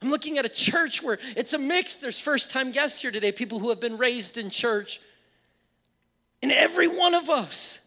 I'm 0.00 0.08
looking 0.08 0.38
at 0.38 0.46
a 0.46 0.48
church 0.48 1.02
where 1.02 1.18
it's 1.36 1.52
a 1.52 1.58
mix. 1.58 1.96
There's 1.96 2.18
first 2.18 2.50
time 2.50 2.72
guests 2.72 3.02
here 3.02 3.10
today, 3.10 3.32
people 3.32 3.58
who 3.58 3.68
have 3.68 3.80
been 3.80 3.98
raised 3.98 4.38
in 4.38 4.48
church. 4.48 4.98
And 6.42 6.50
every 6.50 6.88
one 6.88 7.14
of 7.14 7.28
us 7.28 7.81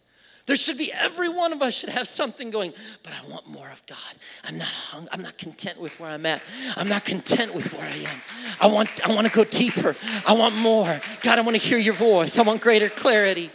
there 0.46 0.56
should 0.56 0.78
be 0.78 0.94
every 0.94 1.28
one 1.28 1.54
of 1.54 1.62
us 1.62 1.74
should 1.76 1.90
have 1.90 2.08
something 2.08 2.52
going, 2.52 2.72
but 3.02 3.14
I 3.14 3.28
want 3.30 3.48
more 3.48 3.68
of 3.72 3.84
God. 3.88 3.98
I'm 4.44 4.58
not 4.58 4.68
hung, 4.68 5.08
I'm 5.12 5.22
not 5.22 5.38
content 5.38 5.80
with 5.82 6.00
where 6.00 6.12
I'm 6.12 6.26
at. 6.26 6.42
I'm 6.78 6.88
not 6.88 7.04
content 7.04 7.56
with 7.56 7.74
where 7.74 7.84
I 7.84 7.96
am. 7.96 8.22
I 8.62 8.68
want 8.68 8.90
I 9.08 9.14
want 9.14 9.26
to 9.26 9.34
go 9.34 9.44
deeper. 9.44 9.96
I 10.26 10.34
want 10.34 10.56
more. 10.56 11.02
God, 11.24 11.40
I 11.40 11.42
want 11.42 11.60
to 11.60 11.68
hear 11.68 11.80
your 11.80 11.96
voice. 11.96 12.38
I 12.38 12.44
want 12.44 12.62
greater 12.62 12.90
clarity. 12.90 13.50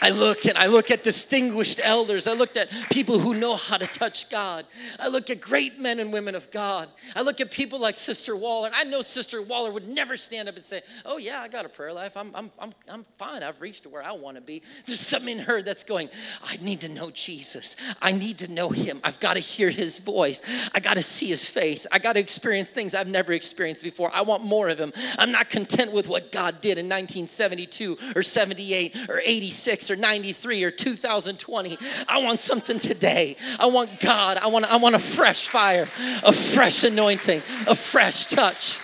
I 0.00 0.10
look 0.10 0.44
and 0.46 0.58
I 0.58 0.66
look 0.66 0.90
at 0.90 1.02
distinguished 1.02 1.80
elders. 1.82 2.26
I 2.26 2.32
looked 2.32 2.56
at 2.56 2.68
people 2.90 3.18
who 3.18 3.34
know 3.34 3.56
how 3.56 3.76
to 3.76 3.86
touch 3.86 4.28
God. 4.30 4.66
I 4.98 5.08
look 5.08 5.30
at 5.30 5.40
great 5.40 5.80
men 5.80 5.98
and 5.98 6.12
women 6.12 6.34
of 6.34 6.50
God. 6.50 6.88
I 7.14 7.22
look 7.22 7.40
at 7.40 7.50
people 7.50 7.80
like 7.80 7.96
Sister 7.96 8.36
Waller. 8.36 8.70
I 8.74 8.84
know 8.84 9.00
Sister 9.00 9.40
Waller 9.40 9.72
would 9.72 9.88
never 9.88 10.16
stand 10.16 10.48
up 10.48 10.56
and 10.56 10.64
say, 10.64 10.82
Oh, 11.04 11.16
yeah, 11.16 11.40
I 11.40 11.48
got 11.48 11.64
a 11.64 11.68
prayer 11.68 11.92
life. 11.92 12.16
I'm, 12.16 12.30
I'm, 12.34 12.50
I'm, 12.58 12.72
I'm 12.88 13.06
fine. 13.16 13.42
I've 13.42 13.60
reached 13.60 13.86
where 13.86 14.02
I 14.02 14.12
want 14.12 14.36
to 14.36 14.40
be. 14.40 14.62
There's 14.86 15.00
something 15.00 15.38
in 15.38 15.44
her 15.44 15.62
that's 15.62 15.84
going, 15.84 16.08
I 16.44 16.56
need 16.58 16.80
to 16.82 16.88
know 16.88 17.10
Jesus. 17.10 17.76
I 18.02 18.12
need 18.12 18.38
to 18.38 18.48
know 18.48 18.70
him. 18.70 19.00
I've 19.02 19.20
got 19.20 19.34
to 19.34 19.40
hear 19.40 19.70
his 19.70 19.98
voice. 19.98 20.42
I 20.74 20.80
got 20.80 20.94
to 20.94 21.02
see 21.02 21.26
his 21.26 21.48
face. 21.48 21.86
I 21.90 21.98
got 21.98 22.14
to 22.14 22.20
experience 22.20 22.70
things 22.70 22.94
I've 22.94 23.08
never 23.08 23.32
experienced 23.32 23.82
before. 23.82 24.10
I 24.14 24.22
want 24.22 24.44
more 24.44 24.68
of 24.68 24.78
him. 24.78 24.92
I'm 25.18 25.32
not 25.32 25.48
content 25.48 25.92
with 25.92 26.08
what 26.08 26.32
God 26.32 26.60
did 26.60 26.78
in 26.78 26.86
1972 26.86 27.98
or 28.14 28.22
78 28.22 29.08
or 29.08 29.20
86 29.24 29.85
or 29.90 29.96
93 29.96 30.64
or 30.64 30.70
2020. 30.70 31.78
I 32.08 32.18
want 32.22 32.40
something 32.40 32.78
today. 32.78 33.36
I 33.58 33.66
want 33.66 34.00
God. 34.00 34.38
I 34.38 34.46
want, 34.48 34.64
I 34.66 34.76
want 34.76 34.94
a 34.94 35.00
fresh 35.00 35.48
fire, 35.48 35.88
a 36.22 36.32
fresh 36.32 36.84
anointing, 36.84 37.42
a 37.66 37.74
fresh 37.74 38.26
touch. 38.26 38.78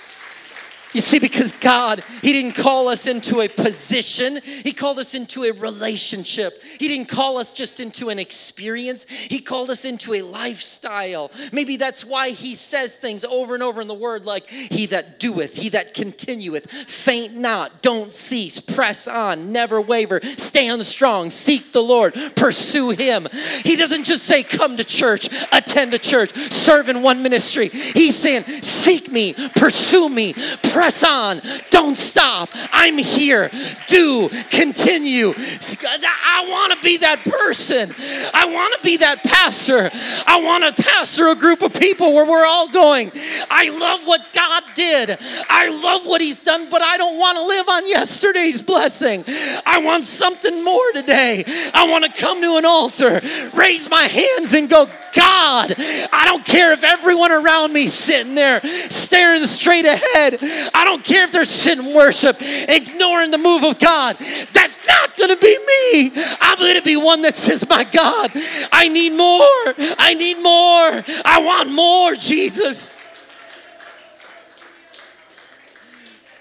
You 0.92 1.00
see, 1.00 1.18
because 1.18 1.52
God, 1.52 2.04
He 2.20 2.32
didn't 2.32 2.52
call 2.52 2.88
us 2.88 3.06
into 3.06 3.40
a 3.40 3.48
position, 3.48 4.40
He 4.44 4.72
called 4.72 4.98
us 4.98 5.14
into 5.14 5.44
a 5.44 5.52
relationship. 5.52 6.62
He 6.62 6.88
didn't 6.88 7.08
call 7.08 7.38
us 7.38 7.50
just 7.52 7.80
into 7.80 8.10
an 8.10 8.18
experience, 8.18 9.06
He 9.08 9.40
called 9.40 9.70
us 9.70 9.84
into 9.84 10.12
a 10.14 10.22
lifestyle. 10.22 11.30
Maybe 11.50 11.76
that's 11.76 12.04
why 12.04 12.30
He 12.30 12.54
says 12.54 12.96
things 12.98 13.24
over 13.24 13.54
and 13.54 13.62
over 13.62 13.80
in 13.80 13.88
the 13.88 13.94
Word 13.94 14.26
like, 14.26 14.48
He 14.48 14.86
that 14.86 15.18
doeth, 15.18 15.54
He 15.54 15.70
that 15.70 15.94
continueth, 15.94 16.70
faint 16.70 17.34
not, 17.34 17.80
don't 17.80 18.12
cease, 18.12 18.60
press 18.60 19.08
on, 19.08 19.50
never 19.50 19.80
waver, 19.80 20.20
stand 20.36 20.84
strong, 20.84 21.30
seek 21.30 21.72
the 21.72 21.82
Lord, 21.82 22.14
pursue 22.36 22.90
Him. 22.90 23.28
He 23.64 23.76
doesn't 23.76 24.04
just 24.04 24.24
say, 24.24 24.42
Come 24.42 24.76
to 24.76 24.84
church, 24.84 25.28
attend 25.52 25.94
a 25.94 25.98
church, 25.98 26.34
serve 26.34 26.90
in 26.90 27.02
one 27.02 27.22
ministry. 27.22 27.68
He's 27.68 28.16
saying, 28.16 28.44
Seek 28.62 29.10
me, 29.10 29.32
pursue 29.56 30.08
me, 30.10 30.34
pray 30.62 30.81
press 30.82 31.04
on. 31.04 31.40
Don't 31.70 31.96
stop. 31.96 32.48
I'm 32.72 32.98
here. 32.98 33.52
Do 33.86 34.28
continue. 34.50 35.32
I 35.32 36.44
want 36.48 36.72
to 36.72 36.82
be 36.82 36.96
that 36.96 37.20
person. 37.20 37.94
I 38.34 38.46
want 38.46 38.74
to 38.76 38.82
be 38.82 38.96
that 38.96 39.22
pastor. 39.22 39.90
I 40.26 40.42
want 40.42 40.76
to 40.76 40.82
pastor 40.82 41.28
a 41.28 41.36
group 41.36 41.62
of 41.62 41.72
people 41.72 42.12
where 42.12 42.28
we're 42.28 42.44
all 42.44 42.68
going. 42.68 43.12
I 43.48 43.68
love 43.68 44.08
what 44.08 44.26
God 44.32 44.64
did. 44.74 45.16
I 45.48 45.68
love 45.68 46.04
what 46.04 46.20
He's 46.20 46.40
done, 46.40 46.68
but 46.68 46.82
I 46.82 46.96
don't 46.96 47.16
want 47.16 47.38
to 47.38 47.44
live 47.44 47.68
on 47.68 47.88
yesterday's 47.88 48.60
blessing. 48.60 49.22
I 49.64 49.80
want 49.84 50.02
something 50.02 50.64
more 50.64 50.92
today. 50.94 51.44
I 51.72 51.88
want 51.88 52.12
to 52.12 52.20
come 52.20 52.40
to 52.40 52.56
an 52.56 52.64
altar, 52.64 53.20
raise 53.54 53.88
my 53.88 54.08
hands, 54.08 54.52
and 54.52 54.68
go, 54.68 54.86
God, 55.14 55.74
I 55.78 56.22
don't 56.24 56.44
care 56.44 56.72
if 56.72 56.82
everyone 56.82 57.32
around 57.32 57.72
me 57.72 57.86
sitting 57.86 58.34
there 58.34 58.60
staring 58.88 59.44
straight 59.46 59.84
ahead. 59.84 60.38
I 60.74 60.84
don't 60.84 61.04
care 61.04 61.24
if 61.24 61.32
they're 61.32 61.44
sitting 61.44 61.94
worship, 61.94 62.36
ignoring 62.40 63.30
the 63.30 63.38
move 63.38 63.64
of 63.64 63.78
God. 63.78 64.16
That's 64.52 64.80
not 64.86 65.16
going 65.16 65.30
to 65.30 65.36
be 65.36 65.58
me. 65.58 66.12
I'm 66.40 66.58
going 66.58 66.76
to 66.76 66.82
be 66.82 66.96
one 66.96 67.22
that 67.22 67.36
says, 67.36 67.68
My 67.68 67.84
God, 67.84 68.30
I 68.72 68.88
need 68.88 69.10
more. 69.10 69.96
I 69.98 70.14
need 70.14 70.42
more. 70.42 71.04
I 71.24 71.40
want 71.42 71.72
more, 71.72 72.14
Jesus. 72.14 73.00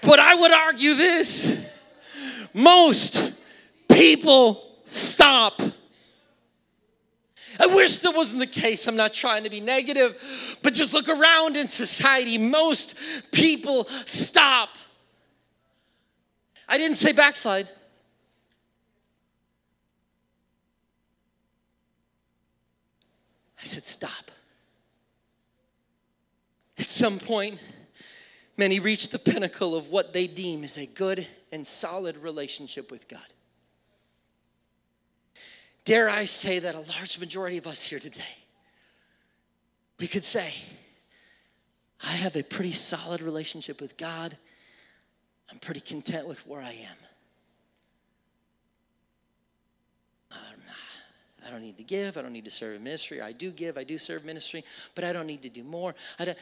But 0.02 0.18
I 0.18 0.34
would 0.34 0.50
argue 0.50 0.94
this 0.94 1.56
most 2.54 3.32
people 3.88 4.68
stop 4.86 5.62
I 7.60 7.66
wish 7.66 7.98
that 7.98 8.14
wasn't 8.14 8.40
the 8.40 8.46
case. 8.46 8.86
I'm 8.86 8.96
not 8.96 9.12
trying 9.12 9.44
to 9.44 9.50
be 9.50 9.60
negative, 9.60 10.58
but 10.62 10.74
just 10.74 10.92
look 10.92 11.08
around 11.08 11.56
in 11.56 11.68
society. 11.68 12.38
Most 12.38 12.94
people 13.32 13.86
stop. 14.06 14.76
I 16.68 16.78
didn't 16.78 16.96
say 16.96 17.12
backslide. 17.12 17.68
I 23.60 23.64
said 23.64 23.84
stop. 23.84 24.30
At 26.78 26.88
some 26.88 27.18
point, 27.20 27.60
many 28.56 28.80
reach 28.80 29.10
the 29.10 29.18
pinnacle 29.18 29.76
of 29.76 29.90
what 29.90 30.12
they 30.12 30.26
deem 30.26 30.64
is 30.64 30.76
a 30.76 30.86
good 30.86 31.26
and 31.52 31.64
solid 31.66 32.16
relationship 32.16 32.90
with 32.90 33.06
God. 33.06 33.20
Dare 35.84 36.08
I 36.08 36.24
say 36.24 36.60
that 36.60 36.74
a 36.74 36.80
large 36.80 37.18
majority 37.18 37.58
of 37.58 37.66
us 37.66 37.82
here 37.82 37.98
today, 37.98 38.22
we 39.98 40.06
could 40.06 40.24
say, 40.24 40.54
I 42.02 42.12
have 42.12 42.36
a 42.36 42.42
pretty 42.42 42.72
solid 42.72 43.22
relationship 43.22 43.80
with 43.80 43.96
God. 43.96 44.36
I'm 45.50 45.58
pretty 45.58 45.80
content 45.80 46.26
with 46.26 46.44
where 46.46 46.60
I 46.60 46.72
am. 46.72 46.96
Um, 50.32 50.38
I 51.46 51.50
don't 51.50 51.62
need 51.62 51.76
to 51.76 51.84
give. 51.84 52.16
I 52.16 52.22
don't 52.22 52.32
need 52.32 52.44
to 52.44 52.50
serve 52.50 52.76
in 52.76 52.84
ministry. 52.84 53.20
I 53.20 53.32
do 53.32 53.50
give. 53.50 53.76
I 53.76 53.84
do 53.84 53.98
serve 53.98 54.24
ministry, 54.24 54.64
but 54.94 55.04
I 55.04 55.12
don't 55.12 55.26
need 55.26 55.42
to 55.42 55.50
do 55.50 55.62
more. 55.62 55.94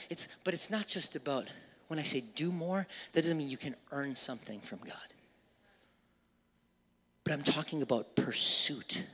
It's, 0.08 0.28
but 0.44 0.54
it's 0.54 0.70
not 0.70 0.86
just 0.86 1.16
about 1.16 1.48
when 1.88 1.98
I 1.98 2.04
say 2.04 2.22
do 2.34 2.52
more. 2.52 2.86
That 3.12 3.22
doesn't 3.22 3.36
mean 3.36 3.50
you 3.50 3.56
can 3.56 3.74
earn 3.90 4.14
something 4.14 4.60
from 4.60 4.78
God. 4.78 4.94
But 7.24 7.32
I'm 7.32 7.42
talking 7.42 7.82
about 7.82 8.14
pursuit. 8.16 9.04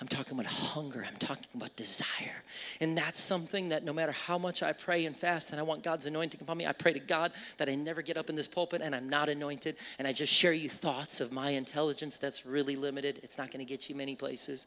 I'm 0.00 0.08
talking 0.08 0.38
about 0.38 0.46
hunger. 0.46 1.04
I'm 1.06 1.16
talking 1.18 1.46
about 1.54 1.74
desire. 1.76 2.42
And 2.80 2.96
that's 2.98 3.20
something 3.20 3.68
that 3.68 3.84
no 3.84 3.92
matter 3.92 4.12
how 4.12 4.38
much 4.38 4.62
I 4.62 4.72
pray 4.72 5.06
and 5.06 5.16
fast 5.16 5.52
and 5.52 5.60
I 5.60 5.62
want 5.62 5.82
God's 5.82 6.06
anointing 6.06 6.40
upon 6.40 6.58
me, 6.58 6.66
I 6.66 6.72
pray 6.72 6.92
to 6.92 6.98
God 6.98 7.32
that 7.58 7.68
I 7.68 7.74
never 7.74 8.02
get 8.02 8.16
up 8.16 8.28
in 8.28 8.36
this 8.36 8.48
pulpit 8.48 8.82
and 8.82 8.94
I'm 8.94 9.08
not 9.08 9.28
anointed 9.28 9.76
and 9.98 10.08
I 10.08 10.12
just 10.12 10.32
share 10.32 10.52
you 10.52 10.68
thoughts 10.68 11.20
of 11.20 11.32
my 11.32 11.50
intelligence 11.50 12.16
that's 12.16 12.44
really 12.44 12.76
limited. 12.76 13.20
It's 13.22 13.38
not 13.38 13.50
going 13.50 13.64
to 13.64 13.68
get 13.68 13.88
you 13.88 13.94
many 13.94 14.16
places. 14.16 14.66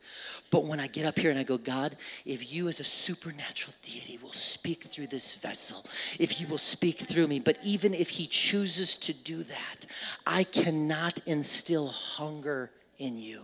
But 0.50 0.66
when 0.66 0.80
I 0.80 0.88
get 0.88 1.06
up 1.06 1.20
here 1.20 1.30
and 1.30 1.40
I 1.40 1.44
go, 1.44 1.58
God, 1.58 1.98
if 2.26 2.54
you 2.54 2.68
as 2.70 2.80
a 2.80 2.86
supernatural 2.86 3.76
deity 3.82 4.20
will 4.22 4.32
speak 4.32 4.84
through 4.84 5.08
this 5.08 5.34
vessel, 5.34 5.86
if 6.20 6.40
you 6.40 6.48
will 6.48 6.58
speak 6.58 7.00
through 7.00 7.28
me, 7.28 7.40
but 7.40 7.58
even 7.64 7.94
if 7.94 8.10
he 8.10 8.28
chooses 8.28 8.98
to 9.00 9.14
do 9.14 9.44
that, 9.44 9.86
I 10.26 10.44
cannot 10.44 11.20
instill 11.26 11.88
hunger 11.88 12.72
in 12.98 13.18
you. 13.18 13.44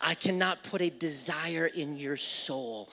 I 0.00 0.14
cannot 0.14 0.62
put 0.62 0.80
a 0.82 0.90
desire 0.90 1.66
in 1.66 1.96
your 1.96 2.16
soul. 2.16 2.90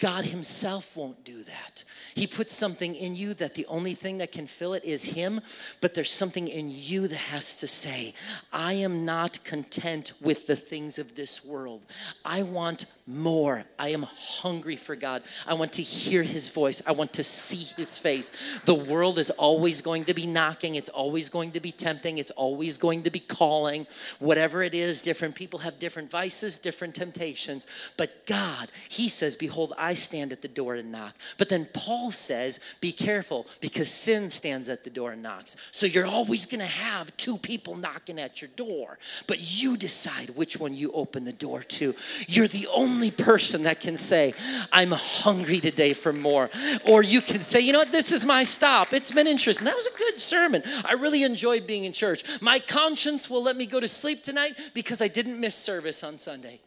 God 0.00 0.24
Himself 0.24 0.96
won't 0.96 1.24
do 1.24 1.42
that. 1.44 1.84
He 2.14 2.26
puts 2.26 2.54
something 2.54 2.94
in 2.94 3.14
you 3.14 3.34
that 3.34 3.54
the 3.54 3.66
only 3.66 3.94
thing 3.94 4.18
that 4.18 4.32
can 4.32 4.46
fill 4.46 4.72
it 4.72 4.84
is 4.84 5.04
Him, 5.04 5.40
but 5.80 5.94
there's 5.94 6.10
something 6.10 6.48
in 6.48 6.70
you 6.70 7.06
that 7.06 7.16
has 7.16 7.60
to 7.60 7.68
say, 7.68 8.14
I 8.52 8.72
am 8.74 9.04
not 9.04 9.44
content 9.44 10.14
with 10.20 10.46
the 10.46 10.56
things 10.56 10.98
of 10.98 11.14
this 11.14 11.44
world. 11.44 11.84
I 12.24 12.42
want 12.42 12.86
more. 13.06 13.64
I 13.78 13.90
am 13.90 14.02
hungry 14.02 14.76
for 14.76 14.96
God. 14.96 15.22
I 15.46 15.54
want 15.54 15.74
to 15.74 15.82
hear 15.82 16.22
His 16.22 16.48
voice. 16.48 16.80
I 16.86 16.92
want 16.92 17.12
to 17.14 17.22
see 17.22 17.74
His 17.76 17.98
face. 17.98 18.60
The 18.64 18.74
world 18.74 19.18
is 19.18 19.30
always 19.30 19.82
going 19.82 20.04
to 20.04 20.14
be 20.14 20.26
knocking, 20.26 20.76
it's 20.76 20.88
always 20.88 21.28
going 21.28 21.52
to 21.52 21.60
be 21.60 21.72
tempting, 21.72 22.18
it's 22.18 22.30
always 22.32 22.78
going 22.78 23.02
to 23.02 23.10
be 23.10 23.20
calling. 23.20 23.86
Whatever 24.18 24.62
it 24.62 24.74
is, 24.74 25.02
different 25.02 25.34
people 25.34 25.60
have 25.60 25.78
different 25.78 26.10
vices, 26.10 26.58
different 26.58 26.94
temptations. 26.94 27.66
But 27.96 28.26
God, 28.26 28.70
He 28.88 29.08
says, 29.08 29.36
Behold, 29.36 29.74
I 29.76 29.89
stand 29.94 30.32
at 30.32 30.42
the 30.42 30.48
door 30.48 30.74
and 30.74 30.92
knock. 30.92 31.14
But 31.38 31.48
then 31.48 31.68
Paul 31.72 32.10
says, 32.10 32.60
Be 32.80 32.92
careful 32.92 33.46
because 33.60 33.90
sin 33.90 34.30
stands 34.30 34.68
at 34.68 34.84
the 34.84 34.90
door 34.90 35.12
and 35.12 35.22
knocks. 35.22 35.56
So 35.72 35.86
you're 35.86 36.06
always 36.06 36.46
going 36.46 36.60
to 36.60 36.66
have 36.66 37.16
two 37.16 37.38
people 37.38 37.76
knocking 37.76 38.18
at 38.18 38.40
your 38.40 38.50
door, 38.56 38.98
but 39.26 39.38
you 39.40 39.76
decide 39.76 40.30
which 40.30 40.58
one 40.58 40.74
you 40.74 40.92
open 40.92 41.24
the 41.24 41.32
door 41.32 41.62
to. 41.62 41.94
You're 42.28 42.48
the 42.48 42.68
only 42.68 43.10
person 43.10 43.62
that 43.64 43.80
can 43.80 43.96
say, 43.96 44.34
I'm 44.72 44.90
hungry 44.92 45.60
today 45.60 45.92
for 45.92 46.12
more. 46.12 46.50
Or 46.86 47.02
you 47.02 47.22
can 47.22 47.40
say, 47.40 47.60
You 47.60 47.72
know 47.72 47.80
what? 47.80 47.92
This 47.92 48.12
is 48.12 48.24
my 48.24 48.44
stop. 48.44 48.92
It's 48.92 49.10
been 49.10 49.26
interesting. 49.26 49.64
That 49.64 49.76
was 49.76 49.86
a 49.86 49.96
good 49.96 50.20
sermon. 50.20 50.62
I 50.84 50.92
really 50.92 51.24
enjoyed 51.24 51.66
being 51.66 51.84
in 51.84 51.92
church. 51.92 52.40
My 52.40 52.58
conscience 52.58 53.28
will 53.28 53.42
let 53.42 53.56
me 53.56 53.66
go 53.66 53.80
to 53.80 53.88
sleep 53.88 54.22
tonight 54.22 54.58
because 54.74 55.00
I 55.00 55.08
didn't 55.08 55.40
miss 55.40 55.54
service 55.54 56.04
on 56.04 56.18
Sunday. 56.18 56.60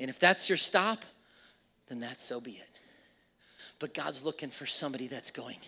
And 0.00 0.08
if 0.08 0.18
that's 0.18 0.48
your 0.48 0.58
stop, 0.58 1.04
then 1.90 2.00
that's 2.00 2.24
so 2.24 2.40
be 2.40 2.52
it. 2.52 2.68
But 3.80 3.92
God's 3.92 4.24
looking 4.24 4.48
for 4.48 4.64
somebody 4.64 5.08
that's 5.08 5.30
going, 5.30 5.58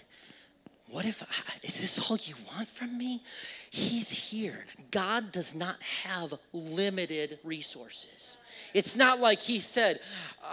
what 0.88 1.04
if, 1.04 1.22
I, 1.22 1.66
is 1.66 1.80
this 1.80 2.10
all 2.10 2.16
you 2.16 2.34
want 2.54 2.68
from 2.68 2.96
me? 2.96 3.22
He's 3.74 4.10
here. 4.10 4.66
God 4.90 5.32
does 5.32 5.54
not 5.54 5.82
have 5.82 6.34
limited 6.52 7.38
resources. 7.42 8.36
It's 8.74 8.94
not 8.94 9.18
like 9.18 9.40
he 9.40 9.60
said, 9.60 10.00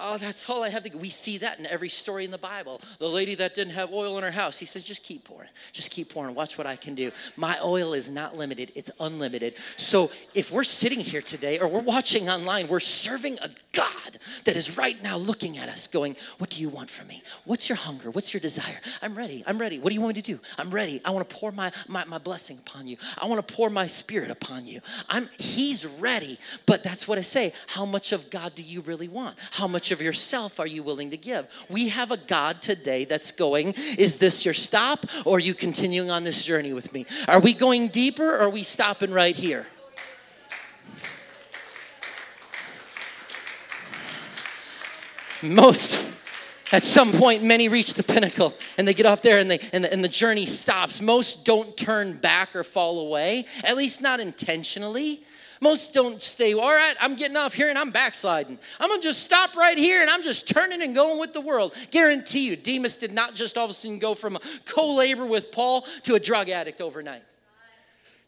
Oh, 0.01 0.17
that's 0.17 0.47
all 0.47 0.63
I 0.63 0.69
have 0.69 0.83
to 0.83 0.97
We 0.97 1.09
see 1.09 1.39
that 1.39 1.59
in 1.59 1.65
every 1.65 1.89
story 1.89 2.23
in 2.23 2.31
the 2.31 2.37
Bible. 2.37 2.79
The 2.99 3.07
lady 3.07 3.35
that 3.35 3.55
didn't 3.55 3.73
have 3.73 3.91
oil 3.91 4.17
in 4.17 4.23
her 4.23 4.31
house, 4.31 4.59
he 4.59 4.65
says, 4.65 4.85
Just 4.85 5.03
keep 5.03 5.25
pouring. 5.25 5.49
Just 5.73 5.91
keep 5.91 6.13
pouring. 6.13 6.33
Watch 6.33 6.57
what 6.57 6.65
I 6.67 6.77
can 6.77 6.95
do. 6.95 7.11
My 7.35 7.57
oil 7.61 7.93
is 7.93 8.09
not 8.09 8.37
limited, 8.37 8.71
it's 8.75 8.91
unlimited. 9.01 9.55
So 9.75 10.11
if 10.33 10.51
we're 10.51 10.63
sitting 10.63 11.01
here 11.01 11.21
today 11.21 11.59
or 11.59 11.67
we're 11.67 11.81
watching 11.81 12.29
online, 12.29 12.69
we're 12.69 12.79
serving 12.79 13.37
a 13.39 13.49
God 13.73 14.17
that 14.45 14.55
is 14.55 14.77
right 14.77 15.01
now 15.03 15.17
looking 15.17 15.57
at 15.57 15.67
us, 15.67 15.87
going, 15.87 16.15
What 16.37 16.51
do 16.51 16.61
you 16.61 16.69
want 16.69 16.89
from 16.89 17.07
me? 17.07 17.21
What's 17.43 17.67
your 17.67 17.75
hunger? 17.77 18.11
What's 18.11 18.33
your 18.33 18.41
desire? 18.41 18.79
I'm 19.01 19.15
ready. 19.15 19.43
I'm 19.45 19.57
ready. 19.57 19.79
What 19.79 19.89
do 19.89 19.95
you 19.95 20.01
want 20.01 20.15
me 20.15 20.21
to 20.21 20.33
do? 20.33 20.39
I'm 20.57 20.69
ready. 20.69 21.01
I 21.03 21.09
want 21.09 21.27
to 21.27 21.35
pour 21.35 21.51
my, 21.51 21.71
my, 21.87 22.05
my 22.05 22.19
blessing 22.19 22.59
upon 22.59 22.87
you. 22.87 22.97
I 23.17 23.27
want 23.27 23.45
to 23.45 23.53
pour 23.53 23.69
my 23.69 23.87
spirit 23.87 24.31
upon 24.31 24.65
you. 24.65 24.81
I'm 25.09 25.29
he's 25.37 25.85
ready. 25.85 26.39
But 26.65 26.83
that's 26.83 27.07
what 27.07 27.17
I 27.17 27.21
say. 27.21 27.53
How 27.67 27.85
much 27.85 28.11
of 28.11 28.29
God 28.29 28.55
do 28.55 28.63
you 28.63 28.81
really 28.81 29.07
want? 29.07 29.37
How 29.51 29.67
much 29.67 29.91
of 29.91 30.01
yourself 30.01 30.59
are 30.59 30.67
you 30.67 30.83
willing 30.83 31.11
to 31.11 31.17
give? 31.17 31.47
We 31.69 31.89
have 31.89 32.11
a 32.11 32.17
God 32.17 32.61
today 32.61 33.05
that's 33.05 33.31
going, 33.31 33.73
is 33.97 34.17
this 34.17 34.45
your 34.45 34.53
stop 34.53 35.05
or 35.25 35.37
are 35.37 35.39
you 35.39 35.53
continuing 35.53 36.09
on 36.11 36.23
this 36.23 36.45
journey 36.45 36.73
with 36.73 36.93
me? 36.93 37.05
Are 37.27 37.39
we 37.39 37.53
going 37.53 37.87
deeper 37.87 38.35
or 38.35 38.39
are 38.39 38.49
we 38.49 38.63
stopping 38.63 39.11
right 39.11 39.35
here? 39.35 39.65
Most 45.41 46.08
at 46.71 46.83
some 46.83 47.11
point, 47.11 47.43
many 47.43 47.67
reach 47.67 47.93
the 47.93 48.03
pinnacle 48.03 48.53
and 48.77 48.87
they 48.87 48.93
get 48.93 49.05
off 49.05 49.21
there 49.21 49.39
and, 49.39 49.49
they, 49.49 49.59
and, 49.73 49.83
the, 49.83 49.91
and 49.91 50.03
the 50.03 50.09
journey 50.09 50.45
stops. 50.45 51.01
Most 51.01 51.45
don't 51.45 51.75
turn 51.75 52.17
back 52.17 52.55
or 52.55 52.63
fall 52.63 52.99
away, 52.99 53.45
at 53.63 53.75
least 53.75 54.01
not 54.01 54.19
intentionally. 54.19 55.23
Most 55.61 55.93
don't 55.93 56.21
say, 56.21 56.53
all 56.53 56.71
right, 56.71 56.95
I'm 57.01 57.15
getting 57.15 57.35
off 57.35 57.53
here 57.53 57.69
and 57.69 57.77
I'm 57.77 57.91
backsliding. 57.91 58.57
I'm 58.79 58.89
going 58.89 59.01
to 59.01 59.07
just 59.07 59.23
stop 59.23 59.55
right 59.55 59.77
here 59.77 60.01
and 60.01 60.09
I'm 60.09 60.23
just 60.23 60.47
turning 60.47 60.81
and 60.81 60.95
going 60.95 61.19
with 61.19 61.33
the 61.33 61.41
world. 61.41 61.73
Guarantee 61.91 62.47
you, 62.47 62.55
Demas 62.55 62.95
did 62.95 63.11
not 63.11 63.35
just 63.35 63.57
all 63.57 63.65
of 63.65 63.71
a 63.71 63.73
sudden 63.73 63.99
go 63.99 64.15
from 64.15 64.37
a 64.37 64.41
co 64.65 64.95
labor 64.95 65.25
with 65.25 65.51
Paul 65.51 65.81
to 66.03 66.15
a 66.15 66.19
drug 66.19 66.49
addict 66.49 66.79
overnight. 66.79 67.23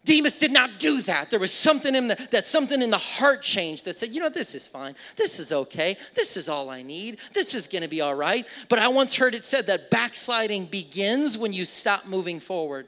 Demas 0.04 0.40
did 0.40 0.52
not 0.52 0.80
do 0.80 1.02
that. 1.04 1.30
There 1.30 1.40
was 1.40 1.54
something 1.54 1.94
in 1.94 2.08
the, 2.08 2.28
that 2.32 2.46
something 2.46 2.82
in 2.82 2.90
the 2.90 2.98
heart 2.98 3.44
changed 3.44 3.86
that 3.86 3.98
said, 3.98 4.14
you 4.14 4.20
know, 4.20 4.30
this 4.30 4.56
is 4.56 4.68
fine. 4.68 4.96
This 5.16 5.40
is 5.40 5.52
okay. 5.52 5.96
This 6.16 6.38
is 6.38 6.50
all 6.50 6.72
I 6.72 6.82
need. 6.82 7.20
This 7.34 7.54
is 7.54 7.68
going 7.68 7.84
to 7.84 7.88
be 7.88 8.02
all 8.02 8.16
right. 8.16 8.48
But 8.68 8.80
I 8.80 8.88
once 8.88 9.16
heard 9.16 9.36
it 9.36 9.46
said 9.46 9.68
that 9.68 9.92
backsliding 9.92 10.66
begins 10.66 11.38
when 11.38 11.54
you 11.54 11.66
stop 11.66 12.08
moving 12.08 12.40
forward. 12.40 12.88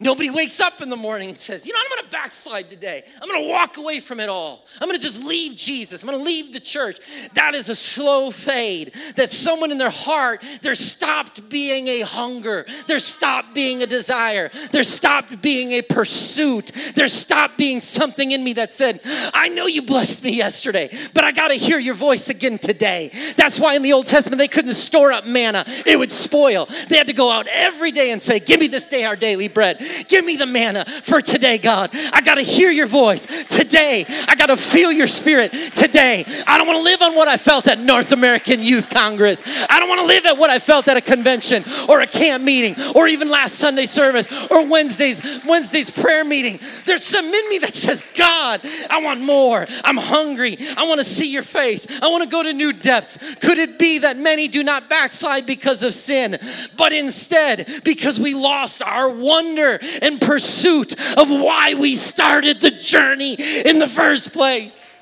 Nobody 0.00 0.30
wakes 0.30 0.60
up 0.60 0.80
in 0.80 0.90
the 0.90 0.96
morning 0.96 1.30
and 1.30 1.38
says, 1.38 1.66
You 1.66 1.72
know, 1.72 1.80
I'm 1.82 1.88
going 1.90 2.04
to 2.04 2.10
backslide 2.10 2.70
today. 2.70 3.02
I'm 3.20 3.28
going 3.28 3.42
to 3.42 3.48
walk 3.48 3.78
away 3.78 3.98
from 3.98 4.20
it 4.20 4.28
all. 4.28 4.64
I'm 4.80 4.86
going 4.86 4.96
to 4.96 5.04
just 5.04 5.24
leave 5.24 5.56
Jesus. 5.56 6.02
I'm 6.04 6.08
going 6.08 6.20
to 6.20 6.24
leave 6.24 6.52
the 6.52 6.60
church. 6.60 7.00
That 7.34 7.56
is 7.56 7.68
a 7.68 7.74
slow 7.74 8.30
fade. 8.30 8.94
That 9.16 9.32
someone 9.32 9.72
in 9.72 9.78
their 9.78 9.90
heart, 9.90 10.44
there 10.62 10.76
stopped 10.76 11.48
being 11.48 11.88
a 11.88 12.02
hunger. 12.02 12.64
There 12.86 13.00
stopped 13.00 13.54
being 13.54 13.82
a 13.82 13.86
desire. 13.86 14.52
There 14.70 14.84
stopped 14.84 15.42
being 15.42 15.72
a 15.72 15.82
pursuit. 15.82 16.70
There 16.94 17.08
stopped 17.08 17.58
being 17.58 17.80
something 17.80 18.30
in 18.30 18.44
me 18.44 18.52
that 18.52 18.72
said, 18.72 19.00
I 19.04 19.48
know 19.48 19.66
you 19.66 19.82
blessed 19.82 20.22
me 20.22 20.36
yesterday, 20.36 20.96
but 21.12 21.24
I 21.24 21.32
got 21.32 21.48
to 21.48 21.54
hear 21.54 21.80
your 21.80 21.94
voice 21.94 22.30
again 22.30 22.58
today. 22.58 23.10
That's 23.36 23.58
why 23.58 23.74
in 23.74 23.82
the 23.82 23.94
Old 23.94 24.06
Testament, 24.06 24.38
they 24.38 24.46
couldn't 24.46 24.74
store 24.74 25.10
up 25.10 25.26
manna, 25.26 25.64
it 25.84 25.98
would 25.98 26.12
spoil. 26.12 26.68
They 26.88 26.98
had 26.98 27.08
to 27.08 27.12
go 27.12 27.32
out 27.32 27.48
every 27.48 27.90
day 27.90 28.12
and 28.12 28.22
say, 28.22 28.38
Give 28.38 28.60
me 28.60 28.68
this 28.68 28.86
day 28.86 29.04
our 29.04 29.16
daily 29.16 29.48
bread 29.48 29.87
Give 30.08 30.24
me 30.24 30.36
the 30.36 30.46
manna 30.46 30.84
for 31.02 31.20
today, 31.20 31.58
God. 31.58 31.90
I 32.12 32.20
got 32.20 32.36
to 32.36 32.42
hear 32.42 32.70
your 32.70 32.86
voice 32.86 33.26
today. 33.46 34.04
I 34.28 34.34
got 34.34 34.46
to 34.46 34.56
feel 34.56 34.92
your 34.92 35.06
spirit 35.06 35.52
today. 35.74 36.24
I 36.46 36.58
don't 36.58 36.66
want 36.66 36.78
to 36.78 36.82
live 36.82 37.02
on 37.02 37.14
what 37.14 37.28
I 37.28 37.36
felt 37.36 37.68
at 37.68 37.78
North 37.78 38.12
American 38.12 38.62
Youth 38.62 38.90
Congress. 38.90 39.42
I 39.68 39.78
don't 39.80 39.88
want 39.88 40.00
to 40.00 40.06
live 40.06 40.26
at 40.26 40.36
what 40.36 40.50
I 40.50 40.58
felt 40.58 40.88
at 40.88 40.96
a 40.96 41.00
convention 41.00 41.64
or 41.88 42.00
a 42.00 42.06
camp 42.06 42.44
meeting 42.44 42.76
or 42.94 43.08
even 43.08 43.28
last 43.28 43.56
Sunday 43.56 43.86
service 43.86 44.28
or 44.50 44.68
Wednesday's 44.68 45.20
Wednesday's 45.46 45.90
prayer 45.90 46.24
meeting. 46.24 46.58
There's 46.86 47.04
some 47.04 47.24
in 47.24 47.48
me 47.48 47.58
that 47.58 47.74
says, 47.74 48.04
God, 48.14 48.60
I 48.90 49.02
want 49.02 49.20
more. 49.20 49.66
I'm 49.84 49.96
hungry. 49.96 50.56
I 50.76 50.86
want 50.86 50.98
to 50.98 51.04
see 51.04 51.30
your 51.30 51.42
face. 51.42 51.86
I 52.02 52.08
want 52.08 52.24
to 52.24 52.30
go 52.30 52.42
to 52.42 52.52
new 52.52 52.72
depths. 52.72 53.16
Could 53.36 53.58
it 53.58 53.78
be 53.78 53.98
that 53.98 54.16
many 54.16 54.48
do 54.48 54.62
not 54.62 54.88
backslide 54.88 55.46
because 55.46 55.82
of 55.82 55.94
sin, 55.94 56.38
but 56.76 56.92
instead 56.92 57.68
because 57.84 58.18
we 58.20 58.34
lost 58.34 58.82
our 58.82 59.08
wonder 59.08 59.77
and 60.02 60.20
pursuit 60.20 60.92
of 61.18 61.30
why 61.30 61.74
we 61.74 61.96
started 61.96 62.60
the 62.60 62.70
journey 62.70 63.34
in 63.34 63.78
the 63.78 63.88
first 63.88 64.32
place? 64.32 64.96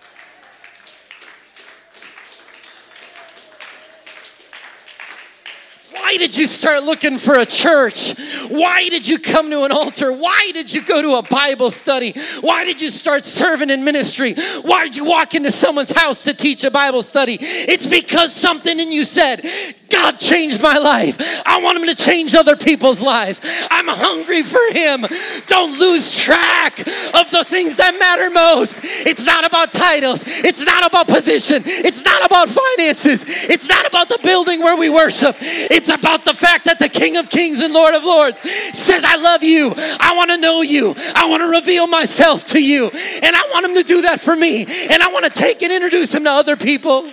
Why 6.06 6.18
did 6.18 6.38
you 6.38 6.46
start 6.46 6.84
looking 6.84 7.18
for 7.18 7.34
a 7.34 7.44
church? 7.44 8.14
Why 8.48 8.88
did 8.88 9.08
you 9.08 9.18
come 9.18 9.50
to 9.50 9.64
an 9.64 9.72
altar? 9.72 10.12
Why 10.12 10.52
did 10.52 10.72
you 10.72 10.80
go 10.80 11.02
to 11.02 11.16
a 11.16 11.22
Bible 11.22 11.68
study? 11.68 12.14
Why 12.42 12.64
did 12.64 12.80
you 12.80 12.90
start 12.90 13.24
serving 13.24 13.70
in 13.70 13.82
ministry? 13.82 14.36
Why 14.62 14.84
did 14.84 14.96
you 14.96 15.04
walk 15.04 15.34
into 15.34 15.50
someone's 15.50 15.90
house 15.90 16.22
to 16.22 16.32
teach 16.32 16.62
a 16.62 16.70
Bible 16.70 17.02
study? 17.02 17.38
It's 17.40 17.88
because 17.88 18.32
something 18.32 18.78
in 18.78 18.92
you 18.92 19.02
said, 19.02 19.44
God 19.90 20.18
changed 20.18 20.62
my 20.62 20.78
life. 20.78 21.16
I 21.44 21.60
want 21.60 21.78
him 21.78 21.86
to 21.86 21.94
change 21.94 22.34
other 22.34 22.56
people's 22.56 23.02
lives. 23.02 23.40
I'm 23.70 23.88
hungry 23.88 24.42
for 24.42 24.72
him. 24.72 25.04
Don't 25.46 25.78
lose 25.78 26.22
track 26.24 26.78
of 26.80 27.30
the 27.30 27.44
things 27.44 27.76
that 27.76 27.98
matter 27.98 28.30
most. 28.30 28.80
It's 28.82 29.24
not 29.24 29.44
about 29.44 29.72
titles, 29.72 30.24
it's 30.26 30.64
not 30.64 30.86
about 30.86 31.08
position, 31.08 31.62
it's 31.66 32.04
not 32.04 32.24
about 32.24 32.48
finances, 32.48 33.24
it's 33.26 33.68
not 33.68 33.86
about 33.86 34.08
the 34.08 34.18
building 34.22 34.60
where 34.60 34.76
we 34.76 34.88
worship. 34.88 35.36
It's 35.40 35.88
about 35.98 36.24
the 36.24 36.34
fact 36.34 36.66
that 36.66 36.78
the 36.78 36.88
King 36.88 37.16
of 37.16 37.28
Kings 37.28 37.60
and 37.60 37.72
Lord 37.72 37.94
of 37.94 38.04
Lords 38.04 38.40
says, 38.76 39.04
I 39.04 39.16
love 39.16 39.42
you. 39.42 39.72
I 39.76 40.14
want 40.16 40.30
to 40.30 40.38
know 40.38 40.62
you. 40.62 40.94
I 41.14 41.26
want 41.28 41.42
to 41.42 41.48
reveal 41.48 41.86
myself 41.86 42.44
to 42.46 42.62
you. 42.62 42.88
And 42.88 43.36
I 43.36 43.48
want 43.52 43.66
him 43.66 43.74
to 43.74 43.82
do 43.82 44.02
that 44.02 44.20
for 44.20 44.36
me. 44.36 44.66
And 44.90 45.02
I 45.02 45.08
want 45.08 45.24
to 45.24 45.30
take 45.30 45.62
and 45.62 45.72
introduce 45.72 46.14
him 46.14 46.24
to 46.24 46.30
other 46.30 46.56
people. 46.56 47.10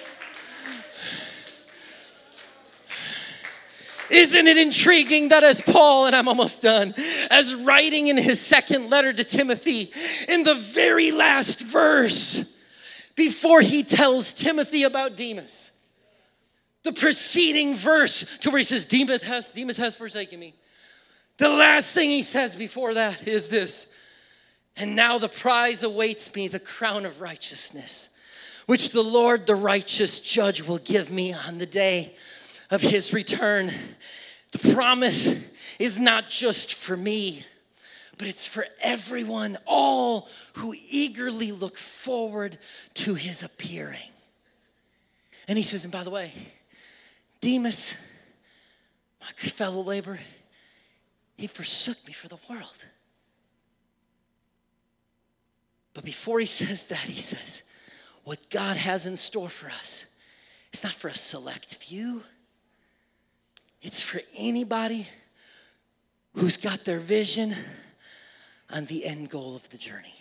Isn't 4.10 4.48
it 4.48 4.58
intriguing 4.58 5.30
that 5.30 5.44
as 5.44 5.62
Paul, 5.62 6.06
and 6.06 6.16
I'm 6.16 6.28
almost 6.28 6.62
done, 6.62 6.94
as 7.32 7.56
writing 7.56 8.10
in 8.10 8.18
his 8.18 8.40
second 8.40 8.92
letter 8.92 9.12
to 9.12 9.24
Timothy, 9.24 9.92
in 10.30 10.44
the 10.44 10.54
very 10.54 11.12
last 11.12 11.62
verse, 11.62 12.46
before 13.16 13.62
he 13.62 13.84
tells 13.84 14.34
Timothy 14.34 14.84
about 14.84 15.16
Demas, 15.16 15.72
the 16.84 16.94
preceding 16.94 17.76
verse 17.76 18.26
to 18.40 18.50
where 18.50 18.60
he 18.60 18.64
says, 18.64 18.86
Demas 18.86 19.24
has, 19.24 19.50
Demas 19.52 19.78
has 19.78 19.96
forsaken 19.96 20.40
me. 20.40 20.54
The 21.38 21.50
last 21.50 21.94
thing 21.94 22.10
he 22.10 22.22
says 22.22 22.56
before 22.56 22.94
that 22.94 23.28
is 23.28 23.48
this, 23.48 23.88
and 24.76 24.96
now 24.96 25.18
the 25.18 25.30
prize 25.30 25.84
awaits 25.84 26.34
me, 26.36 26.48
the 26.48 26.60
crown 26.60 27.06
of 27.06 27.22
righteousness, 27.22 28.10
which 28.66 28.90
the 28.90 29.02
Lord, 29.02 29.46
the 29.46 29.56
righteous 29.56 30.20
judge, 30.20 30.62
will 30.62 30.80
give 30.80 31.12
me 31.12 31.34
on 31.34 31.58
the 31.58 31.66
day 31.66 32.16
of 32.70 32.82
his 32.82 33.14
return. 33.14 33.72
The 34.52 34.74
promise 34.74 35.34
is 35.80 36.00
not 36.00 36.30
just 36.30 36.74
for 36.74 36.98
me, 36.98 37.46
but 38.18 38.28
it's 38.28 38.46
for 38.46 38.66
everyone, 38.82 39.58
all 39.66 40.28
who 40.54 40.74
eagerly 40.90 41.52
look 41.52 41.78
forward 41.78 42.58
to 42.96 43.16
his 43.16 43.44
appearing. 43.44 44.00
And 45.48 45.58
he 45.58 45.64
says, 45.64 45.84
and 45.84 45.92
by 45.92 46.04
the 46.04 46.10
way, 46.10 46.32
Demas, 47.44 47.96
my 49.20 49.28
fellow 49.50 49.84
laborer, 49.84 50.22
he 51.36 51.48
forsook 51.48 51.98
me 52.08 52.14
for 52.14 52.30
the 52.30 52.38
world. 52.50 52.86
But 55.94 56.06
before 56.06 56.40
he 56.40 56.46
says 56.46 56.84
that, 56.86 57.00
he 57.00 57.20
says, 57.20 57.64
what 58.24 58.50
God 58.50 58.78
has 58.78 59.06
in 59.08 59.18
store 59.18 59.50
for 59.50 59.68
us 59.68 60.06
is 60.72 60.86
not 60.86 60.94
for 60.94 61.10
a 61.10 61.16
select 61.16 61.76
few, 61.76 62.24
it's 63.82 64.02
for 64.02 64.22
anybody 64.38 65.06
who's 66.36 66.56
got 66.56 66.86
their 66.86 67.00
vision 67.00 67.54
on 68.70 68.86
the 68.86 69.06
end 69.06 69.30
goal 69.30 69.58
of 69.58 69.68
the 69.70 69.78
journey. 69.78 70.16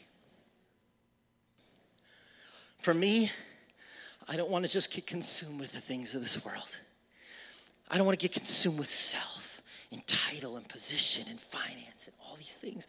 For 2.79 2.93
me, 2.93 3.31
I 4.29 4.37
don't 4.37 4.51
want 4.51 4.66
to 4.66 4.73
just 4.73 4.93
get 4.93 5.07
consumed 5.07 5.61
with 5.61 5.70
the 5.70 5.81
things 5.81 6.16
of 6.16 6.20
this 6.20 6.45
world. 6.45 6.79
I 7.93 7.99
don't 7.99 8.07
want 8.07 8.18
to 8.18 8.26
get 8.26 8.32
consumed 8.32 8.78
with 8.78 8.88
self 8.88 9.61
and 9.93 10.05
title 10.07 10.57
and 10.57 10.66
position 10.66 11.26
and 11.28 11.38
finance 11.38 12.07
and 12.07 12.14
all 12.26 12.36
these 12.36 12.57
things. 12.57 12.86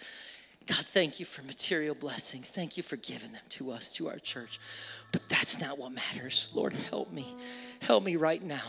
God, 0.65 0.77
thank 0.77 1.19
you 1.19 1.25
for 1.25 1.43
material 1.43 1.93
blessings. 1.93 2.49
Thank 2.49 2.77
you 2.77 2.83
for 2.83 2.95
giving 2.95 3.33
them 3.33 3.41
to 3.49 3.71
us, 3.71 3.91
to 3.95 4.07
our 4.07 4.17
church. 4.17 4.61
But 5.13 5.29
that's 5.29 5.61
not 5.61 5.77
what 5.77 5.91
matters. 5.91 6.49
Lord, 6.53 6.73
help 6.73 7.13
me. 7.13 7.35
Help 7.81 8.03
me 8.03 8.15
right 8.15 8.41
now 8.41 8.61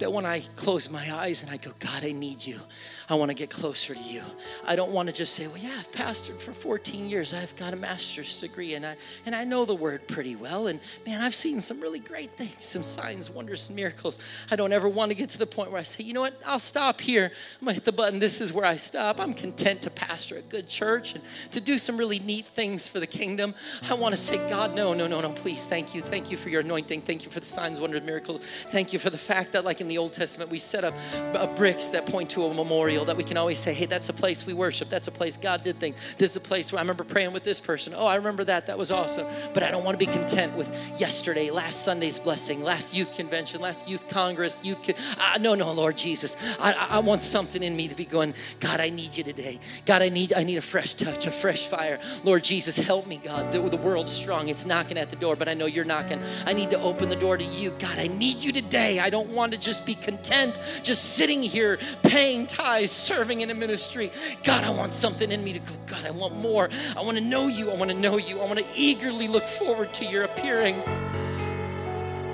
that 0.00 0.12
when 0.12 0.26
I 0.26 0.40
close 0.56 0.90
my 0.90 1.14
eyes 1.14 1.42
and 1.42 1.50
I 1.50 1.58
go, 1.58 1.70
God, 1.78 2.04
I 2.04 2.10
need 2.10 2.44
you. 2.44 2.60
I 3.08 3.14
want 3.14 3.30
to 3.30 3.34
get 3.34 3.50
closer 3.50 3.94
to 3.94 4.00
you. 4.00 4.22
I 4.66 4.74
don't 4.74 4.90
want 4.90 5.08
to 5.08 5.14
just 5.14 5.34
say, 5.34 5.46
well, 5.46 5.58
yeah, 5.58 5.76
I've 5.78 5.90
pastored 5.92 6.40
for 6.40 6.52
14 6.52 7.08
years. 7.08 7.32
I've 7.32 7.54
got 7.56 7.72
a 7.72 7.76
master's 7.76 8.40
degree 8.40 8.74
and 8.74 8.84
I, 8.84 8.96
and 9.26 9.34
I 9.34 9.44
know 9.44 9.64
the 9.64 9.76
word 9.76 10.06
pretty 10.08 10.34
well. 10.34 10.66
And 10.66 10.80
man, 11.06 11.20
I've 11.20 11.36
seen 11.36 11.60
some 11.60 11.80
really 11.80 12.00
great 12.00 12.32
things, 12.32 12.64
some 12.64 12.82
signs, 12.82 13.30
wonders, 13.30 13.68
and 13.68 13.76
miracles. 13.76 14.18
I 14.50 14.56
don't 14.56 14.72
ever 14.72 14.88
want 14.88 15.10
to 15.10 15.14
get 15.14 15.30
to 15.30 15.38
the 15.38 15.46
point 15.46 15.70
where 15.70 15.80
I 15.80 15.84
say, 15.84 16.02
you 16.02 16.12
know 16.12 16.22
what, 16.22 16.34
I'll 16.44 16.58
stop 16.58 17.00
here. 17.00 17.30
I'm 17.60 17.68
to 17.68 17.74
hit 17.74 17.84
the 17.84 17.92
button. 17.92 18.18
This 18.18 18.40
is 18.40 18.52
where 18.52 18.66
I 18.66 18.76
stop. 18.76 19.20
I'm 19.20 19.34
content 19.34 19.82
to 19.82 19.90
pastor 19.90 20.36
a 20.36 20.42
good 20.42 20.68
church 20.68 21.14
and 21.14 21.22
to 21.52 21.60
do 21.60 21.78
some 21.78 21.96
really 21.96 22.18
neat 22.18 22.46
things 22.46 22.88
for 22.88 22.98
the 22.98 23.06
kingdom. 23.06 23.54
I 23.88 23.94
want 23.94 24.14
to 24.14 24.20
say, 24.20 24.36
God, 24.48 24.74
no, 24.74 24.94
no, 24.94 25.06
no, 25.06 25.20
no, 25.20 25.30
please, 25.30 25.64
thank 25.64 25.77
you. 25.94 26.02
Thank 26.02 26.30
you 26.30 26.36
for 26.36 26.48
your 26.48 26.60
anointing. 26.60 27.00
Thank 27.02 27.24
you 27.24 27.30
for 27.30 27.40
the 27.40 27.46
signs, 27.46 27.80
wonders, 27.80 28.02
miracles. 28.02 28.40
Thank 28.70 28.92
you 28.92 28.98
for 28.98 29.10
the 29.10 29.18
fact 29.18 29.52
that, 29.52 29.64
like 29.64 29.80
in 29.80 29.88
the 29.88 29.98
Old 29.98 30.12
Testament, 30.12 30.50
we 30.50 30.58
set 30.58 30.84
up 30.84 30.94
uh, 31.34 31.46
bricks 31.54 31.88
that 31.88 32.06
point 32.06 32.30
to 32.30 32.44
a 32.44 32.54
memorial 32.54 33.04
that 33.04 33.16
we 33.16 33.24
can 33.24 33.36
always 33.36 33.58
say, 33.58 33.72
hey, 33.72 33.86
that's 33.86 34.08
a 34.08 34.12
place 34.12 34.46
we 34.46 34.54
worship. 34.54 34.88
That's 34.88 35.08
a 35.08 35.12
place 35.12 35.36
God 35.36 35.62
did 35.62 35.78
things. 35.78 35.96
This 36.18 36.32
is 36.32 36.36
a 36.36 36.40
place 36.40 36.72
where 36.72 36.78
I 36.78 36.82
remember 36.82 37.04
praying 37.04 37.32
with 37.32 37.44
this 37.44 37.60
person. 37.60 37.94
Oh, 37.96 38.06
I 38.06 38.16
remember 38.16 38.44
that. 38.44 38.66
That 38.66 38.78
was 38.78 38.90
awesome. 38.90 39.26
But 39.54 39.62
I 39.62 39.70
don't 39.70 39.84
want 39.84 39.98
to 39.98 40.04
be 40.04 40.10
content 40.10 40.56
with 40.56 40.68
yesterday, 40.98 41.50
last 41.50 41.84
Sunday's 41.84 42.18
blessing, 42.18 42.62
last 42.62 42.94
youth 42.94 43.14
convention, 43.14 43.60
last 43.60 43.88
youth 43.88 44.08
congress, 44.08 44.64
youth. 44.64 44.82
Con- 44.84 44.96
uh, 45.18 45.38
no, 45.38 45.54
no, 45.54 45.72
Lord 45.72 45.96
Jesus. 45.96 46.36
I, 46.58 46.72
I 46.72 46.98
want 46.98 47.22
something 47.22 47.62
in 47.62 47.76
me 47.76 47.88
to 47.88 47.94
be 47.94 48.04
going, 48.04 48.34
God, 48.60 48.80
I 48.80 48.90
need 48.90 49.16
you 49.16 49.24
today. 49.24 49.58
God, 49.86 50.02
I 50.02 50.08
need, 50.08 50.32
I 50.32 50.42
need 50.42 50.56
a 50.56 50.62
fresh 50.62 50.94
touch, 50.94 51.26
a 51.26 51.30
fresh 51.30 51.66
fire. 51.66 51.98
Lord 52.24 52.44
Jesus, 52.44 52.76
help 52.76 53.06
me, 53.06 53.20
God. 53.22 53.52
The, 53.52 53.60
the 53.68 53.76
world's 53.76 54.12
strong. 54.12 54.48
It's 54.48 54.66
knocking 54.66 54.98
at 54.98 55.10
the 55.10 55.16
door, 55.16 55.36
but 55.36 55.48
I 55.48 55.54
know 55.54 55.66
you're 55.68 55.84
knocking. 55.84 56.20
I 56.46 56.52
need 56.52 56.70
to 56.70 56.80
open 56.80 57.08
the 57.08 57.16
door 57.16 57.36
to 57.36 57.44
you. 57.44 57.70
God, 57.78 57.98
I 57.98 58.08
need 58.08 58.42
you 58.42 58.52
today. 58.52 58.98
I 58.98 59.10
don't 59.10 59.28
want 59.30 59.52
to 59.52 59.58
just 59.58 59.86
be 59.86 59.94
content, 59.94 60.58
just 60.82 61.16
sitting 61.16 61.42
here 61.42 61.78
paying 62.02 62.46
tithes, 62.46 62.90
serving 62.90 63.42
in 63.42 63.50
a 63.50 63.54
ministry. 63.54 64.10
God, 64.44 64.64
I 64.64 64.70
want 64.70 64.92
something 64.92 65.30
in 65.30 65.44
me 65.44 65.52
to 65.52 65.60
go, 65.60 65.72
God, 65.86 66.04
I 66.04 66.10
want 66.10 66.36
more. 66.36 66.68
I 66.96 67.02
want 67.02 67.18
to 67.18 67.24
know 67.24 67.46
you. 67.46 67.70
I 67.70 67.76
want 67.76 67.90
to 67.90 67.96
know 67.96 68.16
you. 68.16 68.40
I 68.40 68.44
want 68.44 68.58
to 68.58 68.66
eagerly 68.74 69.28
look 69.28 69.46
forward 69.46 69.92
to 69.94 70.04
your 70.04 70.24
appearing. 70.24 70.76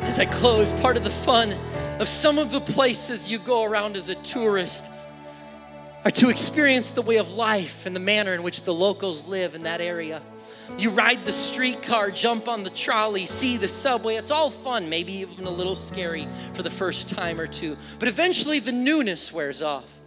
As 0.03 0.18
I 0.18 0.26
close, 0.26 0.72
part 0.74 0.97
of 0.97 1.05
the 1.05 1.11
fun 1.11 1.53
of 1.99 2.09
some 2.09 2.39
of 2.39 2.51
the 2.51 2.61
places 2.61 3.30
you 3.30 3.39
go 3.39 3.64
around 3.64 3.97
as 3.97 4.09
a 4.09 4.14
tourist 4.16 4.91
are 6.05 6.11
to 6.11 6.28
experience 6.28 6.91
the 6.91 7.03
way 7.03 7.16
of 7.16 7.30
life 7.32 7.87
and 7.87 7.97
the 7.97 8.01
manner 8.01 8.35
in 8.35 8.43
which 8.43 8.64
the 8.64 8.74
locals 8.74 9.26
live 9.26 9.55
in 9.55 9.62
that 9.62 9.80
area. 9.80 10.20
You 10.79 10.91
ride 10.91 11.25
the 11.25 11.33
streetcar, 11.33 12.11
jump 12.11 12.49
on 12.49 12.65
the 12.65 12.71
trolley, 12.71 13.27
see 13.27 13.57
the 13.57 13.69
subway. 13.69 14.17
It's 14.17 14.31
all 14.31 14.51
fun, 14.51 14.89
maybe 14.89 15.12
even 15.12 15.45
a 15.45 15.51
little 15.51 15.75
scary 15.75 16.27
for 16.53 16.62
the 16.62 16.71
first 16.71 17.09
time 17.09 17.41
or 17.41 17.47
two. 17.47 17.77
But 17.99 18.09
eventually 18.09 18.61
the 18.61 18.73
newness 18.73 19.33
wears 19.33 19.62
off. 19.62 20.01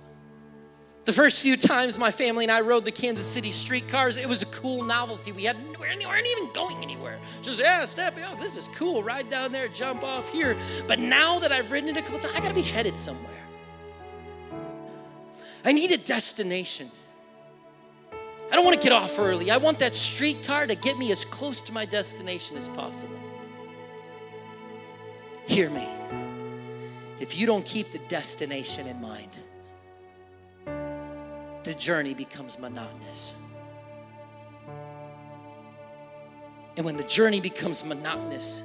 The 1.05 1.13
first 1.13 1.41
few 1.41 1.55
times 1.55 1.97
my 1.97 2.11
family 2.11 2.43
and 2.43 2.51
I 2.51 2.59
rode 2.59 2.83
the 2.83 2.91
Kansas 2.91 3.25
City 3.25 3.53
streetcars, 3.53 4.17
it 4.17 4.27
was 4.27 4.41
a 4.41 4.45
cool 4.47 4.83
novelty. 4.83 5.31
We 5.31 5.45
had 5.45 5.55
we 5.79 6.05
weren't 6.05 6.27
even 6.27 6.51
going 6.51 6.83
anywhere. 6.83 7.17
Just 7.41 7.61
yeah, 7.61 7.85
step 7.85 8.17
out. 8.17 8.39
This 8.39 8.57
is 8.57 8.67
cool. 8.69 9.03
Ride 9.03 9.29
down 9.29 9.53
there, 9.53 9.69
jump 9.69 10.03
off 10.03 10.29
here. 10.33 10.57
But 10.85 10.99
now 10.99 11.39
that 11.39 11.53
I've 11.53 11.71
ridden 11.71 11.89
it 11.89 11.95
a 11.95 12.01
couple 12.01 12.19
times, 12.19 12.35
I 12.35 12.41
gotta 12.41 12.53
be 12.53 12.61
headed 12.61 12.97
somewhere. 12.97 13.31
I 15.63 15.71
need 15.71 15.91
a 15.91 15.97
destination. 15.97 16.91
I 18.49 18.55
don't 18.55 18.63
want 18.63 18.79
to 18.79 18.83
get 18.83 18.93
off 18.93 19.19
early. 19.19 19.51
I 19.51 19.57
want 19.57 19.79
that 19.79 19.93
streetcar 19.93 20.67
to 20.67 20.75
get 20.75 20.97
me 20.97 21.11
as 21.11 21.25
close 21.25 21.59
to 21.61 21.73
my 21.73 21.85
destination 21.85 22.57
as 22.57 22.69
possible. 22.69 23.19
Hear 25.45 25.69
me. 25.69 25.87
If 27.19 27.37
you 27.37 27.45
don't 27.45 27.65
keep 27.65 27.91
the 27.91 27.99
destination 28.07 28.87
in 28.87 29.01
mind, 29.01 29.37
the 31.63 31.73
journey 31.73 32.13
becomes 32.13 32.57
monotonous. 32.57 33.35
And 36.77 36.85
when 36.85 36.95
the 36.95 37.03
journey 37.03 37.41
becomes 37.41 37.83
monotonous, 37.83 38.63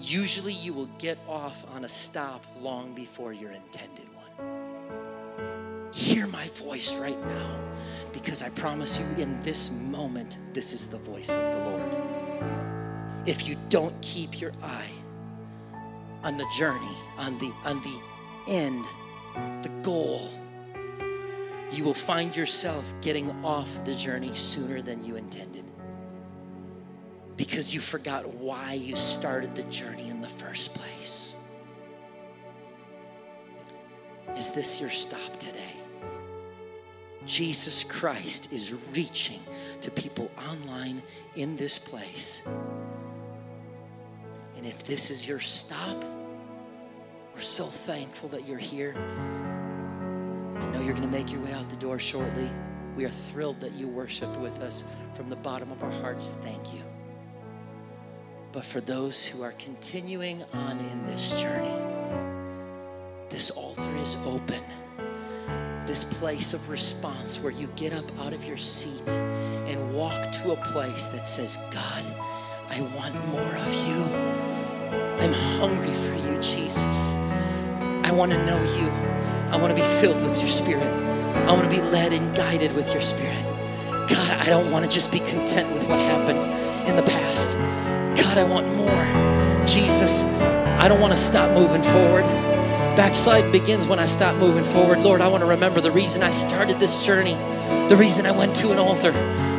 usually 0.00 0.52
you 0.52 0.72
will 0.72 0.88
get 0.98 1.18
off 1.28 1.66
on 1.74 1.84
a 1.84 1.88
stop 1.88 2.44
long 2.60 2.94
before 2.94 3.32
your 3.32 3.50
intended. 3.50 4.06
Hear 5.96 6.26
my 6.26 6.46
voice 6.48 6.98
right 6.98 7.18
now 7.24 7.58
because 8.12 8.42
I 8.42 8.50
promise 8.50 8.98
you, 8.98 9.06
in 9.16 9.42
this 9.42 9.70
moment, 9.70 10.36
this 10.52 10.74
is 10.74 10.88
the 10.88 10.98
voice 10.98 11.30
of 11.30 11.42
the 11.50 11.58
Lord. 11.58 11.96
If 13.24 13.48
you 13.48 13.56
don't 13.70 13.98
keep 14.02 14.38
your 14.38 14.52
eye 14.62 14.90
on 16.22 16.36
the 16.36 16.44
journey, 16.54 16.94
on 17.16 17.38
the, 17.38 17.50
on 17.64 17.80
the 17.80 17.98
end, 18.46 18.84
the 19.62 19.70
goal, 19.82 20.28
you 21.72 21.82
will 21.82 21.94
find 21.94 22.36
yourself 22.36 22.92
getting 23.00 23.30
off 23.42 23.82
the 23.86 23.94
journey 23.94 24.34
sooner 24.34 24.82
than 24.82 25.02
you 25.02 25.16
intended 25.16 25.64
because 27.38 27.72
you 27.72 27.80
forgot 27.80 28.28
why 28.34 28.74
you 28.74 28.94
started 28.96 29.54
the 29.54 29.62
journey 29.64 30.10
in 30.10 30.20
the 30.20 30.28
first 30.28 30.74
place. 30.74 31.32
Is 34.36 34.50
this 34.50 34.78
your 34.78 34.90
stop 34.90 35.38
today? 35.38 35.85
Jesus 37.26 37.82
Christ 37.82 38.52
is 38.52 38.72
reaching 38.94 39.40
to 39.80 39.90
people 39.90 40.30
online 40.48 41.02
in 41.34 41.56
this 41.56 41.78
place. 41.78 42.42
And 44.56 44.64
if 44.64 44.84
this 44.84 45.10
is 45.10 45.26
your 45.28 45.40
stop, 45.40 46.04
we're 47.34 47.40
so 47.40 47.66
thankful 47.66 48.28
that 48.30 48.46
you're 48.46 48.58
here. 48.58 48.94
I 48.96 50.70
know 50.70 50.80
you're 50.80 50.94
going 50.94 51.02
to 51.02 51.08
make 51.08 51.32
your 51.32 51.40
way 51.42 51.52
out 51.52 51.68
the 51.68 51.76
door 51.76 51.98
shortly. 51.98 52.48
We 52.96 53.04
are 53.04 53.10
thrilled 53.10 53.60
that 53.60 53.72
you 53.72 53.88
worshiped 53.88 54.36
with 54.36 54.60
us 54.60 54.84
from 55.14 55.28
the 55.28 55.36
bottom 55.36 55.70
of 55.72 55.82
our 55.82 55.92
hearts. 55.92 56.36
Thank 56.42 56.72
you. 56.72 56.80
But 58.52 58.64
for 58.64 58.80
those 58.80 59.26
who 59.26 59.42
are 59.42 59.52
continuing 59.52 60.42
on 60.54 60.78
in 60.78 61.06
this 61.06 61.32
journey, 61.32 61.74
this 63.28 63.50
altar 63.50 63.94
is 63.96 64.16
open. 64.24 64.62
This 65.96 66.04
place 66.04 66.52
of 66.52 66.68
response 66.68 67.40
where 67.40 67.50
you 67.50 67.68
get 67.68 67.94
up 67.94 68.04
out 68.20 68.34
of 68.34 68.44
your 68.44 68.58
seat 68.58 69.08
and 69.08 69.94
walk 69.94 70.30
to 70.30 70.52
a 70.52 70.56
place 70.56 71.06
that 71.06 71.26
says, 71.26 71.56
God, 71.70 72.04
I 72.68 72.82
want 72.94 73.14
more 73.28 73.56
of 73.56 73.74
you. 73.88 74.04
I'm 75.24 75.32
hungry 75.32 75.94
for 75.94 76.14
you, 76.28 76.38
Jesus. 76.42 77.14
I 77.14 78.12
want 78.12 78.30
to 78.32 78.44
know 78.44 78.62
you. 78.76 78.90
I 79.50 79.56
want 79.58 79.74
to 79.74 79.82
be 79.82 79.88
filled 79.98 80.22
with 80.22 80.38
your 80.38 80.48
spirit. 80.48 80.84
I 80.84 81.52
want 81.52 81.70
to 81.70 81.74
be 81.74 81.80
led 81.80 82.12
and 82.12 82.36
guided 82.36 82.74
with 82.74 82.92
your 82.92 83.00
spirit. 83.00 83.42
God, 84.06 84.32
I 84.32 84.44
don't 84.50 84.70
want 84.70 84.84
to 84.84 84.90
just 84.90 85.10
be 85.10 85.20
content 85.20 85.72
with 85.72 85.88
what 85.88 85.98
happened 85.98 86.40
in 86.86 86.96
the 86.96 87.04
past. 87.04 87.52
God, 88.22 88.36
I 88.36 88.44
want 88.44 88.66
more. 88.76 89.64
Jesus, 89.64 90.24
I 90.78 90.88
don't 90.88 91.00
want 91.00 91.14
to 91.14 91.18
stop 91.18 91.56
moving 91.56 91.82
forward. 91.82 92.55
Backslide 92.96 93.52
begins 93.52 93.86
when 93.86 93.98
I 93.98 94.06
stop 94.06 94.36
moving 94.36 94.64
forward. 94.64 95.00
Lord, 95.02 95.20
I 95.20 95.28
want 95.28 95.42
to 95.42 95.46
remember 95.46 95.82
the 95.82 95.90
reason 95.90 96.22
I 96.22 96.30
started 96.30 96.80
this 96.80 97.04
journey, 97.04 97.34
the 97.90 97.96
reason 97.96 98.24
I 98.24 98.30
went 98.30 98.56
to 98.56 98.72
an 98.72 98.78
altar, 98.78 99.12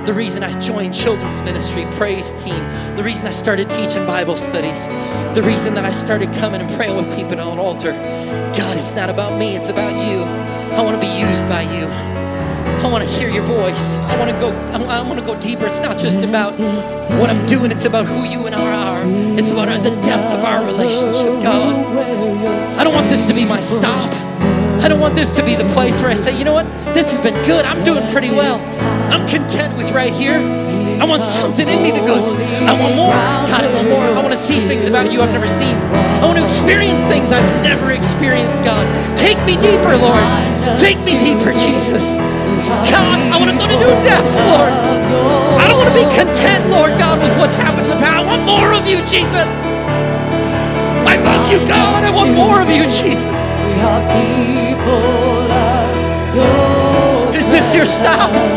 the 0.07 0.13
reason 0.13 0.41
I 0.41 0.59
joined 0.59 0.95
children's 0.95 1.39
ministry, 1.41 1.85
praise 1.91 2.43
team, 2.43 2.57
the 2.95 3.03
reason 3.03 3.27
I 3.27 3.31
started 3.31 3.69
teaching 3.69 4.07
Bible 4.07 4.38
studies, 4.38 4.88
the 5.35 5.43
reason 5.45 5.75
that 5.75 5.85
I 5.85 5.91
started 5.91 6.33
coming 6.33 6.61
and 6.61 6.75
praying 6.75 6.97
with 6.97 7.15
people 7.15 7.39
on 7.39 7.53
an 7.53 7.59
altar. 7.59 7.91
God, 7.91 8.75
it's 8.75 8.95
not 8.95 9.11
about 9.11 9.38
me, 9.38 9.55
it's 9.55 9.69
about 9.69 9.91
you. 9.91 10.23
I 10.75 10.81
want 10.81 10.99
to 10.99 11.07
be 11.07 11.19
used 11.19 11.47
by 11.47 11.61
you. 11.61 12.07
I 12.88 12.89
want 12.89 13.03
to 13.03 13.09
hear 13.19 13.27
your 13.29 13.43
voice. 13.43 13.95
I 13.95 14.17
want 14.17 14.31
to 14.31 14.39
go. 14.39 14.49
I 14.71 15.01
want 15.01 15.19
to 15.19 15.25
go 15.25 15.38
deeper. 15.41 15.65
It's 15.65 15.81
not 15.81 15.97
just 15.97 16.19
about 16.19 16.53
what 17.19 17.29
I'm 17.29 17.45
doing. 17.45 17.69
It's 17.69 17.83
about 17.83 18.05
who 18.05 18.23
you 18.23 18.45
and 18.45 18.55
I 18.55 18.61
are. 18.63 19.01
It's 19.38 19.51
about 19.51 19.83
the 19.83 19.89
depth 19.89 20.31
of 20.31 20.45
our 20.45 20.65
relationship, 20.65 21.43
God. 21.43 21.75
I 22.79 22.85
don't 22.85 22.93
want 22.93 23.09
this 23.09 23.23
to 23.23 23.33
be 23.33 23.43
my 23.43 23.59
stop. 23.59 24.09
I 24.81 24.88
don't 24.88 25.01
want 25.01 25.15
this 25.15 25.33
to 25.33 25.43
be 25.43 25.53
the 25.55 25.67
place 25.73 25.99
where 25.99 26.09
I 26.09 26.13
say, 26.13 26.38
you 26.39 26.45
know 26.45 26.53
what, 26.53 26.65
this 26.93 27.11
has 27.11 27.19
been 27.19 27.35
good. 27.45 27.65
I'm 27.65 27.83
doing 27.83 28.09
pretty 28.09 28.31
well. 28.31 28.57
I'm 29.11 29.27
content 29.27 29.75
with 29.75 29.91
right 29.91 30.13
here. 30.13 30.38
I 30.38 31.03
want 31.03 31.23
something 31.23 31.67
in 31.67 31.83
me 31.83 31.91
that 31.91 32.07
goes, 32.07 32.31
I 32.31 32.71
want 32.79 32.95
more. 32.95 33.11
God, 33.11 33.65
I 33.65 33.73
want 33.73 33.89
more. 33.89 33.99
I 33.99 34.23
want 34.23 34.33
to 34.33 34.39
see 34.39 34.65
things 34.65 34.88
about 34.88 35.11
you 35.11 35.21
I've 35.21 35.33
never 35.33 35.49
seen. 35.49 35.75
Want 36.28 36.39
to 36.39 36.43
experience 36.43 36.99
things 37.07 37.32
I've 37.32 37.63
never 37.63 37.91
experienced, 37.91 38.61
God. 38.61 38.84
Take 39.17 39.39
me 39.47 39.55
deeper, 39.55 39.95
Lord. 39.95 40.19
Take 40.78 40.99
me 41.07 41.15
deeper, 41.15 41.55
Jesus. 41.55 42.17
God, 42.91 43.32
I 43.32 43.39
want 43.39 43.49
to 43.51 43.57
go 43.57 43.63
to 43.63 43.78
new 43.80 43.95
depths, 44.03 44.43
Lord. 44.43 44.67
I 45.55 45.71
don't 45.71 45.80
want 45.80 45.88
to 45.88 45.95
be 45.95 46.03
content, 46.11 46.67
Lord 46.69 46.91
God, 46.99 47.23
with 47.23 47.32
what's 47.39 47.55
happened 47.55 47.88
in 47.88 47.91
the 47.91 48.03
past. 48.03 48.19
I 48.19 48.28
want 48.28 48.43
more 48.43 48.73
of 48.73 48.86
you, 48.86 48.99
Jesus. 49.07 49.47
I 51.07 51.15
love 51.15 51.49
you, 51.49 51.65
God. 51.65 52.03
I 52.03 52.11
want 52.11 52.36
more 52.36 52.59
of 52.59 52.69
you, 52.69 52.84
Jesus. 52.84 53.55
Is 57.39 57.49
this 57.49 57.73
your 57.73 57.86
stop? 57.86 58.57